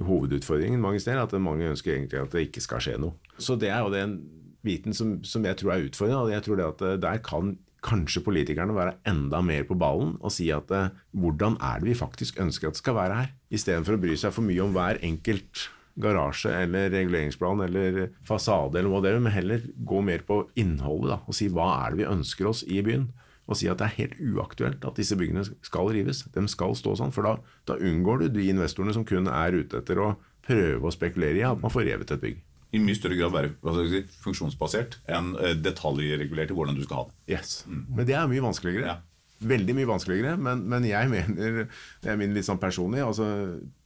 hovedutfordringen 0.07 0.83
mange 0.83 1.03
steder. 1.03 1.25
At 1.25 1.35
mange 1.43 1.69
ønsker 1.73 1.97
egentlig 1.97 2.23
at 2.23 2.35
det 2.35 2.47
ikke 2.49 2.65
skal 2.65 2.83
skje 2.85 2.97
noe. 3.03 3.19
Så 3.39 3.59
det 3.61 3.73
er 3.75 3.83
jo 3.83 3.93
den 3.93 4.19
biten 4.65 4.97
som, 4.97 5.19
som 5.27 5.45
jeg 5.45 5.59
tror 5.61 5.75
er 5.75 5.87
utfordrende. 5.89 6.33
Jeg 6.33 6.47
tror 6.47 6.61
det 6.61 6.71
at 6.71 6.85
der 7.03 7.23
kan 7.27 7.57
kanskje 7.85 8.23
politikerne 8.25 8.75
være 8.77 8.97
enda 9.09 9.43
mer 9.45 9.67
på 9.69 9.77
ballen 9.79 10.15
og 10.25 10.33
si 10.33 10.49
at 10.55 10.71
eh, 10.73 10.93
hvordan 11.13 11.59
er 11.61 11.81
det 11.81 11.91
vi 11.91 11.99
faktisk 11.99 12.41
ønsker 12.41 12.71
at 12.71 12.79
det 12.79 12.83
skal 12.83 12.97
være 12.97 13.19
her, 13.21 13.33
istedenfor 13.55 13.97
å 13.97 14.03
bry 14.05 14.17
seg 14.19 14.35
for 14.35 14.47
mye 14.47 14.63
om 14.65 14.73
hver 14.73 15.01
enkelt 15.05 15.67
garasje 16.01 16.51
eller 16.65 16.89
reguleringsplan 16.91 17.61
eller 17.69 17.99
fasade 18.27 18.81
eller 18.81 18.91
hva 18.91 19.03
det 19.05 19.13
er, 19.13 19.21
men 19.23 19.35
heller 19.35 19.67
gå 19.77 20.01
mer 20.03 20.25
på 20.27 20.41
innholdet 20.59 21.13
da, 21.13 21.21
og 21.23 21.37
si 21.37 21.51
hva 21.53 21.69
er 21.85 21.95
det 21.95 22.03
vi 22.03 22.11
ønsker 22.11 22.51
oss 22.51 22.65
i 22.67 22.81
byen. 22.87 23.07
Og 23.45 23.59
si 23.61 23.69
at 23.69 23.81
det 23.81 23.91
er 23.91 23.99
helt 23.99 24.21
uaktuelt 24.35 24.85
at 24.89 24.97
disse 24.97 25.17
byggene 25.21 25.45
skal 25.45 25.91
rives. 25.93 26.23
De 26.33 26.47
skal 26.49 26.73
stå 26.79 26.95
sånn, 26.97 27.13
for 27.13 27.27
da, 27.29 27.35
da 27.69 27.77
unngår 27.77 28.25
du 28.25 28.39
de 28.39 28.49
investorene 28.55 28.95
som 28.97 29.05
kun 29.09 29.29
er 29.29 29.59
ute 29.61 29.83
etter 29.83 30.01
å 30.01 30.15
prøve 30.45 30.89
å 30.89 30.93
spekulere 30.95 31.41
i 31.41 31.47
at 31.47 31.61
man 31.61 31.73
får 31.73 31.89
revet 31.91 32.15
et 32.15 32.25
bygg 32.25 32.43
i 32.75 32.83
mye 32.83 32.99
større 32.99 33.17
grad 33.19 33.35
være 33.35 33.87
si, 33.91 34.03
funksjonsbasert 34.25 34.99
enn 35.15 35.35
eh, 35.39 35.57
detaljregulert 35.63 36.51
i 36.51 36.57
hvordan 36.57 36.79
du 36.79 36.83
skal 36.87 37.03
ha 37.03 37.05
det. 37.09 37.17
Yes. 37.37 37.61
Mm. 37.69 37.85
Men 37.99 38.09
det 38.09 38.17
er 38.19 38.31
mye 38.31 38.45
vanskeligere. 38.45 38.95
Ja. 38.95 38.97
Veldig 39.45 39.75
mye 39.77 39.89
vanskeligere, 39.91 40.35
men, 40.41 40.65
men, 40.71 40.87
jeg 40.89 41.11
mener, 41.15 41.65
det 42.03 42.11
er 42.11 42.19
min 42.19 42.35
litt 42.35 42.49
sånn 42.49 42.61
personlig, 42.63 43.03
altså, 43.05 43.29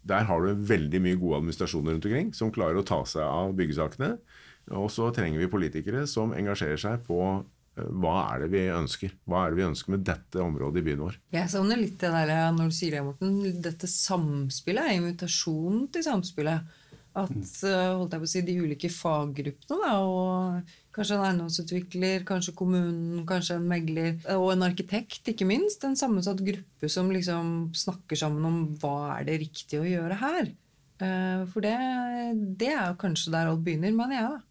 der 0.09 0.29
har 0.29 0.45
du 0.45 0.67
veldig 0.71 1.03
mye 1.05 1.21
gode 1.21 1.43
administrasjoner 1.43 1.97
rundt 1.97 2.09
omkring 2.09 2.33
som 2.37 2.53
klarer 2.55 2.81
å 2.81 2.87
ta 2.87 3.03
seg 3.09 3.25
av 3.27 3.53
byggesakene. 3.59 4.15
Og 4.79 4.91
så 4.93 5.09
trenger 5.17 5.41
vi 5.41 5.49
politikere 5.51 6.05
som 6.09 6.35
engasjerer 6.37 6.81
seg 6.81 7.05
på 7.07 7.19
hva 8.01 8.17
er 8.33 8.45
det 8.45 8.51
vi 8.53 8.65
ønsker? 8.73 9.15
Hva 9.29 9.45
er 9.45 9.53
det 9.55 9.61
vi 9.61 9.69
ønsker 9.69 9.95
med 9.95 10.05
dette 10.09 10.43
området 10.43 10.83
i 10.83 10.87
byen 10.89 11.05
vår? 11.07 11.17
Jeg 11.35 11.53
savner 11.53 11.81
litt 11.81 11.97
det 12.03 12.11
der 12.15 12.35
når 12.57 12.71
du 12.71 12.77
sier 12.77 12.99
det, 12.99 13.07
Morten. 13.07 13.63
Dette 13.65 13.91
samspillet, 13.91 14.97
invitasjonen 14.99 15.89
til 15.95 16.07
samspillet. 16.07 16.77
At 17.19 17.63
eh, 17.67 17.95
holdt 17.97 18.15
jeg 18.15 18.23
på 18.23 18.29
å 18.29 18.31
si, 18.31 18.43
de 18.47 18.57
ulike 18.63 18.91
faggruppene, 18.93 19.79
da, 19.83 19.95
og 20.05 20.75
kanskje 20.95 21.17
en 21.17 21.25
eiendomsutvikler, 21.27 22.23
kanskje 22.29 22.55
kommunen, 22.59 23.25
kanskje 23.27 23.57
en 23.59 23.67
megler 23.71 24.21
og 24.37 24.53
en 24.53 24.67
arkitekt, 24.69 25.33
ikke 25.33 25.49
minst, 25.49 25.83
en 25.87 25.99
sammensatt 25.99 26.43
gruppe 26.47 26.91
som 26.93 27.11
liksom 27.15 27.71
snakker 27.79 28.21
sammen 28.21 28.47
om 28.47 28.61
hva 28.83 29.17
er 29.17 29.29
det 29.31 29.41
riktig 29.43 29.81
å 29.81 29.89
gjøre 29.89 30.21
her. 30.21 30.53
Eh, 31.03 31.43
for 31.51 31.65
det, 31.65 31.77
det 32.61 32.73
er 32.75 32.93
jo 32.93 33.01
kanskje 33.03 33.35
der 33.35 33.51
alt 33.51 33.65
begynner, 33.67 33.95
mener 33.95 34.19
jeg, 34.19 34.37
da. 34.37 34.48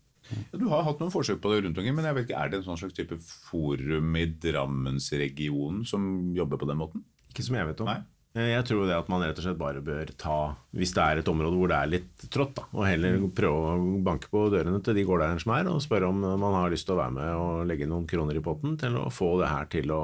Du 0.51 0.67
har 0.71 0.83
hatt 0.87 0.99
noen 1.01 1.13
forsøk 1.13 1.39
på 1.43 1.53
det 1.53 1.63
rundt 1.63 1.79
omkring, 1.79 1.95
men 1.97 2.07
jeg 2.09 2.17
vet 2.17 2.27
ikke, 2.27 2.41
er 2.41 2.51
det 2.51 2.59
en 2.61 2.67
sånn 2.67 2.81
slags 2.81 2.97
type 2.97 3.17
forum 3.21 4.19
i 4.19 4.27
Drammensregionen 4.43 5.87
som 5.87 6.05
jobber 6.37 6.61
på 6.61 6.69
den 6.69 6.79
måten? 6.79 7.03
Ikke 7.31 7.45
som 7.45 7.57
jeg 7.59 7.69
vet 7.69 7.83
om. 7.83 7.91
Nei. 7.91 8.01
Eh, 8.37 8.51
jeg 8.51 8.65
tror 8.69 8.85
det 8.85 8.97
at 8.97 9.09
man 9.11 9.23
rett 9.25 9.39
og 9.39 9.45
slett 9.45 9.59
bare 9.59 9.81
bør 9.83 10.11
ta, 10.19 10.37
hvis 10.77 10.93
det 10.95 11.03
er 11.03 11.21
et 11.21 11.31
område 11.31 11.57
hvor 11.57 11.71
det 11.71 11.79
er 11.79 11.91
litt 11.95 12.27
trått, 12.33 12.55
da, 12.59 12.67
og 12.75 12.85
heller 12.85 13.17
mm. 13.23 13.29
prøve 13.37 13.73
å 13.73 13.99
banke 14.05 14.29
på 14.33 14.47
dørene 14.53 14.81
til 14.85 14.97
de 14.97 15.05
gårdeierne 15.07 15.43
som 15.43 15.53
er, 15.57 15.69
og 15.71 15.83
spørre 15.83 16.11
om 16.11 16.21
man 16.21 16.57
har 16.59 16.73
lyst 16.73 16.89
til 16.89 16.97
å 16.97 17.01
være 17.01 17.15
med 17.17 17.29
og 17.33 17.67
legge 17.69 17.89
noen 17.89 18.07
kroner 18.09 18.37
i 18.37 18.43
potten 18.43 18.77
til 18.81 18.99
å 18.99 19.07
få 19.13 19.33
det 19.41 19.51
her 19.51 19.69
til 19.73 19.93
å, 19.95 20.01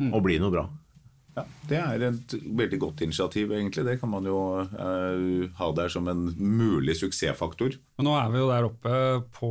mm. 0.00 0.10
å 0.16 0.22
bli 0.24 0.40
noe 0.42 0.54
bra. 0.56 0.66
Ja, 1.36 1.44
Det 1.70 1.78
er 1.78 2.04
et 2.08 2.34
veldig 2.58 2.78
godt 2.82 3.02
initiativ, 3.06 3.52
egentlig. 3.54 3.84
Det 3.86 3.96
kan 4.00 4.10
man 4.10 4.26
jo 4.26 4.40
eh, 4.64 5.48
ha 5.56 5.70
der 5.76 5.92
som 5.92 6.08
en 6.10 6.28
mulig 6.36 6.96
suksessfaktor. 6.98 7.76
Men 7.98 8.08
nå 8.08 8.16
er 8.18 8.30
vi 8.32 8.42
jo 8.42 8.50
der 8.50 8.66
oppe 8.66 8.94
på 9.36 9.50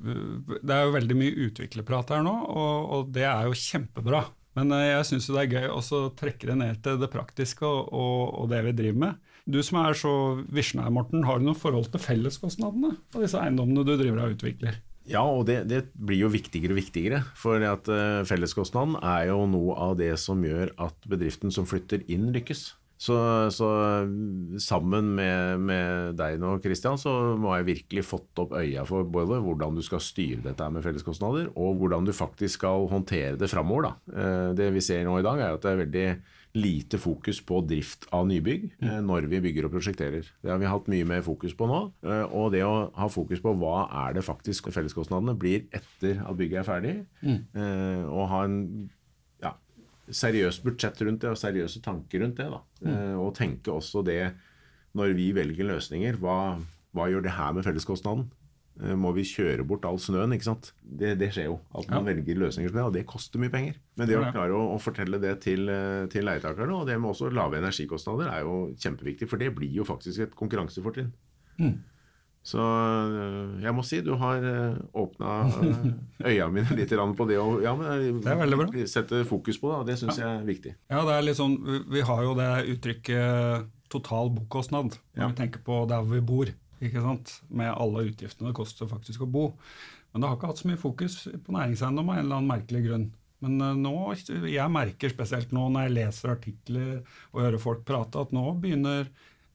Det 0.00 0.74
er 0.74 0.86
jo 0.86 0.94
veldig 0.96 1.16
mye 1.20 1.48
utviklerprat 1.48 2.14
her 2.14 2.24
nå, 2.24 2.36
og, 2.48 2.92
og 2.96 3.10
det 3.14 3.26
er 3.28 3.48
jo 3.48 3.58
kjempebra. 3.58 4.24
Men 4.58 4.72
eh, 4.74 4.90
jeg 4.94 5.08
syns 5.12 5.30
det 5.30 5.42
er 5.44 5.58
gøy 5.58 5.72
å 5.76 6.04
trekke 6.18 6.50
det 6.50 6.58
ned 6.60 6.84
til 6.84 7.00
det 7.00 7.10
praktiske 7.12 7.66
og, 7.66 7.90
og, 7.92 8.46
det 8.52 8.64
vi 8.66 8.76
driver 8.82 9.02
med. 9.06 9.26
Du 9.50 9.60
som 9.66 9.80
er 9.82 9.96
så 9.98 10.12
visjonær, 10.52 10.92
Morten, 10.94 11.24
har 11.26 11.40
du 11.40 11.48
noe 11.48 11.58
forhold 11.58 11.90
til 11.92 12.02
felleskostnadene 12.02 12.94
på 13.10 13.22
disse 13.22 13.40
eiendommene 13.40 13.86
du 13.86 13.96
driver 13.96 14.26
og 14.26 14.36
utvikler? 14.36 14.78
Ja, 15.10 15.24
og 15.26 15.46
det, 15.48 15.64
det, 15.70 15.84
blir 15.98 16.22
jo 16.24 16.32
viktigere 16.32 16.76
og 16.76 16.80
viktigere. 16.80 17.22
For 17.38 17.62
at 17.66 17.88
uh, 17.90 18.22
felleskostnaden 18.28 18.98
er 19.02 19.30
jo 19.32 19.42
noe 19.50 19.74
av 19.88 19.96
det 19.98 20.12
som 20.22 20.42
gjør 20.46 20.70
at 20.80 21.10
bedriften 21.10 21.50
som 21.54 21.66
flytter 21.68 22.04
inn, 22.12 22.30
lykkes. 22.34 22.70
Så, 23.00 23.16
så, 23.48 23.66
sammen 24.60 25.14
med, 25.16 25.62
med, 25.64 26.10
deg 26.20 26.34
nå, 26.36 26.58
Christian, 26.60 26.98
så 27.00 27.14
må 27.40 27.54
jeg 27.56 27.68
virkelig 27.70 28.02
fått 28.04 28.42
opp 28.42 28.52
øya 28.60 28.84
for 28.84 29.08
Boiler. 29.08 29.40
hvordan 29.40 29.78
du 29.78 29.80
skal 29.84 30.02
styre 30.04 30.42
dette 30.44 30.66
med 30.68 30.84
felleskostnader, 30.84 31.48
og 31.56 31.80
hvordan 31.80 32.04
du 32.04 32.12
faktisk 32.12 32.60
skal 32.60 32.84
håndtere 32.92 33.38
det 33.40 33.48
framover. 33.48 33.94
Eh, 34.12 34.52
det 34.58 34.68
vi 34.76 34.84
ser 34.84 35.08
nå 35.08 35.16
i 35.16 35.24
dag, 35.24 35.40
er 35.40 35.56
at 35.56 35.64
det 35.64 35.72
er 35.72 35.80
veldig 35.80 36.04
lite 36.56 36.98
fokus 36.98 37.38
på 37.46 37.60
drift 37.62 38.08
av 38.16 38.24
nybygg 38.26 38.64
eh, 38.80 38.96
mm. 38.96 39.06
når 39.06 39.28
vi 39.30 39.42
bygger 39.44 39.68
og 39.68 39.74
prosjekterer. 39.76 40.26
Det 40.42 40.50
har 40.50 40.58
vi 40.58 40.70
hatt 40.70 40.88
mye 40.90 41.06
mer 41.06 41.22
fokus 41.26 41.54
på 41.54 41.68
nå. 41.70 41.82
Eh, 42.02 42.24
og 42.26 42.50
det 42.54 42.64
å 42.66 42.88
ha 42.96 43.10
fokus 43.12 43.42
på 43.44 43.54
hva 43.60 43.84
er 44.06 44.16
det 44.18 44.26
faktisk 44.26 44.72
felleskostnadene 44.74 45.36
blir 45.38 45.68
etter 45.70 46.24
at 46.24 46.38
bygget 46.40 46.62
er 46.62 46.66
ferdig, 46.66 46.96
mm. 47.22 48.08
og 48.10 48.26
ha 48.32 48.46
en 48.48 48.58
seriøst 50.10 50.64
budsjett 50.66 51.00
rundt 51.06 51.22
det 51.24 51.30
og 51.32 51.38
seriøse 51.38 51.82
tanker 51.84 52.24
rundt 52.24 52.40
det. 52.40 52.48
Mm. 52.82 52.90
Eh, 52.92 53.16
og 53.20 53.34
tenke 53.38 53.72
også 53.72 54.02
det 54.06 54.34
når 54.98 55.14
vi 55.18 55.30
velger 55.36 55.68
løsninger. 55.70 56.18
Hva, 56.22 56.58
hva 56.96 57.08
gjør 57.10 57.26
det 57.26 57.36
her 57.36 57.54
med 57.56 57.66
felleskostnaden? 57.66 58.28
Eh, 58.80 58.96
må 58.96 59.12
vi 59.16 59.26
kjøre 59.28 59.64
bort 59.68 59.84
all 59.88 59.98
snøen? 60.00 60.32
ikke 60.36 60.48
sant? 60.48 60.72
Det, 60.80 61.12
det 61.20 61.30
skjer 61.34 61.50
jo. 61.50 61.58
At 61.76 61.88
man 61.90 62.00
ja. 62.02 62.14
velger 62.14 62.40
løsninger 62.40 62.72
som 62.72 62.78
det, 62.78 62.86
og 62.86 62.96
det 62.96 63.04
koster 63.08 63.42
mye 63.42 63.52
penger. 63.52 63.78
Men 64.00 64.08
det 64.08 64.18
å 64.18 64.24
klare 64.30 64.56
å, 64.56 64.62
å 64.74 64.80
fortelle 64.80 65.20
det 65.22 65.36
til, 65.44 65.68
eh, 65.72 66.08
til 66.12 66.26
leietakerne, 66.28 66.80
og 66.80 66.88
det 66.88 66.96
med 67.00 67.12
også 67.12 67.32
lave 67.34 67.60
energikostnader, 67.60 68.30
er 68.32 68.46
jo 68.46 68.58
kjempeviktig. 68.80 69.28
For 69.30 69.40
det 69.40 69.52
blir 69.56 69.72
jo 69.82 69.86
faktisk 69.88 70.26
et 70.26 70.36
konkurransefortrinn. 70.38 71.12
Mm. 71.60 71.74
Så 72.50 72.60
øh, 72.64 73.58
jeg 73.60 73.74
må 73.76 73.82
si 73.84 73.98
du 74.00 74.14
har 74.16 74.40
åpna 74.96 75.34
øya 76.30 76.46
mine 76.48 76.72
litt 76.78 76.94
på 77.18 77.26
det 77.28 77.36
Og, 77.36 77.60
ja, 77.60 77.74
sette 78.88 79.26
fokus 79.28 79.60
på 79.60 79.68
det. 79.68 79.76
og 79.76 79.90
Det 79.90 79.98
syns 80.00 80.16
ja. 80.16 80.24
jeg 80.24 80.38
er 80.38 80.48
viktig. 80.48 80.72
Ja, 80.88 81.04
det 81.04 81.18
er 81.18 81.26
litt 81.26 81.36
sånn, 81.36 81.58
Vi 81.92 82.00
har 82.00 82.24
jo 82.24 82.32
det 82.38 82.48
uttrykket 82.72 83.68
total 83.90 84.32
bokostnad 84.32 84.94
når 84.94 85.20
ja. 85.20 85.28
vi 85.28 85.36
tenker 85.42 85.62
på 85.66 85.82
der 85.90 86.00
hvor 86.00 86.16
vi 86.16 86.24
bor. 86.24 86.52
Ikke 86.80 87.04
sant? 87.04 87.36
Med 87.48 87.72
alle 87.72 88.08
utgiftene 88.08 88.50
det 88.50 88.58
koster 88.58 88.90
faktisk 88.90 89.24
å 89.24 89.30
bo. 89.30 89.46
Men 90.10 90.22
det 90.22 90.30
har 90.30 90.38
ikke 90.38 90.50
hatt 90.50 90.60
så 90.62 90.70
mye 90.70 90.80
fokus 90.80 91.16
på 91.30 91.54
næringseiendom 91.54 92.08
av 92.10 92.18
en 92.18 92.24
eller 92.24 92.40
annen 92.40 92.50
merkelig 92.50 92.84
grunn. 92.88 93.08
Men 93.40 93.60
nå, 93.80 93.96
jeg 94.50 94.72
merker 94.72 95.12
spesielt 95.12 95.52
nå 95.56 95.68
når 95.72 95.86
jeg 95.86 95.96
leser 95.96 96.32
artikler 96.34 96.88
og 97.30 97.40
hører 97.40 97.62
folk 97.62 97.86
prate, 97.88 98.20
at 98.20 98.34
nå 98.36 98.42
begynner 98.60 99.08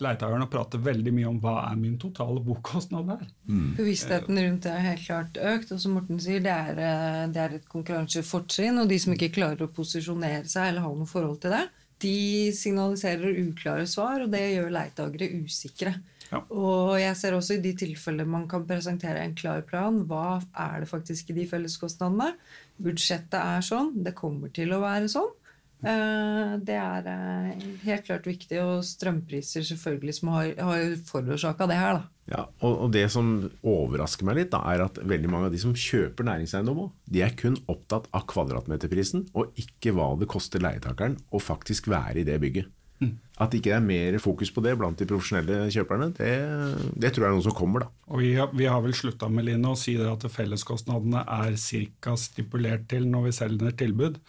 leietakerne 0.03 0.47
prate 0.51 0.79
veldig 0.83 1.13
mye 1.15 1.29
om 1.29 1.37
hva 1.43 1.53
er 1.69 1.77
min 1.79 1.95
totale 1.99 2.41
bokostnad 2.43 3.07
der. 3.13 3.29
Mm. 3.47 3.69
Bevisstheten 3.77 4.39
rundt 4.41 4.65
det 4.65 4.73
er 4.73 4.83
helt 4.89 5.05
klart 5.05 5.39
økt. 5.53 5.71
Og 5.71 5.81
som 5.81 5.95
Morten 5.95 6.19
sier, 6.21 6.41
det 6.43 6.51
er, 6.51 6.81
eh, 6.83 7.21
det 7.31 7.41
er 7.41 7.55
et 7.59 7.69
konkurransefortrinn. 7.71 8.81
Og 8.81 8.91
de 8.91 8.99
som 8.99 9.15
ikke 9.15 9.31
klarer 9.37 9.63
å 9.63 9.71
posisjonere 9.71 10.43
seg 10.51 10.71
eller 10.71 10.83
ha 10.83 10.91
noe 10.91 11.09
forhold 11.09 11.39
til 11.45 11.55
det, 11.55 11.63
de 12.03 12.17
signaliserer 12.51 13.39
uklare 13.45 13.85
svar, 13.87 14.25
og 14.25 14.33
det 14.33 14.43
gjør 14.57 14.73
leietakere 14.75 15.31
usikre. 15.45 15.95
Ja. 16.31 16.41
Og 16.49 16.95
jeg 16.99 17.15
ser 17.19 17.37
også 17.37 17.57
i 17.57 17.63
de 17.63 17.75
tilfellene 17.77 18.29
man 18.31 18.47
kan 18.49 18.65
presentere 18.67 19.21
en 19.21 19.35
klar 19.37 19.61
plan. 19.67 20.01
Hva 20.09 20.41
er 20.51 20.83
det 20.83 20.89
faktisk 20.89 21.29
i 21.31 21.39
de 21.39 21.47
felleskostnadene? 21.49 22.33
Budsjettet 22.81 23.39
er 23.39 23.65
sånn. 23.65 23.93
Det 24.05 24.15
kommer 24.17 24.53
til 24.55 24.73
å 24.75 24.81
være 24.83 25.11
sånn. 25.11 25.33
Eh, 25.85 26.55
det 26.65 26.75
er 26.79 27.07
eh, 27.11 27.65
helt 27.85 28.05
klart 28.07 28.25
viktig, 28.25 28.57
og 28.63 28.85
strømpriser 28.87 29.65
selvfølgelig 29.67 30.15
som 30.17 30.31
har, 30.33 30.51
har 30.57 30.95
forårsaka 31.09 31.67
det 31.69 31.77
her. 31.79 31.99
da. 31.99 32.11
Ja, 32.31 32.45
og, 32.65 32.71
og 32.87 32.93
det 32.95 33.03
som 33.13 33.35
overrasker 33.61 34.25
meg 34.25 34.39
litt, 34.39 34.53
da, 34.55 34.63
er 34.71 34.85
at 34.87 34.97
veldig 34.97 35.29
mange 35.29 35.51
av 35.51 35.53
de 35.53 35.61
som 35.61 35.75
kjøper 35.77 36.25
næringseiendom 36.25 36.87
de 37.11 37.21
er 37.21 37.35
kun 37.37 37.59
opptatt 37.69 38.09
av 38.15 38.25
kvadratmeterprisen, 38.31 39.27
og 39.37 39.53
ikke 39.61 39.93
hva 39.93 40.13
det 40.17 40.29
koster 40.31 40.63
leietakeren 40.63 41.19
å 41.29 41.43
faktisk 41.43 41.91
være 41.93 42.23
i 42.23 42.27
det 42.27 42.39
bygget. 42.41 42.71
At 43.35 43.51
ikke 43.51 43.67
det 43.67 43.75
er 43.75 43.83
mer 43.83 44.15
fokus 44.23 44.51
på 44.55 44.61
det 44.63 44.77
blant 44.79 44.99
de 44.99 45.07
profesjonelle 45.09 45.65
kjøperne, 45.73 46.11
det, 46.15 46.29
det 46.95 47.11
tror 47.11 47.25
jeg 47.25 47.31
er 47.33 47.35
noe 47.35 47.43
som 47.43 47.55
kommer. 47.57 47.83
da. 47.83 47.89
Og 48.07 48.21
vi 48.23 48.29
har, 48.37 48.53
vi 48.55 48.69
har 48.71 48.83
vel 48.85 48.95
slutta 48.95 49.27
med 49.27 49.49
Line 49.49 49.73
å 49.73 49.79
si 49.79 49.97
at 49.99 50.23
felleskostnadene 50.31 51.25
er 51.41 51.57
ca. 51.99 52.15
stipulert 52.19 52.87
til 52.91 53.09
når 53.11 53.27
vi 53.27 53.35
selger 53.35 53.73
et 53.73 53.79
tilbud. 53.81 54.21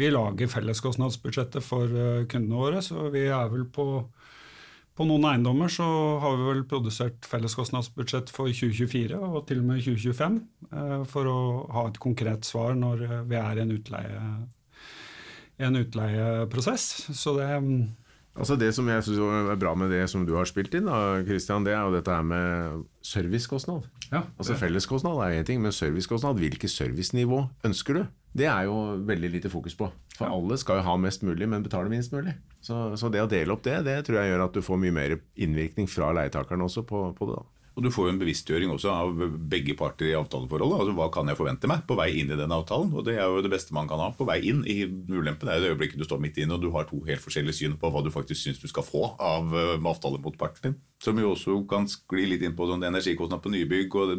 Vi 0.00 0.08
lager 0.08 0.48
felleskostnadsbudsjettet 0.48 1.66
for 1.66 1.92
eh, 1.92 2.24
kundene 2.30 2.62
våre, 2.62 2.80
så 2.80 3.10
vi 3.12 3.26
er 3.28 3.52
vel 3.52 3.68
på 3.68 3.90
på 5.00 5.06
noen 5.08 5.24
eiendommer 5.30 5.70
så 5.72 5.86
har 6.20 6.34
vi 6.36 6.44
vel 6.44 6.64
produsert 6.68 7.24
felleskostnadsbudsjett 7.30 8.28
for 8.34 8.52
2024 8.52 9.16
og 9.16 9.46
til 9.48 9.62
og 9.62 9.68
med 9.70 9.84
2025 9.86 10.34
eh, 10.76 10.96
for 11.08 11.30
å 11.30 11.36
ha 11.72 11.86
et 11.88 12.00
konkret 12.02 12.44
svar 12.44 12.74
når 12.76 13.06
eh, 13.06 13.22
vi 13.30 13.38
er 13.40 13.60
i 13.60 13.62
en, 13.64 13.72
utleie, 13.78 14.24
en 15.60 15.80
utleieprosess. 15.80 17.10
Så 17.16 17.36
det 17.38 17.48
Altså 18.40 18.54
Det 18.56 18.70
som 18.72 18.86
jeg 18.88 19.02
synes 19.04 19.18
er 19.50 19.58
bra 19.58 19.72
med 19.74 19.90
det 19.90 20.04
som 20.08 20.22
du 20.24 20.36
har 20.36 20.46
spilt 20.46 20.72
inn, 20.78 20.86
da, 20.86 21.18
Christian, 21.26 21.64
det 21.66 21.74
er 21.74 21.82
jo 21.82 21.96
dette 21.96 22.14
her 22.14 22.22
med 22.24 22.84
servicekostnad. 23.04 23.88
Ja, 24.12 24.22
altså 24.38 24.54
Felleskostnad 24.58 25.18
er 25.24 25.40
én 25.40 25.46
ting, 25.46 25.58
men 25.60 25.74
servicekostnad, 25.74 26.38
hvilket 26.38 26.70
servicenivå 26.70 27.42
ønsker 27.66 27.98
du? 27.98 28.04
Det 28.32 28.46
er 28.46 28.68
jo 28.68 28.76
veldig 29.06 29.32
lite 29.34 29.50
fokus 29.50 29.74
på. 29.74 29.90
For 30.14 30.30
alle 30.30 30.56
skal 30.62 30.78
jo 30.78 30.86
ha 30.86 30.96
mest 31.02 31.24
mulig, 31.26 31.48
men 31.50 31.66
betale 31.66 31.90
minst 31.90 32.14
mulig. 32.14 32.36
Så, 32.62 32.94
så, 32.96 33.10
det 33.10 33.24
å 33.24 33.30
dele 33.30 33.52
opp 33.52 33.64
det, 33.66 33.80
det 33.84 33.98
tror 34.06 34.20
jeg 34.20 34.30
gjør 34.30 34.46
at 34.46 34.54
du 34.54 34.62
får 34.62 34.78
mye 34.78 34.94
mer 34.94 35.16
innvirkning 35.34 35.90
fra 35.90 36.12
leietakerne 36.14 36.70
også 36.70 36.86
på, 36.86 37.08
på 37.18 37.30
det. 37.32 37.40
da. 37.40 37.59
Og 37.80 37.86
Du 37.86 37.94
får 37.94 38.10
jo 38.10 38.12
en 38.12 38.18
bevisstgjøring 38.20 38.72
også 38.74 38.90
av 38.92 39.22
begge 39.48 39.72
parter 39.72 40.10
i 40.10 40.16
avtaleforholdet. 40.18 40.82
altså 40.82 40.96
Hva 40.98 41.06
kan 41.14 41.30
jeg 41.32 41.38
forvente 41.38 41.70
meg 41.70 41.86
på 41.88 41.96
vei 41.96 42.10
inn 42.20 42.28
i 42.28 42.36
den 42.36 42.52
avtalen? 42.52 42.92
Og 42.92 43.06
Det 43.06 43.14
er 43.16 43.24
jo 43.24 43.40
det 43.40 43.52
beste 43.54 43.72
man 43.72 43.88
kan 43.88 44.02
ha 44.04 44.10
på 44.12 44.26
vei 44.28 44.36
inn. 44.50 44.60
i 44.68 44.84
Ulempen 44.84 45.48
er 45.48 45.56
jo 45.56 45.64
det 45.64 45.70
øyeblikket 45.72 45.96
du 45.96 46.04
står 46.04 46.20
midt 46.20 46.36
inne 46.36 46.58
og 46.58 46.60
du 46.60 46.68
har 46.76 46.84
to 46.84 47.00
helt 47.08 47.24
forskjellige 47.24 47.56
syn 47.56 47.78
på 47.80 47.88
hva 47.88 48.04
du 48.04 48.12
faktisk 48.12 48.42
syns 48.42 48.60
du 48.60 48.68
skal 48.68 48.84
få 48.84 49.16
av 49.16 49.48
uh, 49.48 49.80
avtalemotparten 49.80 50.68
din. 50.68 50.76
Som 51.00 51.16
jo 51.16 51.30
også 51.32 51.54
kan 51.64 51.86
skli 51.88 52.26
litt 52.28 52.42
inn 52.44 52.52
på 52.56 52.66
sånn 52.68 52.82
energikostnad 52.84 53.40
på 53.40 53.52
nybygg. 53.54 53.94
og 53.96 54.10
det, 54.10 54.18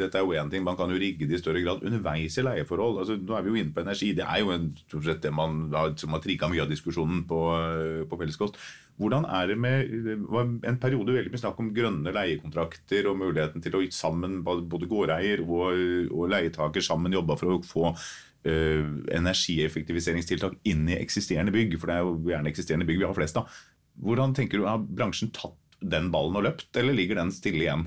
Dette 0.00 0.18
er 0.18 0.24
jo 0.26 0.34
én 0.34 0.48
ting. 0.50 0.64
Man 0.66 0.78
kan 0.78 0.90
jo 0.90 0.98
rigge 0.98 1.28
det 1.28 1.38
i 1.38 1.42
større 1.42 1.62
grad 1.62 1.84
underveis 1.86 2.38
i 2.40 2.42
leieforhold. 2.42 2.98
altså 3.02 3.14
Nå 3.20 3.36
er 3.36 3.44
vi 3.44 3.52
jo 3.52 3.60
inne 3.60 3.74
på 3.76 3.84
energi. 3.84 4.10
Det 4.16 4.24
er 4.26 4.40
jo 4.42 4.50
en, 4.50 4.72
stort 4.88 5.06
sett 5.06 5.22
det 5.22 5.30
man, 5.30 5.68
som 5.94 6.16
har 6.16 6.24
trigga 6.24 6.48
mye 6.50 6.64
av 6.64 6.72
diskusjonen 6.72 7.22
på, 7.30 7.38
uh, 7.54 8.02
på 8.10 8.18
felleskost. 8.18 8.58
Hvordan 8.98 9.28
er 9.38 9.52
det 9.52 9.56
med 9.60 9.92
det 10.06 10.16
var 10.24 10.48
en 10.48 10.78
periode 10.82 11.14
veldig 11.14 11.30
mye 11.30 11.40
snakk 11.42 11.58
om 11.62 11.68
grønne 11.76 12.14
leiekontrakter 12.16 13.06
og 13.10 13.18
muligheten 13.20 13.62
til 13.62 13.76
å 13.76 13.82
sammen, 13.92 14.40
både 14.42 14.88
gårdeier 14.88 15.44
og, 15.44 15.76
og 16.10 16.32
leietaker 16.32 16.82
sammen 16.84 17.14
jobbe 17.14 17.36
for 17.38 17.52
å 17.52 17.60
få 17.66 17.90
øh, 17.92 18.88
energieffektiviseringstiltak 19.18 20.56
inn 20.72 20.88
i 20.88 20.98
eksisterende 20.98 21.54
bygg? 21.54 21.76
For 21.78 21.92
det 21.92 22.00
er 22.00 22.08
jo 22.08 22.32
gjerne 22.32 22.50
eksisterende 22.50 22.88
bygg 22.88 23.04
vi 23.04 23.08
har 23.08 23.18
flest 23.18 23.38
av. 23.38 23.52
Hvordan 24.00 24.34
tenker 24.36 24.58
du, 24.58 24.66
Har 24.68 24.82
bransjen 24.82 25.30
tatt 25.36 25.60
den 25.80 26.10
ballen 26.14 26.38
og 26.38 26.46
løpt, 26.46 26.70
eller 26.78 26.96
ligger 26.96 27.20
den 27.20 27.32
stille 27.34 27.66
igjen? 27.66 27.86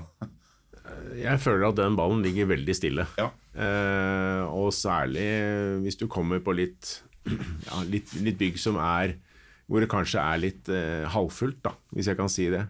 Jeg 1.20 1.38
føler 1.42 1.68
at 1.68 1.78
den 1.78 1.96
ballen 1.98 2.22
ligger 2.24 2.50
veldig 2.50 2.74
stille. 2.76 3.06
Ja. 3.18 3.30
Eh, 3.50 4.42
og 4.46 4.70
særlig 4.74 5.26
hvis 5.84 5.98
du 5.98 6.06
kommer 6.10 6.42
på 6.42 6.54
litt, 6.56 7.00
ja, 7.26 7.82
litt, 7.86 8.14
litt 8.22 8.38
bygg 8.40 8.60
som 8.62 8.78
er 8.82 9.16
hvor 9.70 9.82
det 9.82 9.90
kanskje 9.90 10.22
er 10.22 10.42
litt 10.42 10.68
eh, 10.74 11.06
halvfullt, 11.06 11.60
da, 11.62 11.76
hvis 11.94 12.10
jeg 12.10 12.18
kan 12.18 12.30
si 12.32 12.48
det. 12.50 12.64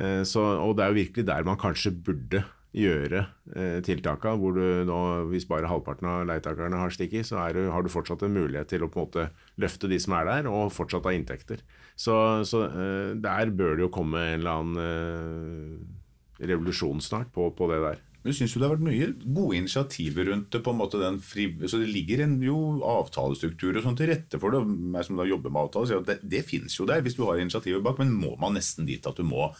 Eh, 0.00 0.22
så, 0.28 0.44
og 0.64 0.78
det 0.78 0.84
er 0.84 0.92
jo 0.92 1.00
virkelig 1.02 1.26
der 1.28 1.44
man 1.44 1.60
kanskje 1.60 1.92
burde 1.92 2.40
gjøre 2.72 3.24
eh, 3.54 3.78
tiltakene. 3.84 4.38
Hvor 4.40 4.56
du 4.56 4.84
nå, 4.88 4.98
hvis 5.32 5.46
bare 5.48 5.70
halvparten 5.70 6.08
av 6.08 6.26
leietakerne 6.28 6.80
har 6.80 6.94
stikket, 6.94 7.28
så 7.28 7.42
du, 7.54 7.66
har 7.72 7.84
du 7.84 7.90
fortsatt 7.92 8.24
en 8.24 8.36
mulighet 8.36 8.70
til 8.72 8.84
å 8.84 8.90
på 8.92 9.00
en 9.00 9.08
måte 9.08 9.26
løfte 9.60 9.90
de 9.90 9.98
som 10.02 10.16
er 10.18 10.28
der, 10.28 10.50
og 10.50 10.72
fortsatt 10.74 11.08
ha 11.08 11.14
inntekter. 11.16 11.64
Så, 11.94 12.14
så 12.48 12.64
eh, 12.68 13.10
der 13.20 13.52
bør 13.52 13.76
det 13.76 13.86
jo 13.86 13.92
komme 13.92 14.24
en 14.30 14.40
eller 14.40 14.62
annen 14.62 14.80
eh, 14.86 16.46
revolusjon 16.48 17.02
snart 17.04 17.32
på, 17.34 17.50
på 17.56 17.70
det 17.70 17.82
der. 17.84 18.02
Men 18.22 18.36
syns 18.36 18.52
det 18.54 18.62
har 18.62 18.76
vært 18.76 18.84
mye 18.86 19.08
gode 19.24 19.56
initiativer 19.58 20.28
rundt 20.30 20.52
det? 20.54 20.60
på 20.62 20.70
en 20.70 20.78
måte 20.78 21.00
den 21.00 21.18
fri, 21.22 21.48
så 21.66 21.80
Det 21.82 21.90
ligger 21.90 22.22
en 22.22 22.36
jo 22.42 22.56
avtalestruktur 22.86 23.74
og 23.74 23.82
sånn 23.82 23.98
til 23.98 24.12
rette 24.12 24.38
for 24.38 24.54
det. 24.54 24.62
meg 24.66 25.04
som 25.08 25.18
da 25.18 25.26
jobber 25.26 25.50
med 25.50 25.66
avtaler, 25.66 26.04
det, 26.06 26.20
det 26.22 26.44
finnes 26.46 26.76
jo 26.78 26.86
der 26.86 27.02
hvis 27.02 27.18
du 27.18 27.24
har 27.26 27.42
initiativet 27.42 27.82
bak. 27.82 27.98
Men 27.98 28.14
må 28.14 28.36
man 28.38 28.54
nesten 28.54 28.86
dit 28.86 29.06
at 29.06 29.18
du 29.18 29.26
må 29.26 29.50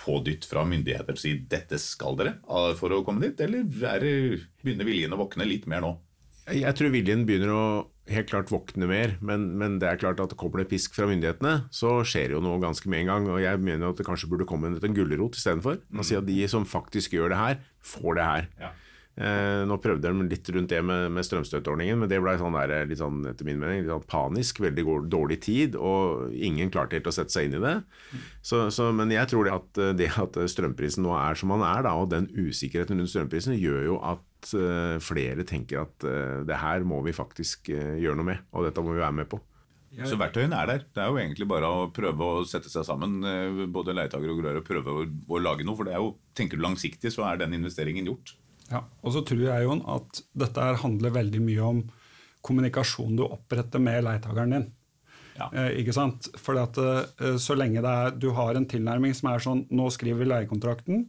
pådytte 0.00 0.48
fra 0.48 0.64
myndigheter 0.64 1.12
og 1.12 1.20
si 1.20 1.36
'dette 1.36 1.76
skal 1.78 2.16
dere' 2.16 2.38
for 2.80 2.88
å 2.96 3.04
komme 3.04 3.20
dit? 3.20 3.40
Eller 3.40 3.64
det, 3.68 4.40
begynner 4.64 4.88
viljen 4.88 5.12
å 5.12 5.20
våkne 5.20 5.44
litt 5.44 5.68
mer 5.68 5.84
nå? 5.84 5.96
Jeg 6.54 6.78
tror 6.78 6.92
viljen 6.94 7.24
begynner 7.26 7.50
å 7.50 7.66
helt 8.06 8.30
klart 8.30 8.52
våkne 8.54 8.86
mer, 8.86 9.16
men, 9.24 9.48
men, 9.58 9.80
det 9.82 9.88
er 9.90 10.00
klart 10.00 10.20
at 10.22 10.36
kommer 10.38 10.62
det 10.62 10.70
pisk 10.70 10.94
fra 10.94 11.08
myndighetene, 11.10 11.66
så 11.74 11.98
skjer 12.06 12.36
jo 12.36 12.42
noe 12.44 12.62
ganske 12.62 12.86
med 12.90 13.02
en 13.02 13.12
gang. 13.12 13.28
og 13.34 13.42
Jeg 13.42 13.62
mener 13.62 13.90
at 13.90 13.98
det 13.98 14.06
kanskje 14.06 14.30
burde 14.30 14.46
komme 14.48 14.70
en 14.76 14.96
gulrot 14.96 15.38
istedenfor. 15.38 15.80
Mm. 15.90 16.02
Si 16.06 16.18
at 16.18 16.28
de 16.28 16.40
som 16.50 16.68
faktisk 16.68 17.16
gjør 17.18 17.34
det 17.34 17.40
her, 17.40 17.62
får 17.82 18.18
det 18.18 18.26
her. 18.30 18.50
Ja. 18.62 18.72
Eh, 19.16 19.62
nå 19.64 19.78
prøvde 19.80 20.10
de 20.12 20.26
litt 20.28 20.48
rundt 20.52 20.68
det 20.68 20.82
med, 20.84 21.06
med 21.16 21.24
strømstøtteordningen, 21.24 22.02
men 22.02 22.10
det 22.10 22.18
ble 22.20 22.34
sånn 22.36 22.56
der, 22.58 22.74
litt 22.88 23.00
sånn, 23.00 23.22
etter 23.30 23.48
min 23.48 23.58
mening 23.62 23.80
litt 23.80 23.92
sånn 23.94 24.06
panisk. 24.10 24.60
Veldig 24.62 24.84
dårlig 25.10 25.40
tid, 25.46 25.78
og 25.80 26.34
ingen 26.36 26.70
klarte 26.72 26.98
helt 26.98 27.08
å 27.08 27.14
sette 27.16 27.32
seg 27.32 27.48
inn 27.48 27.56
i 27.58 27.64
det. 27.64 27.76
Så, 28.44 28.66
så, 28.74 28.90
men 28.94 29.10
jeg 29.14 29.32
tror 29.32 29.48
det 29.48 29.56
at, 29.56 29.82
det 29.98 30.12
at 30.20 30.36
strømprisen 30.52 31.06
nå 31.06 31.16
er 31.16 31.40
som 31.40 31.54
den 31.54 31.64
er, 31.66 31.86
da, 31.88 31.96
og 31.96 32.12
den 32.12 32.28
usikkerheten 32.36 33.00
rundt 33.00 33.14
strømprisen, 33.14 33.56
gjør 33.58 33.88
jo 33.88 34.00
at 34.04 34.22
uh, 34.54 34.96
flere 35.02 35.44
tenker 35.48 35.82
at 35.84 36.06
uh, 36.06 36.44
det 36.46 36.58
her 36.60 36.86
må 36.86 37.00
vi 37.06 37.14
faktisk 37.16 37.70
uh, 37.72 37.96
gjøre 38.00 38.18
noe 38.18 38.30
med, 38.30 38.46
og 38.52 38.66
dette 38.68 38.84
må 38.84 38.94
vi 38.94 39.02
være 39.02 39.18
med 39.22 39.30
på. 39.32 39.40
Så 39.96 40.18
verktøyene 40.20 40.58
er 40.60 40.68
der. 40.68 40.82
Det 40.92 41.00
er 41.00 41.06
jo 41.08 41.16
egentlig 41.16 41.46
bare 41.48 41.68
å 41.72 41.84
prøve 41.94 42.26
å 42.26 42.40
sette 42.44 42.68
seg 42.68 42.84
sammen, 42.84 43.14
både 43.72 43.94
leietakere 43.96 44.34
og 44.34 44.42
grører, 44.42 44.58
og 44.60 44.66
prøve 44.66 44.92
å, 44.92 45.04
å, 45.06 45.38
lage 45.40 45.64
noe. 45.64 45.78
For 45.78 45.88
det 45.88 45.94
er 45.96 46.02
jo, 46.04 46.10
tenker 46.36 46.60
du 46.60 46.66
langsiktig, 46.66 47.08
så 47.14 47.24
er 47.24 47.38
den 47.40 47.56
investeringen 47.56 48.10
gjort. 48.10 48.34
Ja, 48.68 48.82
og 49.00 49.14
så 49.14 49.22
tror 49.24 49.46
jeg 49.46 49.64
jo 49.64 49.78
at 49.94 50.20
dette 50.36 50.66
handler 50.82 51.14
veldig 51.16 51.40
mye 51.46 51.70
om 51.70 51.80
kommunikasjon 52.44 53.16
du 53.16 53.24
oppretter 53.24 53.80
med 53.82 54.04
leietakeren 54.04 54.52
din. 54.58 54.68
Ja. 55.36 55.48
Eh, 55.52 55.80
ikke 55.82 55.94
sant? 55.96 56.30
For 56.40 56.58
at, 56.60 56.78
eh, 56.80 57.36
så 57.42 57.56
lenge 57.58 57.82
er, 57.84 58.14
du 58.16 58.30
har 58.36 58.56
en 58.56 58.68
tilnærming 58.68 59.14
som 59.16 59.30
er 59.32 59.42
sånn 59.44 59.66
Nå 59.70 59.90
skriver 59.94 60.22
vi 60.22 60.30
leiekontrakten. 60.30 61.06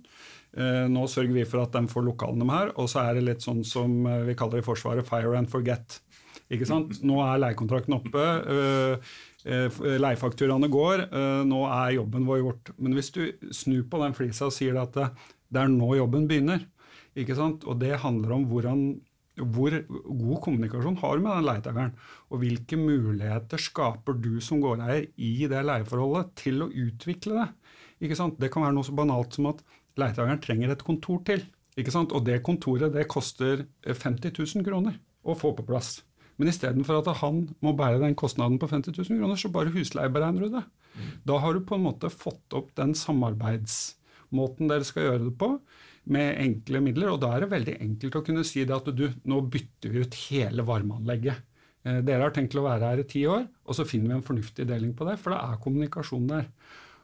Eh, 0.56 0.86
nå 0.90 1.04
sørger 1.12 1.36
vi 1.36 1.46
for 1.48 1.66
at 1.66 1.76
de 1.76 1.90
får 1.92 2.06
lokalene 2.08 2.48
her. 2.52 2.74
Og 2.80 2.90
så 2.92 3.04
er 3.04 3.18
det 3.18 3.26
litt 3.28 3.46
sånn 3.46 3.64
som 3.68 4.00
eh, 4.08 4.24
vi 4.30 4.38
kaller 4.38 4.60
det 4.60 4.66
i 4.66 4.68
Forsvaret 4.68 5.08
fire 5.08 5.36
and 5.38 5.52
forget. 5.52 6.00
Ikke 6.54 6.68
sant? 6.70 7.02
Nå 7.04 7.20
er 7.26 7.42
leiekontrakten 7.44 7.98
oppe. 7.98 8.28
Eh, 9.48 9.82
leiefakturaene 10.04 10.68
går. 10.72 11.06
nå 11.48 11.60
er 11.72 11.94
jobben 11.96 12.26
vår 12.28 12.40
gjort. 12.42 12.72
Men 12.84 12.96
hvis 12.98 13.12
du 13.16 13.22
snur 13.56 13.86
på 13.88 14.00
den 14.02 14.16
flisa 14.16 14.50
og 14.50 14.56
sier 14.56 14.76
at 14.82 14.96
det 14.96 15.62
er 15.62 15.70
nå 15.72 15.94
jobben 15.96 16.26
begynner, 16.28 16.66
ikke 17.16 17.38
sant? 17.38 17.64
Og 17.64 17.80
det 17.80 17.94
handler 18.04 18.34
om 18.36 18.44
hvordan, 18.50 18.82
hvor 19.56 19.76
god 19.88 20.42
kommunikasjon 20.44 21.00
har 21.00 21.16
du 21.16 21.24
med 21.24 21.38
den 21.38 21.48
leietakeren. 21.48 21.96
Og 22.28 22.44
hvilke 22.44 22.80
muligheter 22.80 23.62
skaper 23.62 24.20
du 24.20 24.38
som 24.44 24.60
gårdeier 24.64 25.08
i 25.16 25.34
det 25.48 25.64
leieforholdet 25.64 26.36
til 26.44 26.66
å 26.66 26.72
utvikle 26.72 27.40
det. 27.40 27.48
Ikke 28.04 28.20
sant? 28.20 28.36
Det 28.40 28.52
kan 28.54 28.68
være 28.68 28.76
noe 28.76 28.88
så 28.88 28.96
banalt 28.98 29.40
som 29.40 29.48
at 29.54 29.64
leietakeren 30.02 30.42
trenger 30.44 30.74
et 30.74 30.86
kontor 30.86 31.22
til. 31.28 31.44
Ikke 31.78 31.94
sant? 31.94 32.14
Og 32.16 32.26
det 32.26 32.42
kontoret 32.46 32.94
det 32.94 33.08
koster 33.12 33.66
50 33.86 34.34
000 34.34 34.66
kroner 34.66 34.98
å 35.28 35.36
få 35.38 35.54
på 35.58 35.66
plass. 35.68 36.00
Men 36.38 36.52
istedenfor 36.52 37.02
at 37.02 37.22
han 37.24 37.48
må 37.66 37.74
bære 37.78 38.02
den 38.04 38.16
kostnaden 38.18 38.60
på 38.62 38.70
50 38.70 38.94
000 38.94 39.22
kroner, 39.22 39.40
så 39.40 39.52
bare 39.54 39.74
husleieberegner 39.74 40.46
du 40.46 40.58
det. 40.58 40.64
Da 41.26 41.38
har 41.42 41.54
du 41.54 41.66
på 41.66 41.78
en 41.78 41.86
måte 41.86 42.10
fått 42.14 42.56
opp 42.58 42.72
den 42.78 42.94
samarbeidsmåten 42.98 44.70
dere 44.70 44.86
skal 44.88 45.08
gjøre 45.08 45.28
det 45.28 45.36
på 45.42 45.52
med 46.14 46.40
enkle 46.42 46.82
midler. 46.86 47.12
Og 47.14 47.22
da 47.22 47.34
er 47.34 47.46
det 47.46 47.54
veldig 47.54 47.78
enkelt 47.84 48.18
å 48.20 48.24
kunne 48.26 48.46
si 48.48 48.66
det 48.66 48.76
at 48.78 48.90
du, 48.96 49.08
nå 49.30 49.42
bytter 49.54 49.94
vi 49.94 50.06
ut 50.06 50.20
hele 50.28 50.66
varmeanlegget. 50.66 51.46
Eh, 51.86 52.02
dere 52.06 52.26
har 52.26 52.36
tenkt 52.36 52.54
til 52.54 52.64
å 52.64 52.68
være 52.68 52.92
her 52.94 53.04
i 53.04 53.08
ti 53.10 53.24
år, 53.30 53.48
og 53.66 53.78
så 53.78 53.86
finner 53.88 54.14
vi 54.14 54.20
en 54.20 54.28
fornuftig 54.28 54.68
deling 54.70 54.94
på 54.98 55.08
det, 55.10 55.18
for 55.22 55.34
det 55.34 55.42
er 55.42 55.64
kommunikasjon 55.64 56.30
der. 56.30 56.50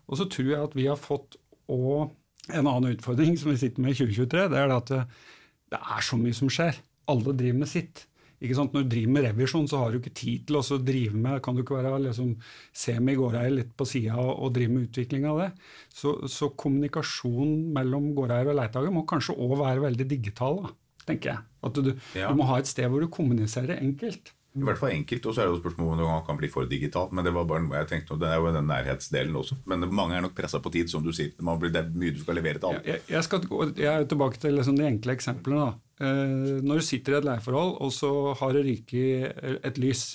Og 0.09 0.19
så 0.19 0.27
tror 0.29 0.49
jeg 0.49 0.61
at 0.61 0.77
vi 0.77 0.89
har 0.89 0.99
fått 0.99 1.39
og 1.71 2.13
en 2.51 2.67
annen 2.67 2.95
utfordring 2.95 3.37
som 3.39 3.53
vi 3.53 3.59
sitter 3.61 3.83
med 3.83 3.93
i 3.93 3.99
2023, 4.01 4.47
det 4.51 4.59
er 4.59 4.73
at 4.75 4.89
det 4.93 5.79
er 5.79 6.03
så 6.05 6.19
mye 6.19 6.35
som 6.35 6.51
skjer. 6.51 6.79
Alle 7.11 7.35
driver 7.35 7.63
med 7.63 7.71
sitt. 7.71 8.05
Når 8.43 8.71
du 8.73 8.89
driver 8.91 9.11
med 9.15 9.23
revisjon, 9.23 9.67
så 9.71 9.79
har 9.79 9.93
du 9.93 10.01
ikke 10.01 10.11
tid 10.19 10.47
til 10.49 10.57
å 10.59 10.77
drive 10.83 11.15
med 11.15 11.39
Kan 11.43 11.55
du 11.55 11.61
ikke 11.61 11.77
være 11.77 12.01
liksom, 12.09 12.33
semi-gårdeier 12.75 13.53
litt 13.55 13.71
på 13.79 13.87
sida 13.87 14.17
og, 14.19 14.49
drive 14.55 14.73
med 14.73 14.89
utvikling 14.89 15.27
av 15.29 15.39
det? 15.39 15.49
Så, 15.87 16.17
så 16.27 16.51
kommunikasjon 16.51 17.71
mellom 17.75 18.11
gårdeier 18.17 18.51
og 18.51 18.59
leietakere 18.59 18.91
må 18.91 19.05
kanskje 19.07 19.37
òg 19.39 19.55
være 19.61 19.85
veldig 19.85 20.07
digital, 20.11 20.59
tenker 21.07 21.31
jeg. 21.31 21.45
At 21.63 21.79
du, 21.79 21.93
ja. 22.19 22.27
du, 22.27 22.35
må 22.35 22.49
ha 22.49 22.59
et 22.59 22.67
sted 22.67 22.91
hvor 22.91 23.03
du 23.03 23.07
kommuniserer 23.11 23.79
enkelt. 23.79 24.33
I 24.53 24.61
hvert 24.67 24.77
fall 24.77 24.91
enkelt, 24.93 25.25
og 25.25 25.33
så 25.33 25.41
er 25.41 25.47
det 25.47 25.55
jo 25.55 25.61
spørsmål 25.63 25.93
om 25.95 25.99
det 26.03 26.25
kan 26.27 26.37
bli 26.37 26.49
for 26.53 26.69
digitalt. 26.69 27.13
Men 27.15 27.25
det 27.25 27.31
var 27.33 27.47
bare 27.49 27.63
noe 27.65 27.79
jeg 27.79 27.89
tenkte, 27.89 28.13
og 28.13 28.21
det 28.21 28.29
er 28.29 28.37
jo 28.37 28.51
den 28.53 28.67
nærhetsdelen 28.69 29.37
også. 29.39 29.57
Men 29.69 29.87
mange 29.89 30.17
er 30.17 30.21
nok 30.25 30.35
pressa 30.37 30.61
på 30.61 30.71
tid, 30.73 30.91
som 30.91 31.01
du 31.05 31.09
sier. 31.15 31.31
Det 31.33 31.79
er 31.79 31.89
mye 31.89 32.13
du 32.13 32.21
skal 32.21 32.37
levere 32.37 32.61
til 32.61 32.69
alle. 32.69 32.83
Jeg, 32.85 33.01
jeg, 33.09 33.25
skal, 33.25 33.47
jeg 33.79 33.89
er 33.89 34.05
tilbake 34.11 34.41
til 34.43 34.53
liksom 34.59 34.77
de 34.77 34.85
enkle 34.85 35.15
eksemplene. 35.17 35.71
Eh, 36.03 36.59
når 36.61 36.81
du 36.81 36.85
sitter 36.85 37.15
i 37.15 37.17
et 37.21 37.29
leieforhold, 37.31 37.73
og 37.81 37.95
så 37.95 38.11
har 38.37 38.53
det 38.53 38.65
ryket 38.67 39.57
et 39.65 39.81
lys 39.81 40.05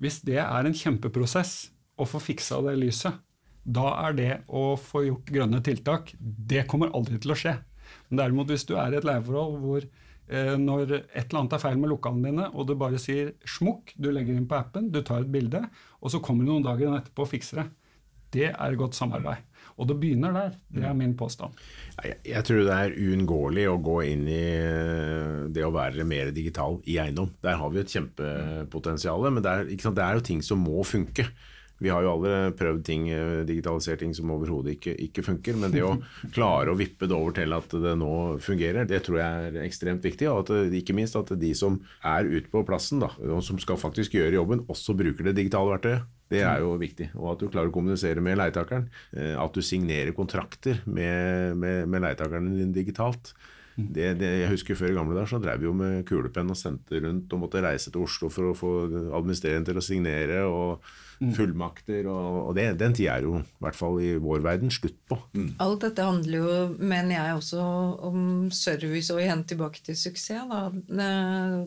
Hvis 0.00 0.22
det 0.24 0.38
er 0.40 0.64
en 0.64 0.76
kjempeprosess 0.76 1.70
å 2.00 2.06
få 2.08 2.20
fiksa 2.24 2.60
det 2.64 2.76
lyset, 2.80 3.16
da 3.64 3.90
er 4.06 4.16
det 4.16 4.30
å 4.48 4.74
få 4.80 5.04
gjort 5.04 5.28
grønne 5.28 5.60
tiltak 5.64 6.14
Det 6.18 6.64
kommer 6.68 6.92
aldri 6.96 7.20
til 7.20 7.32
å 7.32 7.36
skje. 7.36 7.58
Men 8.08 8.22
derimot 8.22 8.52
hvis 8.52 8.64
du 8.68 8.76
er 8.80 8.92
i 8.92 9.00
et 9.00 9.08
leieforhold 9.08 9.58
hvor 9.60 9.84
Eh, 9.84 9.99
når 10.30 10.94
et 10.94 11.24
eller 11.24 11.40
annet 11.40 11.54
er 11.56 11.62
feil 11.62 11.78
med 11.80 11.90
lokalene 11.90 12.30
dine, 12.30 12.48
og 12.54 12.68
du 12.68 12.76
bare 12.78 13.00
sier 13.02 13.32
smukk, 13.48 13.96
du 13.98 14.10
legger 14.14 14.36
inn 14.38 14.46
på 14.50 14.58
appen, 14.58 14.90
du 14.94 15.00
tar 15.02 15.24
et 15.24 15.32
bilde, 15.32 15.64
og 15.98 16.12
så 16.12 16.20
kommer 16.22 16.46
du 16.46 16.52
noen 16.52 16.66
dager 16.66 16.94
etterpå 17.00 17.26
og 17.26 17.32
fikser 17.32 17.62
det. 17.62 17.68
Det 18.30 18.50
er 18.52 18.78
godt 18.78 18.94
samarbeid. 18.94 19.42
Og 19.80 19.88
det 19.88 19.96
begynner 19.98 20.34
der. 20.34 20.56
Det 20.70 20.84
er 20.86 20.94
min 20.94 21.16
påstand. 21.18 21.56
Jeg, 22.04 22.18
jeg 22.28 22.44
tror 22.46 22.60
det 22.66 22.76
er 22.76 22.94
uunngåelig 22.94 23.64
å 23.70 23.78
gå 23.82 23.96
inn 24.06 24.26
i 24.30 24.42
eh, 24.54 25.46
det 25.50 25.64
å 25.66 25.72
være 25.74 26.06
mer 26.06 26.30
digital 26.36 26.78
i 26.90 26.98
eiendom. 27.02 27.32
Der 27.42 27.58
har 27.58 27.72
vi 27.72 27.82
et 27.82 27.94
kjempepotensial, 27.94 29.26
men 29.32 29.42
det 29.42 29.54
er, 29.54 29.72
det 29.72 30.04
er 30.04 30.18
jo 30.18 30.26
ting 30.30 30.44
som 30.46 30.62
må 30.62 30.84
funke. 30.86 31.26
Vi 31.80 31.88
har 31.88 32.04
jo 32.04 32.12
alle 32.12 32.52
prøvd 32.56 32.82
ting, 32.84 33.08
eh, 33.12 33.40
digitalisert 33.48 34.02
ting 34.04 34.12
som 34.16 34.30
overhodet 34.34 34.76
ikke, 34.76 34.94
ikke, 35.08 35.24
funker. 35.24 35.56
Men 35.60 35.72
det 35.72 35.82
å 35.86 35.96
klare 36.36 36.72
å 36.72 36.78
vippe 36.78 37.08
det 37.08 37.16
over 37.16 37.36
til 37.36 37.56
at 37.56 37.72
det 37.72 37.96
nå 38.00 38.12
fungerer, 38.44 38.88
det 38.88 39.02
tror 39.06 39.20
jeg 39.22 39.50
er 39.50 39.60
ekstremt 39.64 40.04
viktig. 40.04 40.28
Og 40.30 40.44
at 40.44 40.54
det, 40.70 40.82
ikke 40.82 40.96
minst 40.96 41.16
at 41.18 41.32
de 41.40 41.52
som 41.56 41.80
er 42.04 42.28
ute 42.28 42.52
på 42.52 42.64
plassen, 42.68 43.02
da, 43.02 43.12
og 43.30 43.44
som 43.46 43.60
skal 43.62 43.80
faktisk 43.80 44.18
gjøre 44.18 44.36
jobben, 44.36 44.66
også 44.70 44.96
bruker 44.98 45.30
det 45.30 45.38
digitale 45.40 45.72
verktøyet. 45.74 46.08
Det 46.30 46.44
er 46.46 46.60
jo 46.62 46.76
viktig. 46.78 47.08
Og 47.18 47.32
at 47.32 47.40
du 47.40 47.48
klarer 47.50 47.72
å 47.72 47.74
kommunisere 47.74 48.22
med 48.22 48.38
leietakeren. 48.38 48.86
Eh, 49.16 49.34
at 49.34 49.56
du 49.56 49.64
signerer 49.64 50.14
kontrakter 50.14 50.84
med, 50.86 51.56
med, 51.58 51.88
med 51.90 52.04
leietakeren 52.06 52.52
din 52.54 52.76
digitalt. 52.76 53.32
Det, 53.90 54.08
det, 54.20 54.32
jeg 54.42 54.50
husker 54.52 54.78
Før 54.78 54.92
i 54.92 54.96
gamle 54.96 55.16
dager 55.16 55.32
så 55.32 55.42
drev 55.42 55.62
vi 55.62 55.68
jo 55.68 55.76
med 55.76 56.02
kulepenn 56.08 56.52
og 56.52 56.58
sendte 56.58 57.00
rundt 57.04 57.32
og 57.32 57.44
måtte 57.46 57.62
reise 57.64 57.92
til 57.92 58.04
Oslo 58.04 58.30
for 58.32 58.50
å 58.50 58.56
få 58.58 58.74
administrerende 59.16 59.70
til 59.70 59.80
å 59.80 59.84
signere. 59.84 60.42
og 60.48 60.90
Mm. 61.20 61.34
fullmakter. 61.36 62.06
Og, 62.08 62.36
og 62.48 62.54
det, 62.56 62.66
den 62.80 62.94
tida 62.96 63.18
er 63.18 63.26
jo, 63.28 63.40
i 63.42 63.64
hvert 63.64 63.76
fall 63.76 63.98
i 64.00 64.14
vår 64.22 64.40
verden, 64.44 64.72
slutt 64.72 64.96
på. 65.08 65.18
Mm. 65.36 65.50
Alt 65.60 65.84
dette 65.84 66.06
handler 66.06 66.38
jo, 66.38 66.54
mener 66.78 67.12
jeg, 67.12 67.34
også 67.42 67.66
om 68.08 68.22
service, 68.54 69.12
og 69.12 69.20
igjen 69.20 69.44
tilbake 69.48 69.84
til 69.84 69.98
suksess. 70.00 70.48
Da. 70.48 70.62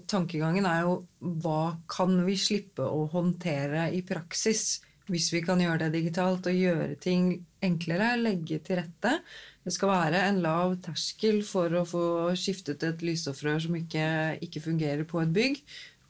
Tankegangen 0.10 0.66
er 0.70 0.88
jo 0.88 0.96
hva 1.44 1.76
kan 1.92 2.18
vi 2.26 2.38
slippe 2.40 2.88
å 2.88 3.06
håndtere 3.14 3.92
i 3.94 4.02
praksis? 4.08 4.82
Hvis 5.12 5.30
vi 5.36 5.44
kan 5.46 5.60
gjøre 5.62 5.86
det 5.86 6.00
digitalt 6.00 6.48
og 6.50 6.58
gjøre 6.58 6.94
ting 7.04 7.34
enklere, 7.64 8.14
legge 8.24 8.62
til 8.64 8.80
rette. 8.80 9.18
Det 9.64 9.72
skal 9.72 9.94
være 9.94 10.22
en 10.28 10.42
lav 10.44 10.76
terskel 10.84 11.40
for 11.48 11.72
å 11.80 11.86
få 11.88 12.06
skiftet 12.40 12.84
et 12.84 13.04
lysstoffrør 13.06 13.62
som 13.64 13.78
ikke, 13.80 14.06
ikke 14.44 14.64
fungerer 14.66 15.08
på 15.08 15.22
et 15.24 15.32
bygg. 15.36 15.62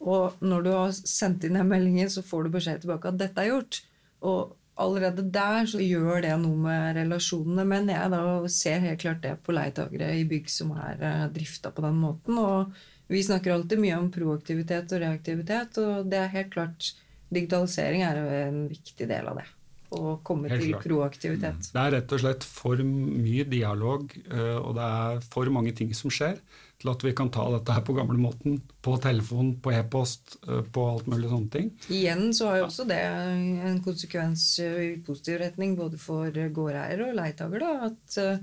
Og 0.04 0.42
når 0.44 0.64
du 0.64 0.70
har 0.74 0.92
sendt 0.96 1.46
inn 1.46 1.56
den 1.56 1.70
meldingen, 1.70 2.10
så 2.10 2.24
får 2.26 2.44
du 2.44 2.54
beskjed 2.56 2.82
tilbake 2.82 3.12
at 3.12 3.20
dette 3.20 3.40
er 3.40 3.52
gjort. 3.52 3.80
Og 4.26 4.56
allerede 4.80 5.22
der 5.30 5.68
så 5.70 5.78
gjør 5.78 6.24
det 6.24 6.34
noe 6.42 6.58
med 6.66 6.98
relasjonene. 6.98 7.66
Men 7.70 7.92
jeg 7.92 8.12
da 8.12 8.24
ser 8.50 8.84
helt 8.84 9.02
klart 9.04 9.22
det 9.24 9.36
på 9.46 9.54
leietakere 9.54 10.10
i 10.18 10.26
bygg 10.28 10.50
som 10.50 10.74
er 10.74 11.00
uh, 11.00 11.24
drifta 11.32 11.72
på 11.74 11.86
den 11.86 12.02
måten. 12.02 12.40
Og 12.42 12.74
vi 13.12 13.22
snakker 13.22 13.54
alltid 13.54 13.80
mye 13.80 14.00
om 14.00 14.10
proaktivitet 14.12 14.92
og 14.96 15.04
reaktivitet, 15.04 15.78
og 15.82 16.08
det 16.10 16.22
er 16.22 16.32
helt 16.38 16.54
klart 16.54 16.94
digitalisering 17.34 18.04
er 18.06 18.20
en 18.44 18.64
viktig 18.70 19.08
del 19.10 19.28
av 19.30 19.40
det. 19.40 19.46
Å 19.94 20.18
komme 20.26 20.50
Helt 20.50 20.64
til 20.64 20.74
klart. 20.74 20.86
proaktivitet. 20.88 21.70
Det 21.72 21.80
er 21.80 21.92
rett 21.98 22.12
og 22.16 22.22
slett 22.24 22.44
for 22.46 22.80
mye 22.84 23.46
dialog, 23.46 24.10
eh, 24.26 24.56
og 24.58 24.74
det 24.78 24.86
er 24.90 25.20
for 25.30 25.50
mange 25.54 25.74
ting 25.76 25.92
som 25.94 26.10
skjer 26.10 26.40
til 26.82 26.90
at 26.90 27.04
vi 27.06 27.12
kan 27.16 27.30
ta 27.32 27.46
dette 27.52 27.72
her 27.72 27.84
på 27.86 27.94
gamlemåten. 27.96 28.58
På 28.84 28.96
telefon, 29.00 29.54
på 29.62 29.72
e-post, 29.72 30.36
eh, 30.48 30.60
på 30.74 30.84
alt 30.90 31.06
mulig 31.08 31.30
sånne 31.30 31.50
ting. 31.54 31.70
Igjen 31.88 32.32
så 32.36 32.50
har 32.50 32.58
jo 32.60 32.66
også 32.66 32.86
det 32.90 33.00
en 33.00 33.80
konsekvens 33.84 34.44
i 34.60 34.90
positiv 35.06 35.40
retning 35.44 35.76
både 35.78 36.00
for 36.02 36.30
gårdeiere 36.30 37.08
og 37.10 37.16
leietaker. 37.20 37.66
At 37.88 38.18
eh, 38.20 38.38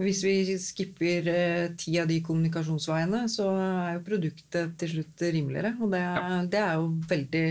hvis 0.00 0.22
vi 0.24 0.54
skipper 0.56 1.26
eh, 1.28 1.64
ti 1.76 1.92
av 2.00 2.06
de 2.08 2.16
kommunikasjonsveiene, 2.24 3.26
så 3.28 3.50
er 3.60 3.98
jo 3.98 4.04
produktet 4.06 4.72
til 4.80 4.88
slutt 4.94 5.24
rimeligere. 5.26 5.74
Og 5.84 5.92
det, 5.92 6.00
ja. 6.00 6.38
det, 6.48 6.62
er 6.62 6.78
jo 6.80 6.86
veldig 7.10 7.42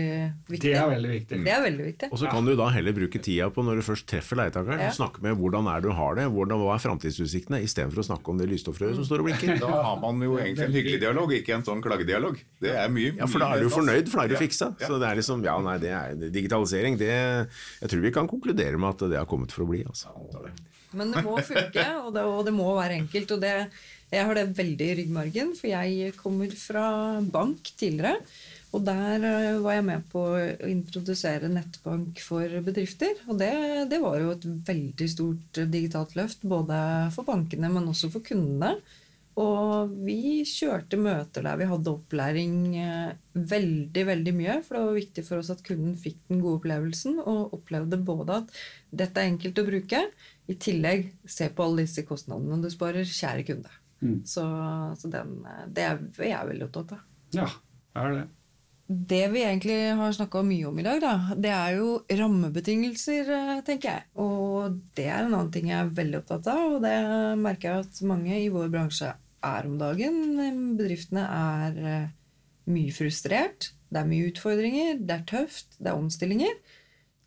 viktig. 0.50 0.72
Det 0.72 0.72
er 0.74 0.90
veldig 0.90 1.12
viktig. 1.12 1.38
Det 1.46 1.52
er 1.54 1.62
veldig 1.62 1.86
viktig. 1.86 2.08
Og 2.10 2.18
så 2.18 2.32
kan 2.32 2.48
du 2.48 2.56
da 2.58 2.66
heller 2.74 2.96
bruke 2.96 3.22
tida 3.22 3.46
på 3.54 3.62
når 3.62 3.78
du 3.78 3.84
først 3.86 4.08
treffer 4.10 4.40
leietakeren, 4.40 4.82
ja. 4.82 4.90
snakke 4.96 5.22
med 5.22 5.38
hvordan 5.38 5.70
er 5.70 5.84
du 5.86 5.92
har 5.94 6.18
det, 6.18 6.26
hvordan, 6.34 6.64
hva 6.66 6.74
er 6.74 6.82
framtidsutsiktene, 6.82 7.62
istedenfor 7.62 8.02
å 8.02 8.06
snakke 8.10 8.34
om 8.34 8.42
det 8.42 8.50
lysstoffrøret 8.50 8.98
som 8.98 9.06
står 9.06 9.22
og 9.22 9.30
blinker. 9.30 9.54
Da 9.62 9.70
har 9.86 9.98
man 10.02 10.18
jo 10.24 10.34
egentlig 10.40 10.66
en 10.66 10.74
hyggelig 10.74 10.98
dialog, 11.04 11.30
ikke 11.36 11.54
en 11.54 11.64
sånn 11.66 11.82
klagedialog. 11.84 12.40
Det 12.62 12.74
er 12.74 12.90
mye, 12.90 13.14
Ja, 13.20 13.28
for 13.30 13.44
da 13.44 13.52
er 13.54 13.62
du 13.62 13.70
fornøyd, 13.70 14.10
for 14.10 14.18
da 14.18 14.26
er 14.26 14.34
du 14.34 14.40
fiksa. 14.40 14.72
Så 14.82 14.98
det 14.98 15.06
er 15.06 15.20
liksom, 15.20 15.46
ja 15.46 15.54
nei, 15.62 15.78
det 15.82 15.94
er 15.94 16.18
digitalisering, 16.34 16.98
det 16.98 17.12
Jeg 17.12 17.92
tror 17.92 18.02
vi 18.02 18.14
kan 18.14 18.30
konkludere 18.30 18.80
med 18.80 18.96
at 18.96 19.06
det 19.12 19.20
har 19.20 19.30
kommet 19.30 19.54
for 19.54 19.62
å 19.62 19.70
bli, 19.70 19.84
altså. 19.86 20.10
Men 20.98 21.12
det 21.14 21.24
må 21.26 21.36
funke, 21.40 21.84
og 22.04 22.12
det, 22.16 22.24
og 22.28 22.46
det 22.48 22.54
må 22.56 22.70
være 22.78 22.98
enkelt. 23.02 23.34
Og 23.36 23.42
det, 23.42 23.52
jeg 24.12 24.28
har 24.28 24.38
det 24.38 24.48
veldig 24.58 24.88
i 24.88 24.96
ryggmargen, 25.02 25.54
for 25.58 25.72
jeg 25.72 26.16
kommer 26.18 26.56
fra 26.58 26.86
bank 27.34 27.72
tidligere. 27.80 28.18
Og 28.72 28.80
der 28.86 29.24
eh, 29.28 29.58
var 29.60 29.76
jeg 29.76 29.84
med 29.84 30.04
på 30.12 30.22
å 30.32 30.40
introdusere 30.68 31.50
nettbank 31.52 32.22
for 32.24 32.60
bedrifter. 32.64 33.18
Og 33.28 33.36
det, 33.40 33.52
det 33.90 34.00
var 34.00 34.16
jo 34.20 34.32
et 34.32 34.46
veldig 34.68 35.08
stort 35.12 35.62
digitalt 35.74 36.16
løft, 36.16 36.44
både 36.48 36.78
for 37.12 37.28
bankene, 37.28 37.68
men 37.72 37.90
også 37.92 38.08
for 38.14 38.24
kundene. 38.24 38.78
Og 39.40 39.92
vi 40.04 40.42
kjørte 40.44 40.98
møter 41.00 41.46
der 41.46 41.56
vi 41.56 41.68
hadde 41.70 41.92
opplæring 41.94 42.56
eh, 42.76 43.14
veldig 43.32 44.04
veldig 44.10 44.34
mye. 44.36 44.58
For 44.66 44.76
det 44.76 44.82
var 44.84 44.98
viktig 44.98 45.24
for 45.28 45.40
oss 45.40 45.52
at 45.54 45.62
kunden 45.64 45.94
fikk 46.00 46.18
den 46.28 46.42
gode 46.44 46.60
opplevelsen 46.60 47.22
og 47.22 47.54
opplevde 47.56 48.00
både 48.04 48.42
at 48.42 48.52
dette 48.92 49.22
er 49.22 49.30
enkelt 49.30 49.62
å 49.62 49.68
bruke, 49.70 50.02
i 50.50 50.58
tillegg 50.60 51.08
se 51.24 51.48
på 51.48 51.64
alle 51.64 51.86
disse 51.86 52.04
kostnadene 52.04 52.60
du 52.60 52.68
sparer, 52.72 53.08
kjære 53.08 53.46
kunde. 53.48 53.72
Mm. 54.02 54.20
Så, 54.28 54.44
så 54.98 55.08
den, 55.08 55.40
det 55.72 55.86
er 55.86 56.04
jeg 56.18 56.52
veldig 56.52 56.68
opptatt 56.68 56.96
av. 56.98 57.02
Ja, 57.32 57.48
er 57.96 58.16
det. 58.18 58.28
Det 58.92 59.22
vi 59.32 59.40
egentlig 59.46 59.78
har 59.96 60.12
snakka 60.12 60.42
mye 60.44 60.66
om 60.68 60.78
i 60.78 60.84
dag, 60.84 60.98
da, 61.00 61.12
det 61.38 61.52
er 61.54 61.78
jo 61.78 61.92
rammebetingelser, 62.12 63.30
eh, 63.32 63.60
tenker 63.64 63.94
jeg. 63.94 64.08
Og 64.20 64.76
det 64.98 65.06
er 65.08 65.22
en 65.22 65.32
annen 65.32 65.52
ting 65.54 65.70
jeg 65.70 65.80
er 65.80 65.94
veldig 65.96 66.20
opptatt 66.20 66.50
av, 66.52 66.76
og 66.76 66.82
det 66.84 66.96
merker 67.40 67.70
jeg 67.70 67.86
at 67.86 68.02
mange 68.10 68.36
i 68.42 68.50
vår 68.52 68.68
bransje 68.74 69.14
er 69.44 69.68
om 69.68 69.78
dagen. 69.80 70.20
Bedriftene 70.78 71.24
er 71.26 71.80
eh, 71.82 72.12
mye 72.72 72.94
frustrert. 72.94 73.72
Det 73.92 74.00
er 74.00 74.08
mye 74.08 74.30
utfordringer, 74.30 75.02
det 75.02 75.18
er 75.18 75.26
tøft, 75.28 75.76
det 75.78 75.90
er 75.90 75.98
omstillinger. 75.98 76.54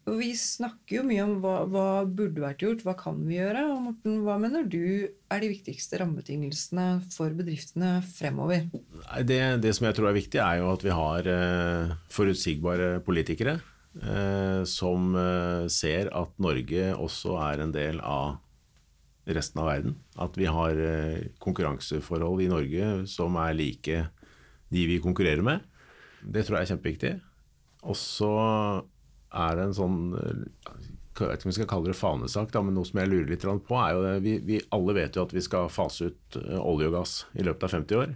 Og 0.05 0.19
vi 0.21 0.31
snakker 0.37 0.99
jo 0.99 1.03
mye 1.05 1.23
om 1.23 1.35
hva, 1.41 1.53
hva, 1.69 1.85
burde 2.05 2.41
vært 2.43 2.61
gjort, 2.61 2.83
hva 2.85 2.93
kan 2.97 3.23
vi 3.25 3.39
gjøre? 3.39 3.63
Og 3.73 3.79
Morten, 3.87 4.19
hva 4.25 4.35
mener 4.41 4.67
du 4.69 5.05
er 5.05 5.41
de 5.41 5.49
viktigste 5.49 5.97
rammebetingelsene 6.01 6.87
for 7.13 7.33
bedriftene 7.37 7.97
fremover? 8.05 8.67
Det, 9.25 9.39
det, 9.65 9.73
som 9.77 9.89
jeg 9.89 9.97
tror 9.97 10.11
er 10.11 10.19
viktig, 10.19 10.41
er 10.41 10.61
jo 10.61 10.69
at 10.73 10.85
vi 10.85 10.93
har 10.93 11.29
eh, 11.33 11.95
forutsigbare 12.13 12.91
politikere 13.05 13.57
eh, 14.01 14.61
som 14.69 15.17
ser 15.73 16.13
at 16.13 16.37
Norge 16.41 16.91
også 16.93 17.39
er 17.49 17.65
en 17.65 17.73
del 17.73 18.01
av 18.05 18.37
resten 19.25 19.61
av 19.63 19.69
verden. 19.71 19.95
At 20.21 20.37
vi 20.37 20.49
har 20.49 20.81
eh, 20.81 21.29
konkurranseforhold 21.41 22.43
i 22.45 22.51
Norge 22.51 22.91
som 23.09 23.37
er 23.41 23.57
like 23.57 24.03
de 24.73 24.83
vi 24.89 24.99
konkurrerer 25.01 25.45
med. 25.45 25.65
Det 26.21 26.45
tror 26.45 26.59
jeg 26.59 26.67
er 26.67 26.73
kjempeviktig. 26.73 27.15
Og 27.85 27.97
så 27.99 28.33
er 29.35 29.57
det 29.57 29.65
en 29.67 29.77
sånn 29.77 29.99
jeg 31.15 31.29
vet 31.29 31.39
ikke 31.39 31.47
om 31.47 31.51
vi 31.51 31.55
skal 31.55 31.69
kalle 31.71 31.91
det 31.91 31.97
fanesak, 31.97 32.51
da, 32.51 32.61
men 32.65 32.75
noe 32.75 32.87
som 32.87 32.99
jeg 32.99 33.07
lurer 33.07 33.29
litt 33.31 33.45
på, 33.45 33.77
er 33.79 33.95
jo 33.95 34.03
det 34.03 34.15
vi, 34.25 34.35
vi, 34.43 34.59
alle 34.75 34.95
vet 34.97 35.15
jo 35.15 35.23
at 35.23 35.33
vi 35.35 35.43
skal 35.43 35.71
fase 35.71 36.09
ut 36.11 36.37
eh, 36.41 36.59
olje 36.59 36.89
og 36.89 36.97
gass 36.97 37.13
i 37.39 37.45
løpet 37.45 37.67
av 37.67 37.75
50 37.77 38.01
år. 38.01 38.15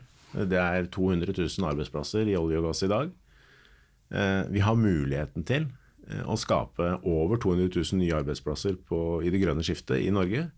Det 0.50 0.60
er 0.60 0.90
200 0.94 1.34
000 1.34 1.70
arbeidsplasser 1.72 2.28
i 2.30 2.36
olje 2.38 2.60
og 2.60 2.70
gass 2.70 2.84
i 2.86 2.92
dag. 2.92 3.14
Eh, 4.12 4.42
vi 4.52 4.64
har 4.66 4.78
muligheten 4.78 5.48
til 5.48 5.70
eh, 6.10 6.26
å 6.28 6.36
skape 6.40 6.98
over 7.08 7.40
200 7.40 7.72
000 7.72 8.02
nye 8.02 8.20
arbeidsplasser 8.20 8.76
på, 8.90 9.22
i 9.24 9.32
det 9.32 9.42
grønne 9.46 9.64
skiftet 9.66 10.04
i 10.04 10.12
Norge. 10.14 10.50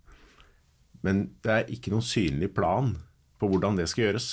Men 1.05 1.27
det 1.43 1.57
er 1.57 1.73
ikke 1.73 1.93
noen 1.93 2.05
synlig 2.05 2.51
plan 2.55 2.93
på 3.41 3.49
hvordan 3.49 3.77
det 3.79 3.87
skal 3.89 4.07
gjøres. 4.07 4.31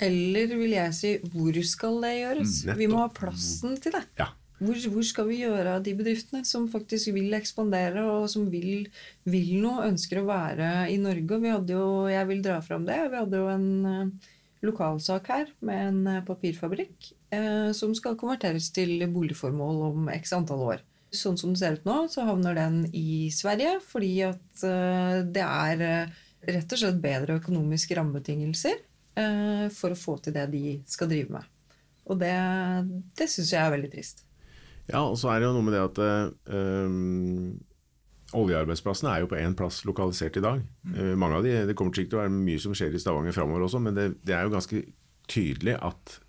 Eller 0.00 0.52
vil 0.56 0.72
jeg 0.72 0.96
si 0.96 1.14
hvor 1.32 1.56
skal 1.66 1.98
det 2.04 2.12
gjøres? 2.16 2.60
Nettopp. 2.64 2.80
vi 2.80 2.88
må 2.88 3.02
ha 3.02 3.08
plassen 3.12 3.76
til 3.82 3.96
det. 3.96 4.04
Ja. 4.20 4.30
Hvor, 4.60 4.76
hvor, 4.92 5.04
skal 5.08 5.28
vi 5.30 5.38
gjøre 5.40 5.78
av 5.78 5.84
de 5.84 5.94
bedriftene 5.96 6.44
som 6.44 6.66
faktisk 6.68 7.14
vil 7.16 7.32
ekspandere, 7.36 8.02
og 8.04 8.26
som 8.28 8.44
vil, 8.52 8.90
vil 9.24 9.54
noe, 9.62 9.86
ønsker 9.88 10.20
å 10.20 10.26
være 10.28 10.68
i 10.92 10.98
Norge? 11.00 11.38
Vi 11.40 11.52
hadde 11.54 11.78
jo, 11.78 11.86
jeg 12.12 12.28
vil 12.28 12.42
dra 12.44 12.58
fram 12.64 12.84
det, 12.88 12.98
vi 13.08 13.20
hadde 13.22 13.40
jo 13.40 13.48
en 13.48 13.70
uh, 13.88 14.28
lokalsak 14.66 15.30
her 15.32 15.48
med 15.64 15.80
en 15.86 16.00
eh, 16.10 16.24
papirfabrikk 16.26 17.10
eh, 17.32 17.70
som 17.76 17.94
skal 17.96 18.18
konverteres 18.20 18.68
til 18.76 19.00
boligformål 19.12 19.82
om 19.88 20.10
x 20.12 20.34
antall 20.36 20.66
år. 20.74 20.82
Sånn 21.10 21.38
som 21.40 21.54
det 21.54 21.58
ser 21.58 21.78
ut 21.78 21.86
nå, 21.88 21.96
så 22.10 22.24
havner 22.28 22.54
den 22.54 22.82
i 22.94 23.30
Sverige 23.34 23.78
fordi 23.82 24.12
at 24.28 24.62
eh, 24.66 25.22
det 25.26 25.42
er 25.42 25.82
eh, 25.82 26.20
rett 26.54 26.74
og 26.74 26.78
slett 26.82 27.00
bedre 27.02 27.40
økonomiske 27.40 27.96
rammebetingelser 27.98 28.76
eh, 29.18 29.64
for 29.74 29.90
å 29.90 29.98
få 29.98 30.20
til 30.22 30.36
det 30.36 30.46
de 30.52 30.76
skal 30.90 31.10
drive 31.10 31.34
med. 31.34 31.48
Og 32.10 32.20
det, 32.20 32.36
det 33.18 33.26
syns 33.30 33.50
jeg 33.54 33.62
er 33.62 33.74
veldig 33.74 33.90
trist. 33.90 34.24
Ja, 34.90 35.02
og 35.02 35.18
så 35.18 35.32
er 35.32 35.40
det 35.40 35.50
jo 35.50 35.56
noe 35.56 35.66
med 35.66 35.76
det 35.76 35.82
at 35.82 36.00
øh, 36.54 36.94
oljearbeidsplassene 38.38 39.12
er 39.12 39.24
jo 39.24 39.30
på 39.30 39.38
én 39.38 39.54
plass 39.58 39.82
lokalisert 39.86 40.38
i 40.38 40.46
dag. 40.46 40.64
Mm. 40.86 41.18
mange 41.18 41.38
av 41.38 41.46
de, 41.46 41.58
Det 41.66 41.76
kommer 41.78 41.94
til 41.94 42.08
å 42.14 42.22
være 42.22 42.34
mye 42.34 42.62
som 42.62 42.74
skjer 42.74 42.94
i 42.94 43.02
Stavanger 43.02 43.34
framover 43.34 43.66
også, 43.66 43.82
men 43.82 43.98
det, 43.98 44.08
det, 44.22 44.34
er 44.34 44.46
jo 44.46 44.54
ganske 44.54 44.82
tydelig 45.30 45.76
at 45.78 46.20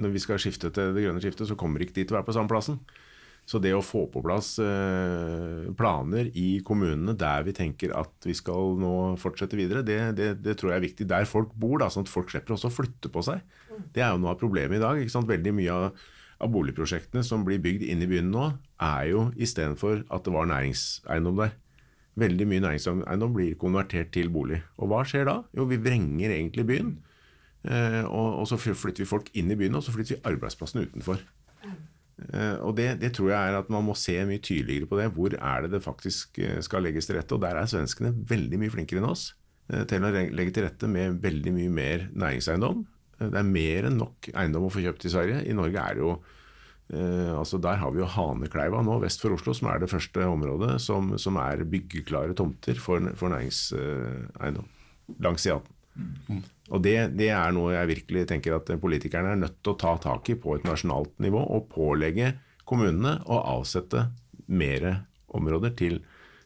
når 0.00 0.16
vi 0.16 0.22
skal 0.24 0.40
skifte 0.42 0.72
til 0.74 0.96
det 0.96 1.04
grønne 1.04 1.22
skiftet, 1.22 1.48
så 1.48 1.56
kommer 1.58 1.84
ikke 1.84 2.00
de 2.00 2.04
til 2.04 2.16
å 2.16 2.18
være 2.18 2.28
på 2.28 2.36
samme 2.36 2.50
plassen. 2.50 2.80
Så 3.44 3.60
det 3.60 3.74
å 3.76 3.82
få 3.84 4.06
på 4.08 4.22
plass 4.24 4.54
eh, 4.62 5.66
planer 5.76 6.30
i 6.32 6.62
kommunene 6.64 7.12
der 7.20 7.44
vi 7.44 7.52
tenker 7.56 7.92
at 7.96 8.24
vi 8.24 8.32
skal 8.36 8.78
nå 8.80 8.92
fortsette 9.20 9.58
videre, 9.58 9.82
det, 9.84 9.98
det, 10.16 10.30
det, 10.40 10.56
tror 10.56 10.72
jeg 10.72 10.80
er 10.80 10.86
viktig. 10.86 11.08
Der 11.10 11.28
folk 11.28 11.52
bor, 11.52 11.76
da, 11.82 11.90
sånn 11.92 12.06
at 12.06 12.12
folk 12.12 12.32
slipper 12.32 12.56
også 12.56 12.70
å 12.70 12.76
flytte 12.78 13.12
på 13.12 13.24
seg. 13.26 13.44
Det 13.92 14.00
er 14.00 14.14
jo 14.14 14.22
noe 14.22 14.32
av 14.32 14.40
problemet 14.40 14.80
i 14.80 14.82
dag. 14.82 15.00
ikke 15.00 15.12
sant? 15.12 15.28
Veldig 15.28 15.52
mye 15.60 15.76
av, 15.76 16.06
av 16.40 16.54
boligprosjektene 16.56 17.24
som 17.26 17.44
blir 17.44 17.60
bygd 17.64 17.84
inn 17.84 18.06
i 18.06 18.08
byen 18.08 18.32
nå, 18.32 18.48
er 18.80 19.10
jo 19.12 19.28
istedenfor 19.36 20.06
at 20.08 20.24
det 20.24 20.34
var 20.34 20.48
næringseiendom 20.48 21.44
der. 21.44 21.52
Veldig 22.24 22.48
mye 22.48 22.64
næringseiendom 22.64 23.36
blir 23.36 23.58
konvertert 23.60 24.14
til 24.16 24.32
bolig. 24.32 24.62
Og 24.80 24.88
hva 24.88 25.02
skjer 25.04 25.28
da? 25.28 25.42
Jo, 25.52 25.68
vi 25.68 25.82
vrenger 25.84 26.32
egentlig 26.32 26.64
byen. 26.70 26.94
Eh, 27.64 28.02
og, 28.04 28.40
og, 28.40 28.48
så 28.48 28.56
flytter 28.60 29.04
vi 29.04 29.08
folk 29.08 29.28
inn 29.36 29.52
i 29.52 29.58
byen, 29.58 29.76
og 29.76 29.84
så 29.84 29.92
flytter 29.92 30.16
vi 30.16 30.24
arbeidsplassene 30.32 30.88
utenfor. 30.88 31.20
Eh, 32.14 32.58
og 32.62 32.76
det, 32.78 32.88
det, 33.02 33.10
tror 33.16 33.32
jeg 33.32 33.38
er 33.38 33.56
at 33.58 33.70
man 33.72 33.86
må 33.88 33.96
se 33.98 34.14
mye 34.28 34.42
tydeligere 34.42 34.88
på 34.90 34.98
det. 35.00 35.08
Hvor 35.16 35.34
er 35.34 35.64
det 35.64 35.72
det 35.74 35.82
faktisk 35.84 36.38
eh, 36.42 36.60
skal 36.64 36.86
legges 36.86 37.08
til 37.08 37.18
rette? 37.18 37.34
Og 37.34 37.42
der 37.42 37.58
er 37.58 37.70
svenskene 37.70 38.14
veldig 38.30 38.60
mye 38.62 38.74
flinkere 38.74 39.02
enn 39.02 39.10
oss 39.10 39.32
eh, 39.72 39.82
til 39.90 40.04
å 40.04 40.12
legge 40.12 40.54
til 40.54 40.68
rette 40.68 40.90
med 40.90 41.18
veldig 41.24 41.56
mye 41.56 41.74
mer 41.74 42.06
næringseiendom. 42.12 42.86
Det 43.24 43.38
er 43.38 43.46
mer 43.46 43.88
enn 43.88 44.00
nok 44.00 44.30
eiendom 44.34 44.68
å 44.68 44.72
få 44.74 44.82
kjøpt 44.84 45.06
i 45.06 45.12
Sverige. 45.12 45.42
I 45.46 45.56
Norge 45.56 45.82
er 45.82 45.98
det 45.98 46.04
jo 46.04 46.16
altså 46.94 47.56
Der 47.64 47.78
har 47.80 47.94
vi 47.94 48.02
jo 48.02 48.06
Hanekleiva 48.12 48.82
nå 48.84 48.98
vest 49.00 49.22
for 49.22 49.32
Oslo, 49.32 49.54
som 49.56 49.70
er 49.72 49.78
det 49.80 49.88
første 49.88 50.26
området 50.28 50.74
som, 50.84 51.14
som 51.18 51.38
er 51.40 51.62
byggeklare 51.64 52.36
tomter 52.36 52.76
for, 52.76 53.00
for 53.16 53.32
næringseiendom 53.32 54.68
langs 55.24 55.46
E18. 55.48 55.73
Mm. 55.94 56.42
Og 56.72 56.80
det, 56.82 56.96
det, 57.18 57.28
er 57.34 57.52
noe 57.54 57.74
jeg 57.74 57.90
virkelig 57.90 58.24
tenker 58.30 58.56
at 58.56 58.70
politikerne 58.80 59.34
er 59.34 59.42
nødt 59.42 59.58
til 59.62 59.74
å 59.74 59.78
ta 59.80 59.94
tak 60.00 60.30
i 60.32 60.38
på 60.40 60.56
et 60.56 60.64
nasjonalt 60.66 61.12
nivå, 61.22 61.42
og 61.42 61.68
pålegge 61.72 62.32
kommunene 62.64 63.18
å 63.28 63.42
avsette 63.58 64.08
mer 64.46 64.88
områder 65.34 65.74
til, 65.76 66.00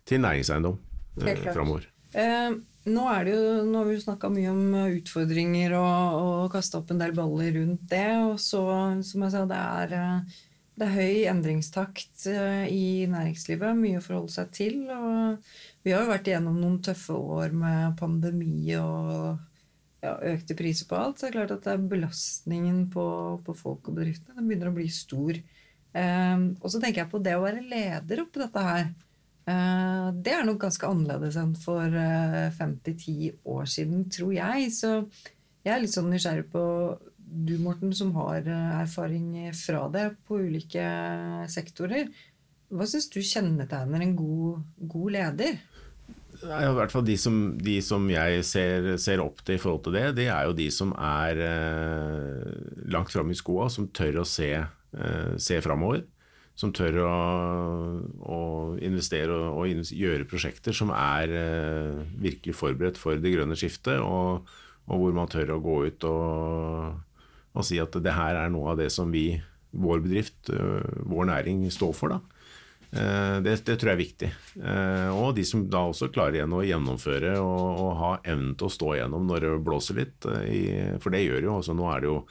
til 0.09 0.25
næringseiendom 0.25 0.77
eh, 1.23 1.47
framover. 1.53 1.87
Eh, 2.19 2.51
nå, 2.89 3.05
er 3.13 3.27
det 3.27 3.37
jo, 3.37 3.45
nå 3.69 3.81
har 3.81 3.89
vi 3.89 3.97
jo 3.99 4.05
snakka 4.05 4.31
mye 4.33 4.51
om 4.53 4.77
utfordringer 4.99 5.77
og, 5.79 6.19
og 6.19 6.53
kasta 6.55 6.81
opp 6.81 6.93
en 6.95 7.03
del 7.03 7.15
baller 7.17 7.55
rundt 7.61 7.87
det. 7.91 8.09
Og 8.25 8.39
så, 8.43 8.63
som 9.07 9.27
jeg 9.27 9.35
sa, 9.35 9.45
det 9.49 9.61
er, 9.61 9.97
eh, 9.99 10.39
det 10.79 10.87
er 10.87 10.95
høy 10.95 11.27
endringstakt 11.31 12.27
eh, 12.31 12.69
i 12.71 13.07
næringslivet. 13.11 13.79
Mye 13.79 13.99
å 13.99 14.05
forholde 14.05 14.35
seg 14.35 14.53
til. 14.55 14.81
Og 14.95 15.49
vi 15.83 15.95
har 15.95 16.05
jo 16.05 16.13
vært 16.13 16.31
igjennom 16.31 16.59
noen 16.61 16.79
tøffe 16.85 17.17
år 17.19 17.55
med 17.57 17.97
pandemi 17.99 18.71
og 18.79 19.41
ja, 20.05 20.15
økte 20.31 20.55
priser 20.59 20.87
på 20.87 20.99
alt, 20.99 21.19
så 21.19 21.27
det 21.27 21.33
er 21.33 21.37
klart 21.41 21.55
at 21.57 21.65
det 21.65 21.73
er 21.75 21.89
belastningen 21.91 22.85
på, 22.93 23.07
på 23.43 23.55
folk 23.59 23.91
og 23.91 23.97
bedriftene 23.99 24.39
den 24.39 24.47
begynner 24.47 24.71
å 24.71 24.77
bli 24.77 24.87
stor. 24.95 25.41
Eh, 25.99 26.47
og 26.63 26.71
så 26.71 26.79
tenker 26.79 27.03
jeg 27.03 27.13
på 27.13 27.23
det 27.25 27.35
å 27.35 27.43
være 27.43 27.67
leder 27.67 28.23
oppi 28.23 28.45
dette 28.45 28.65
her. 28.69 28.93
Eh, 29.49 30.07
det 30.23 30.37
er 30.37 30.47
nok 30.47 30.61
ganske 30.67 30.93
annerledes 30.93 31.41
enn 31.41 31.57
for 31.59 31.99
eh, 32.05 32.55
5-10 32.59 33.49
år 33.49 33.69
siden, 33.71 34.07
tror 34.13 34.35
jeg. 34.37 34.71
Så 34.77 34.93
jeg 35.65 35.75
er 35.75 35.83
litt 35.83 35.95
sånn 35.95 36.11
nysgjerrig 36.13 36.47
på 36.53 36.65
du, 37.29 37.57
Morten, 37.63 37.93
som 37.97 38.15
har 38.17 38.47
uh, 38.49 38.81
erfaring 38.81 39.51
fra 39.57 39.87
det 39.93 40.11
på 40.29 40.41
ulike 40.49 40.85
sektorer. 41.53 42.09
Hva 42.69 42.85
syns 42.89 43.09
du 43.13 43.21
kjennetegner 43.25 44.05
en 44.05 44.17
god, 44.17 44.65
god 44.93 45.13
leder? 45.17 45.61
I 46.39 46.71
hvert 46.77 46.93
fall 46.93 47.07
de 47.07 47.17
som, 47.19 47.39
de 47.59 47.79
som 47.83 48.05
jeg 48.13 48.45
ser, 48.47 48.93
ser, 49.03 49.23
opp 49.23 49.41
til 49.43 49.57
i 49.57 49.63
forhold 49.63 49.87
til 49.87 49.97
det, 49.97 50.05
det 50.21 50.29
er 50.31 50.47
jo 50.47 50.55
de 50.55 50.69
som 50.71 50.93
er 50.95 51.41
eh, 51.43 52.53
langt 52.95 53.11
framme 53.11 53.35
i 53.35 53.39
skoa, 53.39 53.67
som 53.73 53.89
tør 53.91 54.21
å 54.23 54.29
se, 54.29 54.53
eh, 54.55 55.33
se 55.41 55.59
framover. 55.65 56.05
Som 56.59 56.73
tør 56.75 57.01
å, 57.07 57.17
å 58.19 58.39
investere 58.83 59.35
og, 59.35 59.61
og, 59.63 59.91
gjøre 59.95 60.27
prosjekter 60.31 60.75
som 60.75 60.91
er 60.95 61.35
eh, 61.41 62.01
virkelig 62.19 62.57
forberedt 62.59 62.99
for 62.99 63.19
det 63.19 63.35
grønne 63.35 63.59
skiftet, 63.59 63.99
og, 64.03 64.47
og, 64.87 64.95
hvor 64.95 65.15
man 65.19 65.31
tør 65.31 65.55
å 65.55 65.63
gå 65.63 65.77
ut 65.89 66.07
og, 66.11 67.05
og 67.59 67.67
si 67.67 67.81
at 67.83 67.95
det 68.03 68.15
her 68.15 68.39
er 68.39 68.51
noe 68.55 68.73
av 68.73 68.81
det 68.81 68.89
som 68.95 69.11
vi, 69.13 69.33
vår 69.75 70.03
bedrift, 70.05 70.49
vår 70.49 71.31
næring, 71.33 71.67
står 71.75 71.95
for. 71.99 72.17
da. 72.17 72.39
Eh, 72.91 73.41
det, 73.45 73.57
det, 73.67 73.77
tror 73.77 73.91
jeg 73.91 73.97
er 73.97 74.01
viktig. 74.01 74.29
Eh, 74.65 75.09
og 75.13 75.35
de 75.37 75.45
som 75.45 75.67
da 75.69 75.85
også 75.91 76.09
klarer 76.13 76.39
igjen 76.39 76.55
å 76.57 76.65
gjennomføre 76.65 77.35
og, 77.43 77.65
og 77.85 77.91
ha 78.01 78.13
evnen 78.23 78.55
til 78.57 78.69
å 78.69 78.73
stå 78.73 78.95
igjennom 78.95 79.27
når 79.29 79.45
det 79.45 79.57
blåser 79.67 79.99
litt. 80.01 80.29
Eh, 80.33 80.95
for 81.03 81.15
det 81.15 81.27
gjør 81.27 81.51
jo 81.51 81.59
også. 81.59 81.77
Nå 81.77 81.91
er 81.93 82.05
det 82.05 82.13
jo 82.15 82.23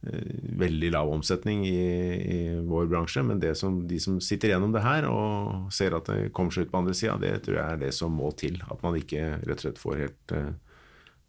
veldig 0.00 0.88
lav 0.94 1.10
omsetning 1.12 1.66
i, 1.68 1.80
i 2.16 2.36
vår 2.64 2.86
bransje, 2.88 3.20
men 3.20 3.42
som, 3.52 3.82
de 3.84 3.98
som 4.00 4.14
sitter 4.24 4.54
gjennom 4.54 4.72
det 4.72 4.80
her 4.80 5.04
og 5.10 5.66
ser 5.76 5.92
at 5.92 6.08
det 6.08 6.30
kommer 6.32 6.56
seg 6.56 6.64
ut 6.64 6.72
på 6.72 6.80
andre 6.80 6.94
sida, 6.96 7.18
det 7.20 7.34
tror 7.44 7.58
jeg 7.58 7.66
er 7.66 7.82
det 7.82 7.90
som 7.92 8.16
må 8.16 8.30
til. 8.32 8.56
At 8.72 8.80
man 8.80 8.96
ikke 8.96 9.34
rett 9.42 9.58
og 9.58 9.66
slett 9.66 9.82
får 9.82 10.00
helt 10.00 10.34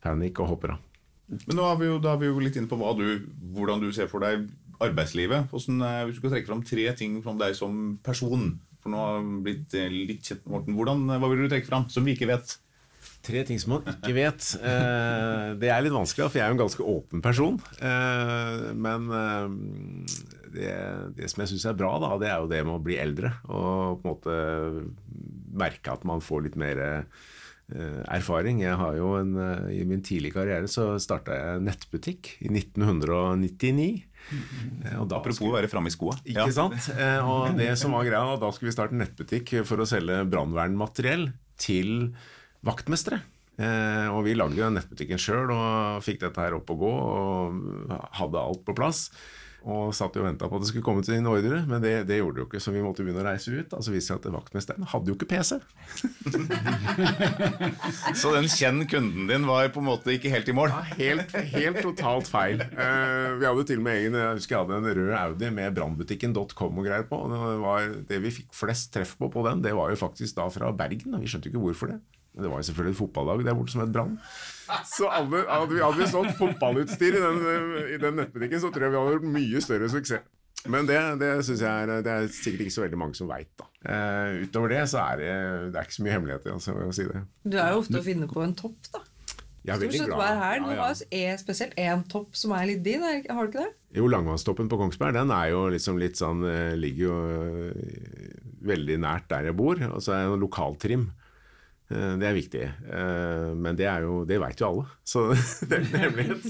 panikk 0.08 0.40
og 0.40 0.54
hopper 0.54 0.78
av. 0.78 0.91
Men 1.32 1.58
nå 1.58 1.68
er 1.68 1.78
vi 1.80 1.88
jo, 1.88 2.00
da 2.04 2.16
er 2.16 2.22
vi 2.22 2.28
jo 2.28 2.42
litt 2.44 2.58
inne 2.60 2.68
på 2.68 2.96
du, 3.00 3.06
hvordan 3.56 3.84
du 3.84 3.92
ser 3.96 4.10
for 4.12 4.24
deg 4.24 4.50
arbeidslivet. 4.82 5.52
Hvordan, 5.52 5.82
eh, 5.86 6.02
hvis 6.06 6.18
du 6.18 6.22
skal 6.22 6.36
trekke 6.36 6.50
fram 6.50 6.66
tre 6.66 6.90
ting 6.98 7.22
fra 7.24 7.36
deg 7.46 7.56
som 7.58 7.98
person 8.04 8.60
For 8.82 8.90
nå 8.90 8.98
har 8.98 9.22
vi 9.22 9.42
blitt 9.46 9.76
eh, 9.78 9.94
litt 9.94 10.26
kjent 10.26 10.46
med 10.48 10.56
Morten. 10.56 10.76
Hvordan, 10.78 11.08
eh, 11.10 11.22
hva 11.22 11.30
vil 11.30 11.44
du 11.44 11.52
trekke 11.52 11.70
fram 11.70 11.88
som 11.94 12.08
vi 12.08 12.16
ikke 12.18 12.32
vet? 12.32 12.58
Tre 13.22 13.44
ting 13.46 13.60
som 13.62 13.76
man 13.76 13.86
ikke 13.86 14.16
vet. 14.18 14.46
det 15.62 15.70
er 15.70 15.84
litt 15.86 15.94
vanskelig, 15.94 16.26
for 16.26 16.40
jeg 16.40 16.42
er 16.42 16.50
jo 16.50 16.56
en 16.56 16.62
ganske 16.64 16.86
åpen 16.90 17.22
person. 17.22 17.60
men 18.74 19.06
det, 20.50 20.72
det, 21.18 21.30
som 21.30 21.44
jeg 21.44 21.52
syns 21.52 21.68
er 21.70 21.78
bra, 21.78 21.92
da, 22.02 22.16
det 22.18 22.32
er 22.32 22.42
jo 22.42 22.50
det 22.50 22.64
med 22.66 22.80
å 22.80 22.82
bli 22.82 22.98
eldre. 22.98 23.30
Og 23.46 24.02
på 24.02 24.02
en 24.02 24.10
måte 24.10 24.40
merke 25.54 25.94
at 25.94 26.06
man 26.10 26.22
får 26.26 26.48
litt 26.48 26.58
mer 26.58 26.82
erfaring. 28.12 28.62
Jeg 28.64 28.78
har 28.80 28.96
jo 28.98 29.16
en, 29.20 29.36
I 29.72 29.82
min 29.88 30.04
tidlige 30.06 30.36
karriere 30.36 30.70
så 30.72 30.94
starta 31.02 31.38
jeg 31.38 31.66
nettbutikk 31.66 32.36
i 32.44 32.52
1999. 32.52 33.90
Eh, 34.86 34.96
og 35.00 35.08
da 35.10 35.20
Apropos 35.20 35.42
å 35.46 35.54
være 35.54 35.70
framme 35.72 35.92
i 35.92 35.96
skoa. 35.96 36.16
Ikke 36.24 36.48
ja. 36.48 36.56
sant? 36.56 36.90
Eh, 36.94 37.20
og 37.26 37.58
det 37.60 37.74
som 37.80 37.96
var 37.96 38.08
greia, 38.08 38.38
da 38.42 38.52
skulle 38.54 38.72
vi 38.72 38.78
starte 38.78 38.98
nettbutikk 38.98 39.62
for 39.68 39.82
å 39.82 39.90
selge 39.90 40.22
brannvernmateriell 40.32 41.30
til 41.62 42.12
vaktmestere. 42.66 43.22
Eh, 43.62 44.08
og 44.10 44.24
vi 44.26 44.38
lagde 44.38 44.62
jo 44.62 44.72
nettbutikken 44.74 45.22
sjøl 45.22 45.52
og 45.54 46.02
fikk 46.06 46.24
dette 46.24 46.42
her 46.42 46.58
opp 46.58 46.72
og 46.74 46.82
gå 46.82 46.92
og 46.96 47.96
hadde 48.18 48.42
alt 48.42 48.64
på 48.66 48.76
plass 48.78 49.10
og 49.62 49.92
satt 49.94 50.16
og 50.18 50.26
venta 50.26 50.48
på 50.50 50.58
at 50.58 50.64
det 50.64 50.72
skulle 50.72 50.86
komme 50.86 51.04
til 51.06 51.20
inn 51.20 51.28
ordre, 51.30 51.60
men 51.70 51.84
det, 51.84 51.94
det, 52.10 52.18
gjorde 52.18 52.40
det 52.40 52.42
jo 52.42 52.48
ikke, 52.48 52.62
så 52.64 52.74
vi 52.74 52.82
måtte 52.82 53.06
begynne 53.06 53.22
å 53.22 53.28
reise 53.28 53.54
ut. 53.54 53.76
Altså 53.78 53.94
viste 53.94 54.10
seg 54.10 54.22
at 54.22 54.34
vaktmesteren 54.34 54.88
hadde 54.90 55.12
jo 55.12 55.18
ikke 55.18 55.30
PC. 55.30 55.60
så 58.22 58.34
den 58.34 58.50
kjenn 58.50 58.86
kunden 58.90 59.30
din 59.30 59.46
var 59.50 59.70
på 59.74 59.84
en 59.84 59.90
måte 59.92 60.16
ikke 60.16 60.32
helt 60.34 60.50
i 60.50 60.56
mål? 60.58 60.74
Ja, 60.74 60.82
helt, 60.98 61.36
helt 61.54 61.82
totalt 61.86 62.32
feil. 62.32 62.64
Uh, 62.74 63.38
vi 63.38 63.50
hadde 63.50 63.68
til 63.70 63.84
og 63.84 63.86
med 63.86 64.00
egen, 64.00 64.18
jeg 64.18 64.40
husker 64.40 64.58
jeg 64.58 64.66
hadde 64.66 64.80
en 64.82 64.98
rød 65.02 65.14
Audi 65.20 65.52
med 65.54 65.78
brannbutikken.com 65.78 66.82
og 66.82 66.90
greier 66.90 67.06
på. 67.10 67.22
og 67.22 67.36
det, 67.36 67.60
var, 67.62 67.94
det 68.10 68.24
vi 68.26 68.34
fikk 68.42 68.50
flest 68.58 68.90
treff 68.96 69.14
på 69.20 69.30
på 69.32 69.46
den, 69.46 69.62
det 69.62 69.76
var 69.78 69.94
jo 69.94 70.02
faktisk 70.02 70.42
da 70.42 70.50
fra 70.54 70.74
Bergen. 70.74 71.14
og 71.14 71.22
Vi 71.22 71.30
skjønte 71.30 71.52
jo 71.52 71.56
ikke 71.56 71.66
hvorfor 71.70 71.94
det. 71.94 72.02
Det 72.32 72.48
var 72.48 72.62
jo 72.62 72.68
selvfølgelig 72.70 72.96
et 72.96 73.00
fotballag 73.02 73.46
der 73.46 73.56
borte 73.58 73.74
som 73.74 73.82
het 73.84 73.92
Brann. 73.92 74.14
Så 74.88 75.10
alle, 75.12 75.42
hadde, 75.50 75.74
vi, 75.74 75.82
hadde 75.84 76.00
vi 76.00 76.08
solgt 76.08 76.38
fotballutstyr 76.40 77.18
i 77.18 77.24
den, 77.24 77.42
i 77.92 77.98
den, 78.00 78.16
nettbutikken, 78.22 78.62
så 78.64 78.70
tror 78.72 78.88
jeg 78.88 78.94
vi 78.94 79.02
hadde 79.02 79.18
gjort 79.18 79.34
mye 79.34 79.64
større 79.66 79.90
suksess. 79.92 80.30
Men 80.70 80.86
det, 80.86 80.98
det 81.18 81.30
synes 81.46 81.62
jeg 81.66 81.84
er, 81.84 82.02
det 82.06 82.12
er 82.12 82.28
sikkert 82.30 82.68
ikke 82.68 82.76
så 82.76 82.84
veldig 82.84 82.98
mange 83.02 83.18
som 83.18 83.30
veit. 83.32 83.64
Uh, 83.82 84.44
utover 84.46 84.76
det 84.76 84.84
så 84.92 85.02
er 85.02 85.18
det, 85.18 85.32
det 85.74 85.80
er 85.80 85.88
ikke 85.88 85.98
så 85.98 86.04
mye 86.06 86.14
hemmeligheter. 86.14 86.54
Altså, 86.54 86.76
å 86.78 86.92
si 86.94 87.08
det. 87.10 87.24
Du 87.42 87.58
er 87.58 87.72
jo 87.74 87.80
ofte 87.82 87.98
å 87.98 88.06
finne 88.06 88.30
på 88.30 88.44
en 88.46 88.54
topp, 88.60 88.78
da. 88.94 89.02
Jeg 89.62 89.76
er 89.76 89.82
veldig 89.84 90.06
glad. 90.08 90.18
Hver 90.18 90.40
helg. 90.42 90.70
Ja, 90.74 90.88
ja. 90.90 91.26
Er 91.34 91.42
spesielt 91.42 91.76
én 91.82 92.02
topp 92.10 92.38
som 92.38 92.54
er 92.58 92.68
litt 92.70 92.82
din, 92.86 93.04
har 93.06 93.22
du 93.22 93.52
ikke 93.52 93.66
det? 93.66 93.74
Jo, 93.98 94.08
Langvannstoppen 94.10 94.70
på 94.72 94.80
Kongsberg 94.80 95.14
den 95.18 95.34
er 95.36 95.52
jo 95.52 95.68
liksom 95.74 96.00
litt 96.02 96.18
sånn, 96.18 96.42
eh, 96.50 96.74
ligger 96.80 97.04
jo 97.04 97.18
eh, 97.36 98.38
veldig 98.66 98.98
nært 99.04 99.28
der 99.30 99.52
jeg 99.52 99.58
bor. 99.60 99.82
Og 99.92 100.02
så 100.02 100.16
er 100.16 100.24
det 100.26 100.32
en 100.32 100.42
lokaltrim. 100.46 101.06
Eh, 101.92 102.14
Det 102.22 102.28
er 102.30 102.38
viktig. 102.38 102.64
Eh, 102.88 103.52
Men 103.56 103.76
det, 103.80 103.88
er 103.92 104.06
jo, 104.08 104.22
det 104.26 104.40
vet 104.42 104.62
jo 104.62 104.68
alle, 104.70 104.86
så 105.12 105.26
det 105.68 105.78
er 105.78 105.84
en 105.84 106.02
hemmelighet. 106.06 106.50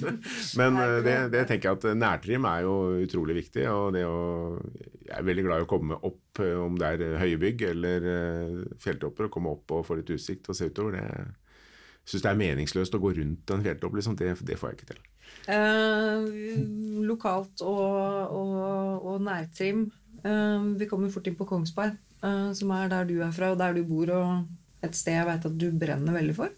Men 0.59 0.79
eh, 0.83 0.97
det, 1.05 1.17
det 1.33 1.43
tenker 1.49 1.71
jeg 1.71 1.79
at 1.81 1.97
nærtrim 1.97 2.45
er 2.49 2.65
jo 2.67 2.75
utrolig 3.01 3.37
viktig. 3.41 3.67
og 3.71 3.93
det 3.97 4.05
å, 4.05 4.19
Jeg 5.07 5.17
er 5.19 5.27
veldig 5.27 5.45
glad 5.49 5.61
i 5.63 5.67
å 5.67 5.71
komme 5.71 5.97
opp, 5.97 6.41
om 6.41 6.77
det 6.79 6.93
er 6.95 7.19
høye 7.19 7.37
bygg 7.41 7.61
eller 7.73 8.05
fjelltopper, 8.79 9.27
å 9.27 9.33
komme 9.33 9.51
opp 9.51 9.73
og 9.75 9.85
få 9.85 9.97
litt 9.99 10.09
utsikt 10.13 10.47
og 10.49 10.55
se 10.57 10.69
utover. 10.71 10.95
det 10.99 11.05
jeg 12.01 12.15
syns 12.15 12.23
det 12.23 12.29
er 12.31 12.39
meningsløst 12.39 12.95
å 12.97 12.99
gå 12.99 13.11
rundt 13.13 13.51
en 13.53 13.61
fjelltopp, 13.61 13.93
liksom. 13.93 14.15
det, 14.17 14.31
det 14.47 14.55
får 14.57 14.71
jeg 14.71 14.77
ikke 14.79 14.87
til. 14.89 15.01
Eh, 15.53 16.31
lokalt 17.05 17.61
og, 17.61 18.31
og, 18.39 18.55
og 19.11 19.21
nærtrim. 19.21 19.83
Eh, 20.25 20.63
vi 20.81 20.87
kommer 20.89 21.13
fort 21.13 21.29
inn 21.29 21.37
på 21.37 21.45
Kongsberg, 21.49 21.99
eh, 22.25 22.49
som 22.57 22.73
er 22.73 22.89
der 22.91 23.05
du 23.09 23.13
er 23.21 23.31
fra, 23.35 23.51
og 23.53 23.61
der 23.61 23.77
du 23.77 23.83
bor, 23.87 24.09
og 24.17 24.49
et 24.81 24.97
sted 24.97 25.15
jeg 25.15 25.27
vet 25.27 25.47
at 25.47 25.57
du 25.61 25.67
brenner 25.77 26.15
veldig 26.15 26.35
for. 26.37 26.53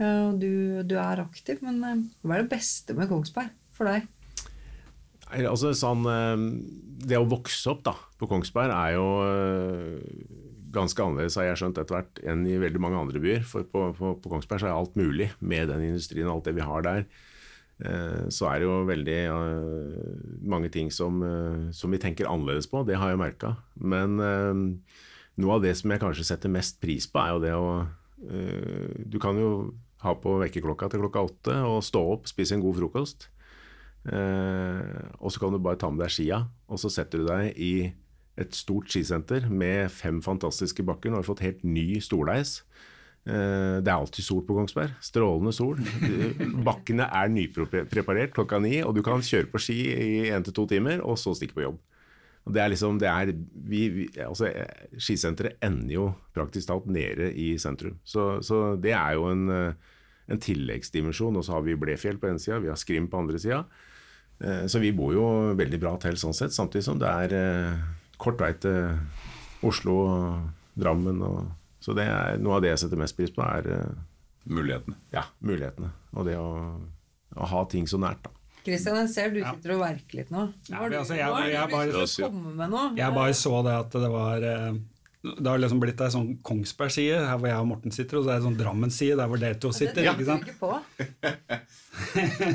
Du, 0.00 0.82
du 0.88 0.94
er 0.98 1.22
aktiv, 1.22 1.60
men 1.62 1.82
eh, 1.86 2.04
hva 2.24 2.36
er 2.36 2.44
det 2.44 2.52
beste 2.54 2.96
med 2.96 3.10
Kongsberg 3.10 3.52
for 3.76 3.90
deg? 3.90 4.08
Altså, 5.32 5.72
sånn, 5.76 6.06
eh, 6.08 6.46
det 7.06 7.20
å 7.20 7.28
vokse 7.28 7.70
opp 7.72 7.84
da, 7.86 7.94
på 8.20 8.28
Kongsberg 8.30 8.72
er 8.74 8.96
jo 8.96 9.06
eh, 9.26 10.00
ganske 10.74 11.04
annerledes, 11.04 11.36
har 11.38 11.50
jeg 11.50 11.60
skjønt 11.60 11.82
etter 11.82 11.98
hvert, 11.98 12.22
enn 12.24 12.46
i 12.48 12.58
veldig 12.60 12.82
mange 12.82 13.02
andre 13.02 13.22
byer. 13.22 13.44
For 13.46 13.68
på, 13.68 13.90
på, 13.98 14.16
på 14.24 14.32
Kongsberg 14.32 14.64
så 14.64 14.70
er 14.70 14.74
alt 14.78 14.96
mulig 14.98 15.30
med 15.40 15.70
den 15.70 15.84
industrien 15.92 16.30
og 16.30 16.38
alt 16.38 16.50
det 16.50 16.56
vi 16.58 16.66
har 16.66 16.88
der. 16.88 17.06
Så 18.30 18.46
er 18.46 18.60
det 18.60 18.66
jo 18.68 18.74
veldig 18.86 19.16
mange 20.46 20.68
ting 20.70 20.92
som, 20.94 21.16
som 21.74 21.90
vi 21.90 21.98
tenker 21.98 22.28
annerledes 22.30 22.68
på, 22.70 22.84
det 22.86 22.94
har 23.00 23.10
jeg 23.10 23.18
merka. 23.18 23.56
Men 23.74 24.20
noe 25.40 25.56
av 25.56 25.64
det 25.64 25.72
som 25.78 25.92
jeg 25.92 26.02
kanskje 26.02 26.28
setter 26.28 26.52
mest 26.52 26.80
pris 26.82 27.08
på, 27.08 27.20
er 27.22 27.32
jo 27.32 27.42
det 27.42 27.54
å 27.56 27.68
eh, 28.28 28.92
Du 29.08 29.18
kan 29.22 29.38
jo 29.40 29.52
ha 30.02 30.16
på 30.18 30.34
vekkerklokka 30.42 30.90
til 30.90 31.04
klokka 31.04 31.22
åtte 31.28 31.56
og 31.68 31.82
stå 31.86 32.02
opp, 32.16 32.28
spise 32.30 32.56
en 32.56 32.64
god 32.64 32.80
frokost. 32.80 33.28
Eh, 34.02 35.02
og 35.22 35.30
så 35.30 35.42
kan 35.42 35.54
du 35.54 35.60
bare 35.62 35.78
ta 35.78 35.90
med 35.92 36.02
deg 36.02 36.10
skia, 36.10 36.42
og 36.66 36.80
så 36.82 36.90
setter 36.90 37.22
du 37.22 37.28
deg 37.28 37.52
i 37.54 37.74
et 38.40 38.56
stort 38.56 38.88
skisenter 38.90 39.46
med 39.52 39.92
fem 39.92 40.18
fantastiske 40.24 40.84
bakker. 40.88 41.12
Nå 41.12 41.20
har 41.20 41.24
vi 41.24 41.30
fått 41.30 41.44
helt 41.44 41.62
ny 41.62 42.00
stordeis. 42.02 42.62
Eh, 43.22 43.78
det 43.78 43.86
er 43.86 43.94
alltid 43.94 44.26
sol 44.26 44.42
på 44.46 44.56
Kongsberg. 44.56 44.96
Strålende 45.04 45.54
sol. 45.54 45.78
Bakkene 46.66 47.06
er 47.06 47.30
nypreparert 47.30 48.34
klokka 48.34 48.58
ni, 48.62 48.80
og 48.82 48.96
du 48.96 49.04
kan 49.06 49.22
kjøre 49.22 49.50
på 49.52 49.62
ski 49.62 49.78
i 49.92 50.12
én 50.32 50.42
til 50.46 50.56
to 50.56 50.66
timer, 50.70 51.04
og 51.06 51.20
så 51.20 51.36
stikke 51.38 51.60
på 51.60 51.66
jobb. 51.68 51.78
Og 52.42 52.54
det 52.56 52.62
er 52.62 52.72
liksom, 52.72 52.96
det 52.98 53.06
er, 53.06 53.30
vi, 53.70 53.80
vi, 53.94 54.04
altså, 54.24 54.48
skisenteret 54.98 55.60
ender 55.62 55.94
jo 55.94 56.06
praktisk 56.34 56.66
talt 56.72 56.88
nede 56.90 57.28
i 57.38 57.52
sentrum. 57.62 58.00
Så, 58.02 58.40
så 58.42 58.74
det 58.82 58.96
er 58.98 59.12
jo 59.14 59.28
en, 59.30 59.44
eh, 59.54 59.92
en 60.32 60.40
tilleggsdimensjon. 60.42 61.38
Og 61.38 61.46
så 61.46 61.54
har 61.54 61.62
vi 61.62 61.76
Blefjell 61.78 62.18
på 62.18 62.26
ene 62.32 62.42
sida, 62.42 62.58
vi 62.64 62.72
har 62.72 62.80
Skrim 62.80 63.06
på 63.12 63.20
andre 63.22 63.38
sida. 63.38 63.60
Eh, 64.42 64.64
Så 64.66 64.82
vi 64.82 64.90
bor 64.96 65.14
jo 65.14 65.26
veldig 65.54 65.78
bra 65.84 65.94
til 66.02 66.18
sånn 66.18 66.34
sett, 66.34 66.50
samtidig 66.56 66.82
som 66.88 66.98
det 66.98 67.12
er 67.28 67.36
eh, 67.38 67.78
kort 68.18 68.42
vei 68.42 68.50
til 68.58 68.98
Oslo 69.62 69.96
og 70.08 70.50
Drammen. 70.82 71.22
Og, 71.22 71.46
så 71.82 71.94
det 71.94 72.08
er 72.10 72.42
noe 72.42 72.58
av 72.58 72.66
det 72.66 72.74
jeg 72.74 72.82
setter 72.84 72.98
mest 73.04 73.16
pris 73.18 73.30
på, 73.30 73.46
er 73.46 73.94
Mulighetene. 74.50 74.96
ja, 75.14 75.22
mulighetene. 75.46 75.92
Og 76.18 76.26
det 76.26 76.34
å, 76.42 76.48
å 77.38 77.46
ha 77.54 77.60
ting 77.70 77.86
så 77.86 78.02
nært. 78.02 78.24
da. 78.26 78.34
Kristian, 78.64 78.96
jeg 79.02 79.08
ser 79.10 79.30
du 79.34 79.40
sitter 79.42 79.74
og 79.74 79.80
verker 79.82 80.20
litt 80.20 80.30
nå. 80.30 80.46
Ja, 80.70 80.76
Har 80.76 80.88
men 80.88 80.92
du, 80.92 80.98
altså, 81.02 81.16
jeg- 81.18 81.28
nå 81.32 81.42
jeg, 81.42 81.52
jeg 81.52 81.70
bare- 81.72 81.92
å 82.06 82.30
komme 82.30 82.54
med 82.62 82.70
noe. 82.70 82.88
Jeg 82.96 83.14
bare 83.14 83.34
så 83.34 83.54
det 83.66 83.72
at 83.80 83.90
det 84.04 84.10
var 84.12 84.42
eh, 84.42 84.72
Det 85.22 85.46
har 85.46 85.58
liksom 85.62 85.78
blitt 85.80 86.00
ei 86.02 86.08
sånn 86.10 86.30
Kongsberg-side, 86.42 87.18
her 87.28 87.36
hvor 87.38 87.46
jeg 87.46 87.58
og 87.62 87.66
Morten 87.70 87.92
sitter, 87.94 88.18
og 88.18 88.24
så 88.26 88.30
er 88.32 88.40
det 88.40 88.46
sånn 88.48 88.56
Drammen-side, 88.58 89.16
der 89.20 89.28
hvor 89.30 89.38
dere 89.38 89.54
to 89.62 89.70
sitter. 89.70 90.02
det 90.02 90.14
ikke 90.16 90.26
sant? 90.26 90.48
ikke 90.48 90.58
på. 90.58 90.72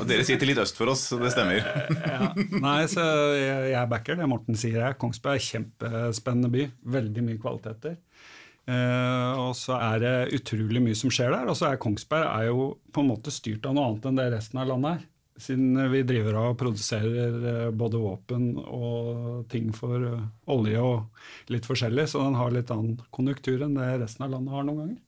Og 0.00 0.04
dere 0.08 0.24
sitter 0.28 0.50
litt 0.50 0.60
øst 0.60 0.76
for 0.76 0.90
oss, 0.92 1.06
så 1.08 1.16
det 1.22 1.30
stemmer. 1.32 1.62
Ja. 2.12 2.32
Nei, 2.60 2.82
så 2.90 3.04
jeg, 3.38 3.70
jeg 3.72 3.88
backer 3.88 4.18
det 4.20 4.28
Morten 4.28 4.58
sier 4.58 4.82
her. 4.84 4.96
Kongsberg 5.00 5.38
er 5.38 5.46
kjempespennende 5.46 6.50
by. 6.52 6.66
Veldig 6.98 7.24
mye 7.24 7.40
kvaliteter. 7.40 7.96
Eh, 8.68 9.32
og 9.40 9.54
så 9.56 9.78
er 9.80 10.02
det 10.02 10.14
utrolig 10.36 10.82
mye 10.84 10.96
som 10.98 11.08
skjer 11.14 11.32
der. 11.32 11.48
Og 11.48 11.56
så 11.56 11.70
er 11.70 11.80
Kongsberg 11.80 12.26
er 12.28 12.50
jo 12.50 12.66
på 12.92 13.00
en 13.04 13.08
måte 13.14 13.32
styrt 13.32 13.64
av 13.64 13.76
noe 13.78 13.88
annet 13.94 14.10
enn 14.10 14.20
det 14.20 14.28
resten 14.36 14.60
av 14.60 14.68
landet 14.74 14.98
er. 14.98 15.06
Siden 15.38 15.78
vi 15.92 16.02
driver 16.02 16.40
og 16.40 16.56
produserer 16.58 17.34
eh, 17.52 17.66
både 17.70 18.00
våpen 18.02 18.48
og 18.58 19.44
ting 19.52 19.70
for 19.76 20.02
eh, 20.02 20.24
olje 20.50 20.82
og 20.82 21.52
litt 21.52 21.68
forskjellig, 21.68 22.08
så 22.10 22.24
den 22.24 22.38
har 22.40 22.54
litt 22.54 22.72
annen 22.74 22.98
konjunktur 23.14 23.62
enn 23.66 23.78
det 23.78 23.92
resten 24.02 24.26
av 24.26 24.34
landet 24.34 24.56
har 24.56 24.66
noen 24.66 24.82
ganger. 24.82 24.98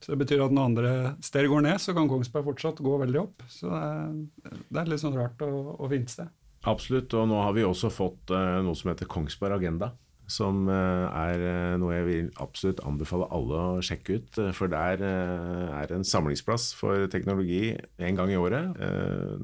Så 0.00 0.14
det 0.14 0.22
betyr 0.22 0.46
at 0.46 0.52
når 0.56 0.68
andre 0.70 0.92
steder 1.20 1.50
går 1.52 1.64
ned, 1.66 1.80
så 1.82 1.92
kan 1.96 2.08
Kongsberg 2.08 2.46
fortsatt 2.46 2.80
gå 2.80 2.94
veldig 3.02 3.20
opp. 3.20 3.44
Så 3.52 3.68
det 3.68 3.80
er, 3.84 4.60
det 4.72 4.80
er 4.80 4.92
litt 4.94 5.02
sånn 5.02 5.18
rart 5.18 5.42
å, 5.44 5.50
å 5.76 5.90
fint 5.92 6.08
sted. 6.08 6.30
Absolutt. 6.68 7.12
Og 7.16 7.28
nå 7.28 7.40
har 7.44 7.52
vi 7.56 7.66
også 7.68 7.92
fått 7.92 8.32
eh, 8.32 8.60
noe 8.64 8.76
som 8.78 8.92
heter 8.92 9.08
Kongsberg 9.10 9.58
Agenda. 9.60 9.92
Som 10.30 10.68
eh, 10.70 11.06
er 11.10 11.42
eh, 11.42 11.78
noe 11.80 11.96
jeg 11.96 12.06
vil 12.06 12.28
absolutt 12.42 12.82
anbefale 12.86 13.26
alle 13.34 13.64
å 13.74 13.82
sjekke 13.84 14.20
ut. 14.20 14.38
eh, 14.38 14.52
For 14.56 14.70
der 14.70 15.02
er 15.02 15.94
en 15.96 16.06
samlingsplass 16.06 16.70
for 16.78 17.10
teknologi 17.10 17.74
en 17.98 18.18
gang 18.18 18.30
i 18.30 18.38
året 18.38 18.78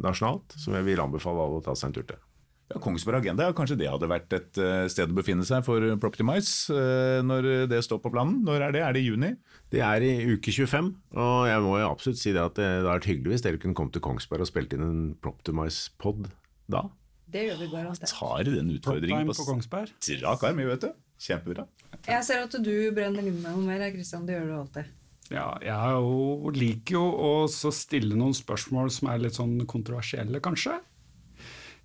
nasjonalt. 0.03 0.55
Som 0.61 0.79
jeg 0.79 0.87
vil 0.87 1.03
anbefale 1.03 1.43
alle 1.43 1.61
å 1.61 1.65
ta 1.65 1.75
seg 1.77 1.91
en 1.91 1.99
tur 1.99 2.07
til. 2.13 2.23
Ja, 2.67 2.81
Kongsberg 2.83 3.21
Agenda, 3.21 3.47
kanskje 3.55 3.77
det 3.79 3.87
hadde 3.87 4.09
vært 4.11 4.33
et 4.35 4.59
sted 4.91 5.13
å 5.13 5.15
befinne 5.15 5.45
seg 5.47 5.63
for 5.63 5.85
Proptimize 6.03 6.75
når 7.23 7.69
det 7.71 7.79
står 7.87 8.01
på 8.03 8.11
planen? 8.11 8.41
Når 8.47 8.65
er 8.67 8.75
det? 8.75 8.83
Er 8.83 8.97
det 8.97 9.05
i 9.05 9.07
juni? 9.07 9.31
Det 9.71 9.85
er 9.87 10.03
i 10.03 10.35
uke 10.35 10.51
25, 10.51 10.89
og 11.15 11.47
jeg 11.47 11.63
må 11.63 11.77
jo 11.79 11.87
absolutt 11.93 12.19
si 12.19 12.35
det 12.35 12.43
at 12.43 12.59
det 12.59 12.67
hadde 12.67 12.91
vært 12.91 13.07
hyggelig 13.07 13.37
hvis 13.37 13.47
dere 13.47 13.63
kunne 13.63 13.79
komme 13.79 13.95
til 13.95 14.03
Kongsberg 14.03 14.43
og 14.43 14.51
spilt 14.51 14.75
inn 14.75 14.83
en 14.83 15.05
Proptimize-pod 15.23 16.27
da. 16.67 16.89
Det 17.27 17.43
gjør 17.49 17.59
vi 17.65 17.71
garantert. 17.73 18.13
Tar 18.13 18.47
den 18.47 18.71
utfordringen 18.77 19.33
på, 19.33 19.39
på 19.41 19.49
Kongsberg. 19.49 19.91
strak 19.99 20.45
arm, 20.47 20.63
vet 20.71 20.87
du. 20.87 20.93
Kjempebra. 21.27 21.65
Jeg 22.07 22.25
ser 22.27 22.45
at 22.45 22.55
du 22.61 22.75
brenner 22.95 23.25
inne 23.25 23.41
med 23.41 23.51
noe 23.51 23.65
mer, 23.67 23.87
Kristian. 23.95 24.27
Det 24.29 24.37
gjør 24.37 24.51
du 24.51 24.57
alltid. 24.61 24.93
Ja, 25.33 25.47
jeg 25.59 25.75
er 25.75 25.97
jo, 25.97 26.51
liker 26.55 26.99
jo 27.01 27.07
å 27.27 27.31
stille 27.51 28.19
noen 28.19 28.37
spørsmål 28.37 28.93
som 28.95 29.11
er 29.11 29.25
litt 29.25 29.39
sånn 29.39 29.57
kontroversielle, 29.67 30.39
kanskje. 30.45 30.77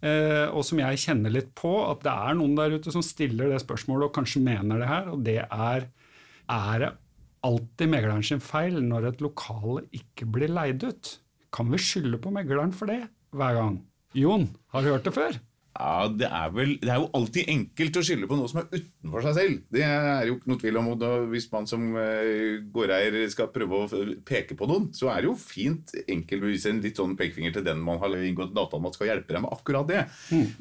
Eh, 0.02 0.48
og 0.50 0.66
som 0.66 0.82
jeg 0.82 1.02
kjenner 1.02 1.34
litt 1.34 1.52
på, 1.58 1.72
at 1.86 2.04
det 2.06 2.14
er 2.14 2.38
noen 2.38 2.56
der 2.58 2.78
ute 2.78 2.94
som 2.94 3.06
stiller 3.06 3.50
det 3.54 3.62
spørsmålet 3.64 4.10
og 4.10 4.16
kanskje 4.18 4.44
mener 4.46 4.82
det 4.82 4.90
her, 4.90 5.10
og 5.14 5.26
det 5.26 5.42
er 5.46 5.90
Er 6.52 6.80
det 6.80 6.90
alltid 7.48 7.88
megleren 7.88 8.24
sin 8.26 8.42
feil 8.44 8.82
når 8.84 9.06
et 9.08 9.22
lokale 9.22 9.86
ikke 9.96 10.26
blir 10.26 10.52
leid 10.52 10.84
ut? 10.84 11.20
Kan 11.54 11.72
vi 11.72 11.80
skylde 11.80 12.20
på 12.20 12.34
megleren 12.34 12.74
for 12.76 12.92
det 12.92 13.06
hver 13.32 13.56
gang? 13.56 13.78
Jon, 14.14 14.50
har 14.74 14.84
du 14.84 14.90
hørt 14.92 15.06
det 15.08 15.14
før? 15.16 15.38
Ja, 15.82 16.06
det 16.14 16.28
er, 16.28 16.50
vel, 16.54 16.76
det 16.82 16.92
er 16.94 17.00
jo 17.02 17.08
alltid 17.18 17.48
enkelt 17.50 17.98
å 17.98 18.04
skylde 18.06 18.28
på 18.30 18.38
noe 18.38 18.50
som 18.52 18.60
er 18.62 18.68
utenfor 18.70 19.24
seg 19.26 19.38
selv. 19.38 19.62
Det 19.74 19.82
er 19.86 20.28
jo 20.28 20.36
ikke 20.38 20.52
noe 20.52 20.62
tvil 20.62 20.78
om. 20.78 20.90
og 20.94 21.06
Hvis 21.32 21.48
man 21.54 21.68
som 21.70 21.88
eh, 21.98 22.60
gårdeier 22.74 23.18
skal 23.34 23.50
prøve 23.54 23.80
å 23.80 24.04
peke 24.28 24.58
på 24.60 24.68
noen, 24.70 24.90
så 24.94 25.10
er 25.10 25.24
det 25.24 25.32
jo 25.32 25.36
fint 25.40 25.94
enkelt 26.04 26.46
å 26.46 26.52
vise 26.52 26.70
en 26.70 26.84
litt 26.84 27.02
sånn 27.02 27.16
pekefinger 27.18 27.56
til 27.56 27.66
den 27.66 27.82
man 27.82 27.98
har 28.04 28.14
inngått 28.20 28.54
en 28.54 28.62
avtale 28.62 28.84
med 28.84 28.94
at 28.94 29.00
skal 29.00 29.10
hjelpe 29.10 29.34
deg 29.34 29.44
med 29.48 29.56
akkurat 29.58 29.90
det. 29.90 30.04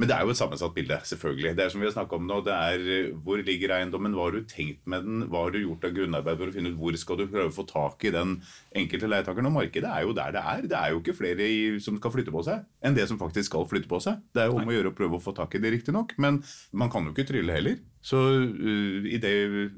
Men 0.01 0.09
det 0.09 0.17
er 0.17 0.25
jo 0.25 0.33
et 0.33 0.41
sammensatt 0.41 0.77
bilde, 0.79 1.01
selvfølgelig. 1.11 1.53
Det 1.59 1.67
er 1.67 1.75
som 1.75 1.85
vi 1.85 1.89
har 1.91 1.95
snakket 1.99 2.17
om 2.17 2.31
nå, 2.31 2.41
det 2.49 2.57
er 2.57 2.89
eh, 2.97 3.13
hvor 3.27 3.45
ligger 3.45 3.77
eiendommen, 3.77 4.17
hva 4.17 4.31
har 4.31 4.39
du 4.41 4.49
tenkt 4.49 4.89
med 4.89 5.05
den, 5.05 5.27
hva 5.29 5.45
har 5.45 5.55
du 5.57 5.61
gjort 5.61 5.85
av 5.91 5.95
grunnarbeid 5.99 6.41
for 6.41 6.55
å 6.55 6.57
finne 6.57 6.73
ut 6.73 6.81
hvor 6.81 6.97
skal 7.01 7.21
du 7.21 7.27
prøve 7.29 7.53
å 7.53 7.57
få 7.61 7.67
tak 7.69 8.09
i 8.09 8.15
den 8.17 8.39
enkelte 8.73 9.13
leietakeren. 9.13 9.51
Og 9.53 9.57
markedet 9.59 9.93
er 9.93 10.09
jo 10.09 10.17
der 10.17 10.33
det 10.39 10.47
er. 10.55 10.65
Det 10.73 10.81
er 10.81 10.95
jo 10.95 11.05
ikke 11.05 11.19
flere 11.21 11.53
som 11.85 12.01
skal 12.01 12.17
flytte 12.17 12.33
på 12.33 12.47
seg, 12.47 12.65
enn 12.81 12.97
det 12.97 13.05
som 13.11 13.21
faktisk 13.21 13.51
skal 13.53 13.69
flytte 13.69 13.91
på 13.91 14.01
seg. 14.01 14.25
Det 14.33 14.47
er 14.47 14.49
jo 14.49 14.59
om 14.63 14.71
å 14.71 14.75
gjøre 14.75 14.93
å 14.93 14.97
prøve 14.97 15.10
å 15.19 15.23
få 15.23 15.35
tak 15.37 15.57
i 15.57 15.61
det, 15.63 15.73
riktignok, 15.75 16.15
men 16.23 16.41
man 16.77 16.93
kan 16.93 17.07
jo 17.07 17.15
ikke 17.15 17.29
trylle 17.29 17.57
heller. 17.57 17.79
Så 18.01 18.17
uh, 18.17 19.05
i 19.05 19.19
det, 19.21 19.35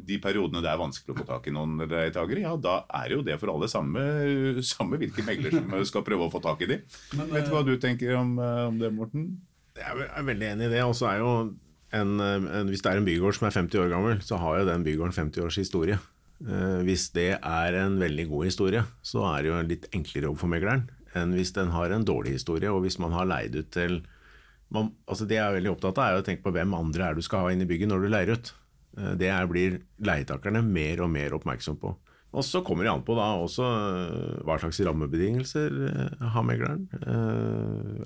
de 0.06 0.18
periodene 0.22 0.62
det 0.62 0.70
er 0.70 0.80
vanskelig 0.80 1.14
å 1.14 1.18
få 1.18 1.26
tak 1.28 1.48
i 1.50 1.54
noen 1.54 1.80
leietakere, 1.80 2.44
ja, 2.44 2.54
da 2.54 2.82
er 3.02 3.16
jo 3.16 3.24
det 3.26 3.38
for 3.40 3.54
alle 3.54 3.70
samme, 3.70 4.04
samme 4.66 5.00
hvilken 5.00 5.26
megler 5.26 5.56
som 5.58 5.74
skal 5.88 6.06
prøve 6.06 6.28
å 6.28 6.32
få 6.32 6.42
tak 6.44 6.62
i 6.62 6.70
de. 6.74 6.78
Vet 7.18 7.48
du 7.48 7.52
hva 7.54 7.64
du 7.66 7.74
tenker 7.82 8.14
om, 8.20 8.36
uh, 8.38 8.68
om 8.68 8.78
det, 8.82 8.92
Morten? 8.94 9.28
Jeg 9.78 9.88
er 9.88 10.08
er 10.20 10.28
veldig 10.28 10.48
enig 10.52 10.68
i 10.68 10.72
det. 10.76 10.86
Og 10.86 10.94
så 10.98 11.08
er 11.10 11.22
jo 11.22 11.34
en, 11.96 12.16
en, 12.20 12.68
Hvis 12.68 12.84
det 12.84 12.92
er 12.92 13.00
en 13.00 13.06
bygård 13.08 13.38
som 13.38 13.48
er 13.48 13.56
50 13.56 13.82
år 13.82 13.92
gammel, 13.92 14.24
så 14.24 14.38
har 14.40 14.60
jo 14.60 14.68
den 14.68 14.84
bygården 14.86 15.16
50 15.16 15.46
års 15.48 15.58
historie. 15.60 15.98
Uh, 16.42 16.82
hvis 16.86 17.08
det 17.14 17.30
er 17.38 17.78
en 17.80 17.98
veldig 18.00 18.28
god 18.30 18.50
historie, 18.50 18.82
så 19.02 19.24
er 19.32 19.42
det 19.42 19.50
jo 19.50 19.58
en 19.58 19.70
litt 19.70 19.88
enklere 19.96 20.28
jobb 20.30 20.42
for 20.42 20.52
megleren 20.52 20.90
enn 21.18 21.34
hvis 21.36 21.52
den 21.56 21.72
har 21.74 21.92
en 21.92 22.06
dårlig 22.08 22.38
historie, 22.38 22.70
og 22.72 22.84
hvis 22.86 22.98
man 23.02 23.14
har 23.16 23.28
leid 23.28 23.56
ut 23.58 23.70
til 23.74 24.00
man, 24.72 24.92
altså 25.06 25.26
Det 25.28 25.36
jeg 25.38 25.44
er 25.44 25.58
veldig 25.58 25.74
opptatt 25.74 26.00
av, 26.00 26.06
er 26.08 26.22
å 26.22 26.26
tenke 26.26 26.44
på 26.46 26.54
hvem 26.54 26.76
andre 26.78 27.10
er 27.10 27.18
du 27.18 27.24
skal 27.24 27.46
ha 27.46 27.52
inn 27.52 27.64
i 27.64 27.68
bygget 27.68 27.90
når 27.92 28.04
du 28.04 28.08
leier 28.12 28.32
ut. 28.36 28.54
Eh, 28.98 29.12
Det 29.20 29.28
er, 29.32 29.50
blir 29.50 29.82
leietakerne 30.04 30.64
mer 30.64 31.04
og 31.04 31.12
mer 31.12 31.36
oppmerksom 31.38 31.78
på. 31.82 31.94
Og 32.32 32.44
så 32.48 32.62
kommer 32.64 32.86
det 32.86 32.92
an 32.94 33.04
på 33.04 33.12
da 33.18 33.26
også 33.36 33.66
eh, 33.68 34.42
hva 34.48 34.56
slags 34.60 34.80
rammebetingelser 34.88 35.78
eh, 35.90 36.26
har 36.32 36.46
megleren. 36.48 36.86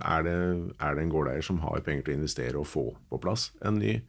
Er 0.03 0.27
det, 0.27 0.37
er 0.83 0.97
det 0.99 1.05
en 1.05 1.13
gårdeier 1.15 1.47
som 1.47 1.63
har 1.63 1.85
penger 1.87 2.09
til 2.09 2.17
å 2.17 2.19
investere 2.21 2.59
og 2.63 2.67
få 2.71 2.89
på 3.11 3.23
plass 3.23 3.53
en 3.63 3.79
ny 3.79 4.01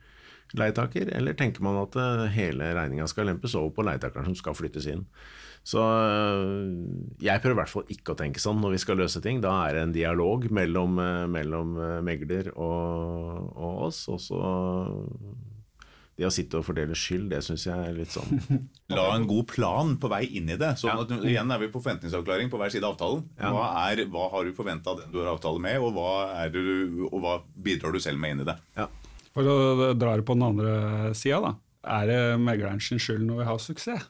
leietaker, 0.55 1.11
eller 1.17 1.35
tenker 1.37 1.65
man 1.65 1.81
at 1.81 1.97
eh, 1.99 2.27
hele 2.35 2.71
regninga 2.77 3.07
skal 3.09 3.27
lempes 3.31 3.55
over 3.57 3.73
på 3.75 3.87
leietakeren 3.87 4.29
som 4.29 4.37
skal 4.39 4.55
flyttes 4.57 4.87
inn? 4.91 5.03
Så 5.67 5.81
øh, 5.83 6.69
jeg 7.19 7.43
prøver 7.43 7.57
i 7.57 7.59
hvert 7.59 7.73
fall 7.73 7.91
ikke 7.91 8.13
å 8.13 8.19
tenke 8.19 8.39
sånn 8.39 8.61
når 8.63 8.77
vi 8.77 8.83
skal 8.85 9.01
løse 9.01 9.19
ting. 9.23 9.41
Da 9.43 9.51
er 9.65 9.75
det 9.75 9.83
en 9.83 9.97
dialog 9.97 10.47
mellom, 10.53 10.95
øh, 11.03 11.25
mellom 11.31 11.75
megler 12.07 12.53
og, 12.55 13.51
og 13.51 13.85
oss. 13.89 14.05
Og 14.13 14.21
så 14.23 14.39
det 16.17 16.25
å 16.25 16.31
sitte 16.33 16.57
og 16.57 16.65
fordele 16.65 16.95
skyld, 16.97 17.27
det 17.29 17.43
syns 17.45 17.67
jeg 17.67 17.77
er 17.77 17.93
litt 17.93 18.09
sånn 18.09 18.39
La 18.95 19.03
en 19.13 19.27
god 19.29 19.45
plan 19.51 19.91
på 20.01 20.09
vei 20.09 20.23
inn 20.39 20.47
i 20.49 20.57
det. 20.57 20.71
Sånn 20.81 21.03
at 21.03 21.11
Igjen 21.19 21.51
er 21.53 21.61
vi 21.61 21.69
på 21.69 21.81
forventningsavklaring 21.83 22.49
på 22.49 22.57
hver 22.57 22.73
side 22.73 22.87
av 22.87 22.95
avtalen. 22.95 23.27
Hva, 23.37 23.67
er, 23.83 24.01
hva 24.09 24.25
har 24.33 24.47
du 24.47 24.55
forventa 24.57 24.95
den 24.97 25.11
du 25.13 25.19
har 25.21 25.29
avtale 25.35 25.61
med, 25.61 25.77
og 25.83 25.93
hva, 25.93 26.47
du, 26.49 27.05
og 27.11 27.19
hva 27.21 27.35
bidrar 27.53 27.93
du 27.93 28.01
selv 28.01 28.17
med 28.23 28.33
inn 28.33 28.45
i 28.45 28.49
det? 28.49 28.57
Ja. 28.79 28.87
For 29.37 29.45
å 29.45 29.93
dra 29.93 30.15
det 30.17 30.25
på 30.25 30.33
den 30.33 30.47
andre 30.47 31.13
sida, 31.13 31.37
da. 31.43 31.51
Er 31.99 32.07
det 32.09 32.21
megleren 32.41 32.81
sin 32.81 32.97
skyld 32.97 33.21
når 33.27 33.43
vi 33.43 33.45
har 33.45 33.59
suksess? 33.61 34.07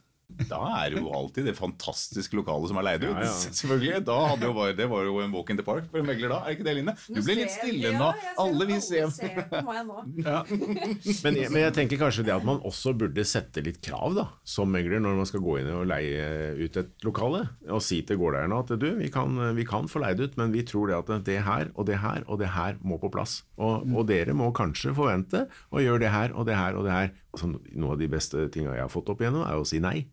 Da 0.50 0.58
er 0.84 0.92
det 0.92 1.00
jo 1.00 1.08
alltid 1.16 1.46
det 1.48 1.54
fantastiske 1.56 2.36
lokalet 2.36 2.68
som 2.70 2.78
er 2.82 2.84
leid 2.86 3.04
ut. 3.06 3.14
Ja, 3.16 3.22
ja. 3.24 3.36
Selvfølgelig, 3.58 4.02
da 4.06 4.18
hadde 4.34 4.44
jo 4.50 4.54
bare, 4.58 4.74
Det 4.76 4.88
var 4.92 5.06
jo 5.08 5.16
en 5.24 5.32
walk 5.34 5.50
in 5.54 5.58
the 5.58 5.64
park 5.66 5.86
for 5.90 6.02
en 6.02 6.06
megler 6.10 6.30
da. 6.34 6.40
Er 6.44 6.58
ikke 6.58 6.66
det, 6.68 6.74
Line? 6.78 6.94
Du 7.08 7.22
ble 7.24 7.38
litt 7.40 7.54
stille 7.56 7.94
nå. 7.96 8.10
Alle 8.44 8.68
vi 8.70 8.78
ser 8.84 9.08
ser 9.16 9.40
på 9.50 9.62
meg 9.66 9.88
nå. 9.88 10.04
Ja. 10.26 10.42
Men, 11.24 11.40
jeg- 11.40 11.50
men 11.54 11.62
jeg 11.64 11.74
tenker 11.78 12.00
kanskje 12.02 12.26
det 12.28 12.34
at 12.36 12.46
man 12.46 12.60
også 12.68 12.92
burde 13.00 13.24
sette 13.28 13.64
litt 13.66 13.80
krav 13.86 14.14
da, 14.18 14.26
som 14.48 14.70
megler 14.72 15.00
når 15.02 15.16
man 15.22 15.30
skal 15.30 15.42
gå 15.46 15.56
inn 15.62 15.70
og 15.74 15.86
leie 15.90 16.28
ut 16.60 16.78
et 16.84 16.92
lokale. 17.08 17.46
Og 17.72 17.82
si 17.86 18.02
til 18.08 18.20
gårdeierne 18.20 18.60
at 18.62 18.74
du, 18.82 18.88
vi 19.00 19.10
kan, 19.14 19.32
vi 19.58 19.66
kan 19.68 19.88
få 19.90 20.04
leid 20.04 20.22
ut, 20.22 20.36
men 20.40 20.52
vi 20.54 20.66
tror 20.68 20.92
det 20.92 21.00
at 21.00 21.14
det 21.28 21.40
her 21.48 21.72
og 21.74 21.88
det 21.90 22.02
her 22.04 22.28
og 22.28 22.42
det 22.44 22.52
her 22.54 22.78
må 22.84 23.00
på 23.02 23.10
plass. 23.16 23.40
Og, 23.58 23.88
og 23.96 24.06
dere 24.12 24.36
må 24.38 24.52
kanskje 24.56 24.94
forvente 24.98 25.46
å 25.72 25.82
gjøre 25.84 26.04
det 26.04 26.12
her 26.14 26.36
og 26.36 26.46
det 26.52 26.60
her 26.60 26.78
og 26.78 26.86
det 26.90 26.94
her. 26.98 27.16
Altså, 27.34 27.52
noe 27.52 27.94
av 27.94 28.00
de 28.00 28.08
beste 28.12 28.48
tinga 28.54 28.76
jeg 28.76 28.86
har 28.86 28.94
fått 28.94 29.10
opp 29.14 29.22
igjennom, 29.22 29.46
er 29.48 29.60
å 29.60 29.68
si 29.68 29.82
nei. 29.84 30.08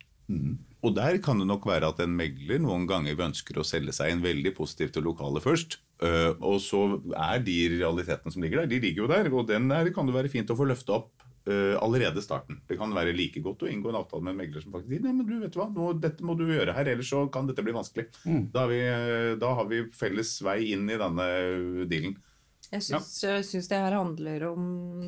Og 0.84 0.92
der 0.96 1.18
kan 1.24 1.40
det 1.40 1.46
nok 1.48 1.66
være 1.68 1.88
at 1.92 2.00
en 2.04 2.14
megler 2.16 2.60
noen 2.60 2.86
ganger 2.88 3.20
ønsker 3.26 3.58
å 3.60 3.66
selge 3.66 3.92
seg 3.96 4.12
inn 4.12 4.24
veldig 4.24 4.54
positivt 4.56 4.96
til 4.96 5.06
lokalet 5.06 5.44
først. 5.44 5.78
Øh, 6.04 6.32
og 6.44 6.58
så 6.60 6.80
er 7.16 7.44
de 7.44 7.58
realitetene 7.76 8.32
som 8.32 8.44
ligger 8.44 8.62
der, 8.62 8.72
de 8.72 8.80
ligger 8.82 9.04
jo 9.04 9.12
der. 9.12 9.30
Og 9.32 9.46
den 9.48 9.70
er, 9.72 9.92
kan 9.94 10.08
det 10.08 10.16
være 10.16 10.32
fint 10.32 10.50
å 10.52 10.56
få 10.58 10.66
løfta 10.68 10.98
opp 10.98 11.24
øh, 11.48 11.76
allerede 11.80 12.24
starten. 12.24 12.60
Det 12.68 12.76
kan 12.80 12.92
være 12.96 13.14
like 13.16 13.40
godt 13.44 13.64
å 13.64 13.70
inngå 13.70 13.92
en 13.92 14.00
avtale 14.02 14.24
med 14.26 14.34
en 14.34 14.42
megler 14.42 14.64
som 14.64 14.76
faktisk 14.76 14.92
sier 14.92 15.06
nei, 15.06 15.14
men 15.16 15.28
du 15.28 15.38
vet 15.40 15.56
hva, 15.60 15.70
nå, 15.72 15.94
dette 16.02 16.26
må 16.26 16.36
du 16.36 16.44
gjøre 16.50 16.76
her, 16.76 16.92
ellers 16.92 17.12
så 17.14 17.24
kan 17.32 17.48
dette 17.48 17.64
bli 17.64 17.76
vanskelig. 17.76 18.10
Da, 18.52 18.64
har 18.66 18.72
vi, 18.72 18.82
øh, 18.84 19.32
da 19.40 19.56
har 19.60 19.72
vi 19.72 19.82
felles 19.96 20.36
vei 20.44 20.58
inn 20.74 20.88
i 20.88 21.00
denne 21.00 21.28
dealen. 21.90 22.18
Jeg 22.72 22.82
syns, 22.82 23.22
jeg 23.22 23.44
syns 23.44 23.68
det 23.70 23.78
her 23.78 23.94
handler 23.98 24.44
om 24.48 24.64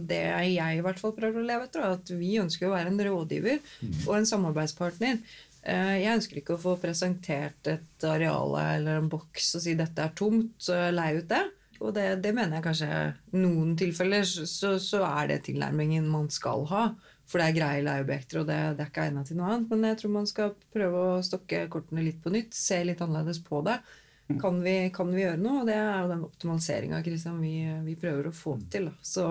det 0.06 0.20
jeg 0.56 0.78
i 0.78 0.82
hvert 0.84 1.00
fall 1.02 1.14
prøver 1.16 1.40
å 1.42 1.46
leve 1.48 1.66
etter. 1.68 1.82
At 1.96 2.10
vi 2.14 2.36
ønsker 2.42 2.68
å 2.68 2.74
være 2.76 2.92
en 2.92 3.00
rådgiver 3.08 3.58
og 4.06 4.14
en 4.18 4.28
samarbeidspartner. 4.28 5.18
Eh, 5.66 5.94
Jeg 6.04 6.14
ønsker 6.20 6.38
ikke 6.42 6.54
å 6.54 6.62
få 6.62 6.76
presentert 6.82 7.66
et 7.72 8.04
areal 8.06 8.54
eller 8.60 9.00
en 9.00 9.08
boks 9.10 9.54
og 9.56 9.62
si 9.64 9.74
'dette 9.74 9.98
er 10.04 10.14
tomt', 10.14 10.68
lei 10.94 11.16
ut 11.18 11.28
det. 11.28 11.42
Og 11.80 11.92
det, 11.92 12.22
det 12.22 12.32
mener 12.34 12.56
jeg 12.56 12.64
kanskje 12.64 12.88
i 13.34 13.36
noen 13.36 13.74
tilfeller 13.76 14.24
så, 14.24 14.78
så 14.80 15.02
er 15.04 15.26
det 15.28 15.42
tilnærmingen 15.44 16.06
man 16.08 16.30
skal 16.30 16.64
ha. 16.70 16.86
For 17.26 17.42
det 17.42 17.48
er 17.50 17.56
greie 17.58 17.82
leieobjekter, 17.82 18.38
og 18.40 18.46
det, 18.46 18.56
det 18.78 18.84
er 18.84 18.90
ikke 18.92 19.04
egnet 19.08 19.26
til 19.26 19.36
noe 19.36 19.50
annet. 19.50 19.68
Men 19.72 19.82
jeg 19.90 19.98
tror 19.98 20.12
man 20.14 20.28
skal 20.30 20.54
prøve 20.72 21.02
å 21.18 21.22
stokke 21.26 21.64
kortene 21.68 22.04
litt 22.06 22.20
på 22.22 22.30
nytt. 22.32 22.54
Se 22.54 22.78
litt 22.86 23.02
annerledes 23.02 23.40
på 23.42 23.60
det. 23.66 23.80
Kan 24.26 24.58
vi, 24.64 24.76
kan 24.94 25.10
vi 25.14 25.22
gjøre 25.22 25.38
noe? 25.38 25.62
Og 25.62 25.68
det 25.68 25.76
er 25.78 26.00
jo 26.02 26.10
den 26.10 26.24
optimaliseringa 26.26 27.02
vi, 27.38 27.56
vi 27.86 27.98
prøver 28.00 28.30
å 28.30 28.34
få 28.34 28.56
til. 28.72 28.88
Da. 28.90 28.96
Så 29.06 29.26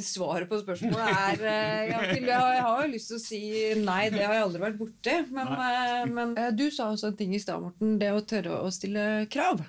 svaret 0.00 0.48
på 0.48 0.58
spørsmålet 0.62 1.18
er 1.28 1.44
eh, 1.44 1.82
jeg, 1.90 1.94
har, 1.94 2.54
jeg 2.54 2.64
har 2.64 2.82
jo 2.82 2.90
lyst 2.94 3.12
til 3.12 3.18
å 3.18 3.22
si 3.22 3.42
nei, 3.82 4.08
det 4.12 4.24
har 4.24 4.38
jeg 4.38 4.46
aldri 4.48 4.64
vært 4.64 4.80
borti. 4.80 5.16
Men, 5.34 5.54
eh, 5.58 6.02
men 6.10 6.34
eh, 6.40 6.50
du 6.56 6.66
sa 6.72 6.90
også 6.90 7.12
en 7.12 7.20
ting 7.20 7.34
i 7.36 7.42
stad, 7.42 7.62
Morten. 7.62 7.96
Det 8.00 8.12
å 8.14 8.24
tørre 8.24 8.60
å 8.64 8.72
stille 8.74 9.26
krav. 9.32 9.64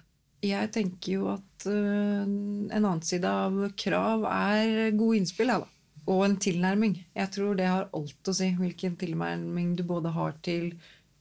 Jeg 0.45 0.69
tenker 0.76 1.15
jo 1.15 1.30
at 1.32 1.65
en 1.65 2.69
annen 2.69 3.01
side 3.01 3.26
av 3.26 3.55
krav 3.80 4.28
er 4.30 4.91
gode 4.93 5.23
innspill. 5.23 5.49
Ja, 5.49 5.63
da. 5.63 5.71
Og 6.11 6.21
en 6.21 6.36
tilnærming. 6.38 6.99
Jeg 7.17 7.32
tror 7.34 7.55
det 7.57 7.65
har 7.65 7.88
alt 7.97 8.30
å 8.30 8.36
si 8.36 8.51
hvilken 8.53 8.93
tilnærming 9.01 9.71
du 9.80 9.82
både 9.89 10.11
har 10.13 10.36
til 10.45 10.76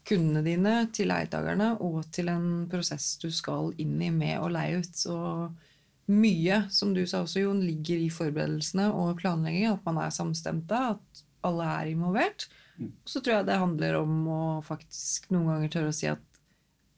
kundene 0.09 0.43
dine, 0.45 0.75
til 0.95 1.09
leietakerne 1.11 1.75
og 1.85 2.03
til 2.15 2.29
en 2.33 2.67
prosess 2.71 3.15
du 3.23 3.31
skal 3.33 3.73
inn 3.81 3.97
i 4.05 4.11
med 4.13 4.43
å 4.43 4.51
leie 4.53 4.83
ut. 4.83 4.93
Så 4.97 5.17
mye, 6.13 6.65
som 6.75 6.93
du 6.97 7.05
sa 7.09 7.23
også, 7.25 7.45
Jon, 7.47 7.63
ligger 7.65 8.03
i 8.05 8.13
forberedelsene 8.13 8.91
og 8.93 9.17
planlegging. 9.23 9.71
At 9.73 9.85
man 9.89 10.03
er 10.03 10.15
samstemte, 10.15 10.81
at 10.97 11.25
alle 11.45 11.71
er 11.79 11.93
involvert. 11.95 12.49
Så 13.07 13.23
tror 13.23 13.39
jeg 13.39 13.49
det 13.49 13.61
handler 13.61 14.01
om 14.01 14.15
å 14.29 14.45
faktisk 14.67 15.31
noen 15.33 15.53
ganger 15.53 15.75
tørre 15.77 15.93
å 15.93 15.97
si 15.97 16.09
at 16.11 16.41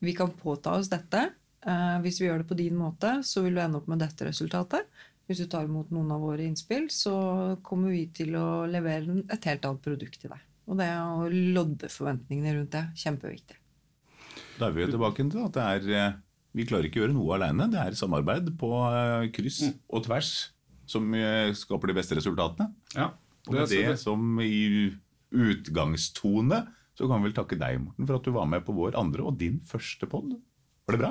vi 0.05 0.15
kan 0.17 0.33
påta 0.35 0.75
oss 0.77 0.91
dette. 0.93 1.29
Eh, 1.67 1.99
hvis 2.05 2.21
vi 2.21 2.29
gjør 2.29 2.43
det 2.43 2.49
på 2.51 2.59
din 2.59 2.77
måte, 2.79 3.19
så 3.27 3.43
vil 3.45 3.57
du 3.57 3.63
ende 3.63 3.81
opp 3.81 3.89
med 3.91 4.03
dette 4.03 4.29
resultatet. 4.29 4.89
Hvis 5.27 5.43
du 5.43 5.49
tar 5.51 5.67
imot 5.67 5.91
noen 5.95 6.13
av 6.15 6.23
våre 6.23 6.45
innspill, 6.47 6.87
så 6.93 7.17
kommer 7.67 7.95
vi 7.95 8.05
til 8.15 8.37
å 8.39 8.67
levere 8.71 9.23
et 9.33 9.49
helt 9.51 9.67
annet 9.67 9.83
produkt 9.83 10.21
til 10.23 10.33
deg. 10.33 10.43
Og 10.67 10.79
det 10.81 10.89
å 10.99 11.29
lodde 11.31 11.89
forventningene 11.93 12.57
rundt 12.57 12.73
det, 12.75 12.85
kjempeviktig. 12.99 13.57
Da 14.59 14.67
er 14.69 14.73
vi 14.75 14.83
jo 14.87 14.91
tilbake 14.97 15.27
til 15.31 15.45
at 15.45 15.53
det 15.57 15.63
er 15.63 15.91
eh, 16.09 16.15
Vi 16.57 16.65
klarer 16.67 16.89
ikke 16.89 17.01
å 17.01 17.05
gjøre 17.05 17.15
noe 17.15 17.35
alene. 17.37 17.67
Det 17.71 17.79
er 17.83 17.97
samarbeid 17.99 18.51
på 18.59 18.71
eh, 18.89 19.27
kryss 19.37 19.61
og 19.93 20.07
tvers 20.07 20.31
som 20.89 21.07
eh, 21.15 21.53
skaper 21.55 21.91
de 21.93 21.97
beste 21.99 22.17
resultatene. 22.17 22.71
Ja, 22.97 23.11
Og 23.47 23.55
med 23.55 23.69
det- 23.69 23.85
det 23.93 23.99
som 24.01 24.41
i 24.41 24.91
utgangstone 25.31 26.63
så 26.97 27.07
kan 27.11 27.21
vi 27.21 27.29
vel 27.29 27.37
takke 27.37 27.59
deg, 27.61 27.79
Morten, 27.83 28.07
for 28.09 28.17
at 28.17 28.25
du 28.25 28.31
var 28.33 28.47
med 28.49 28.65
på 28.65 28.73
vår 28.75 28.97
andre 28.97 29.23
og 29.29 29.37
din 29.39 29.59
første 29.69 30.09
pod. 30.09 30.31
Var 30.89 30.97
det 30.97 31.01
bra? 31.03 31.11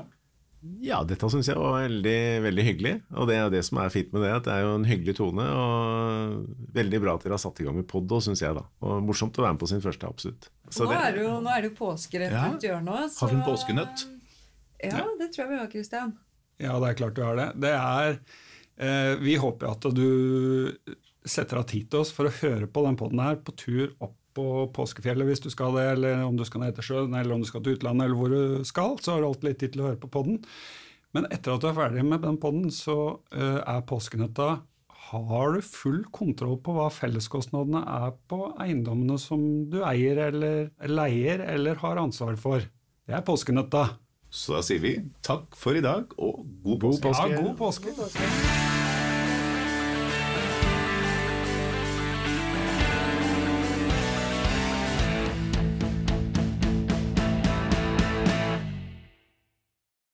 Ja, 0.85 0.99
dette 1.07 1.27
syns 1.29 1.47
jeg 1.49 1.57
var 1.57 1.75
veldig, 1.85 2.17
veldig 2.45 2.63
hyggelig. 2.65 2.93
Og 3.17 3.27
det 3.29 3.35
er 3.37 3.49
det 3.53 3.61
som 3.67 3.77
er 3.81 3.89
fint 3.93 4.11
med 4.13 4.21
det, 4.25 4.31
at 4.35 4.43
det 4.47 4.53
er 4.53 4.61
jo 4.65 4.73
en 4.79 4.85
hyggelig 4.87 5.15
tone. 5.17 5.45
Og 5.45 6.65
veldig 6.77 7.01
bra 7.03 7.15
at 7.17 7.25
dere 7.25 7.35
har 7.37 7.41
satt 7.43 7.61
i 7.61 7.65
gang 7.67 7.77
med 7.79 7.87
pod, 7.89 8.09
syns 8.25 8.41
jeg, 8.43 8.53
da. 8.57 8.63
Og 8.85 9.01
morsomt 9.05 9.37
å 9.39 9.45
være 9.45 9.55
med 9.57 9.61
på 9.63 9.69
sin 9.71 9.81
første, 9.83 10.09
absolutt. 10.09 10.49
Så 10.69 10.85
nå, 10.85 10.91
det- 10.93 11.01
er 11.05 11.11
det 11.17 11.23
jo, 11.25 11.33
nå 11.41 11.49
er 11.55 11.61
det 11.65 11.71
jo 11.71 11.77
påske 11.79 12.19
rett 12.21 12.31
Ja. 12.31 12.49
hjørnet. 12.65 13.19
Har 13.19 13.29
du 13.29 13.35
en 13.35 13.43
påskenøtt? 13.47 14.05
Ja, 14.83 15.05
det 15.19 15.31
tror 15.33 15.45
jeg 15.45 15.49
vi 15.49 15.57
har, 15.57 15.67
Kristian. 15.67 16.17
Ja, 16.59 16.79
det 16.79 16.89
er 16.89 16.93
klart 17.03 17.13
du 17.15 17.23
har 17.23 17.35
det. 17.35 17.47
Det 17.59 17.71
er 17.73 18.19
eh, 18.77 19.15
Vi 19.17 19.35
håper 19.35 19.71
at 19.71 19.81
du 19.93 20.71
setter 21.25 21.57
av 21.57 21.65
tid 21.65 21.89
til 21.89 21.99
oss 22.01 22.11
for 22.11 22.25
å 22.29 22.35
høre 22.41 22.67
på 22.67 22.83
den 22.85 22.95
poden 22.99 23.19
her 23.23 23.35
på 23.41 23.55
tur 23.57 23.93
opp 23.99 24.15
på 24.35 24.45
påskefjellet 24.75 25.29
hvis 25.29 25.43
du 25.45 25.49
skal 25.53 25.77
det, 25.77 25.85
eller 25.95 26.25
om 26.27 26.37
du 26.37 26.45
skal 26.47 26.65
ned 26.65 26.75
til 26.77 26.89
sjøen, 26.89 27.15
eller 27.15 27.35
om 27.35 27.43
du 27.43 27.49
skal 27.49 27.63
til 27.65 27.77
utlandet, 27.77 28.07
eller 28.07 28.19
hvor 28.19 28.33
du 28.33 28.67
skal, 28.67 28.97
så 29.01 29.15
har 29.15 29.23
du 29.23 29.29
alltid 29.29 29.49
litt 29.49 29.61
tid 29.63 29.75
til 29.75 29.83
å 29.85 29.89
høre 29.89 30.01
på 30.01 30.11
podden. 30.11 30.41
Men 31.15 31.29
etter 31.31 31.55
at 31.55 31.63
du 31.63 31.69
er 31.69 31.77
ferdig 31.77 32.03
med 32.03 32.25
den 32.25 32.39
podden, 32.41 32.67
så 32.75 32.97
uh, 33.31 33.59
er 33.63 33.85
påskenøtta 33.87 34.49
har 35.11 35.53
du 35.53 35.61
full 35.61 36.01
kontroll 36.13 36.57
på 36.65 36.73
hva 36.75 36.87
felleskostnadene 36.93 37.83
er 37.85 38.15
på 38.29 38.39
eiendommene 38.61 39.19
som 39.21 39.43
du 39.69 39.81
eier 39.85 40.23
eller 40.29 40.71
leier 40.89 41.45
eller 41.45 41.77
har 41.83 42.01
ansvar 42.01 42.39
for. 42.41 42.65
Det 43.05 43.13
er 43.13 43.25
påskenøtta. 43.25 43.85
Så 44.33 44.57
da 44.57 44.65
sier 44.65 44.81
vi 44.83 44.95
takk 45.23 45.53
for 45.55 45.77
i 45.77 45.85
dag 45.85 46.09
og 46.17 46.45
god 46.65 46.87
God 46.87 47.03
påske. 47.05 47.35
God 47.37 47.57
påske. 47.61 48.64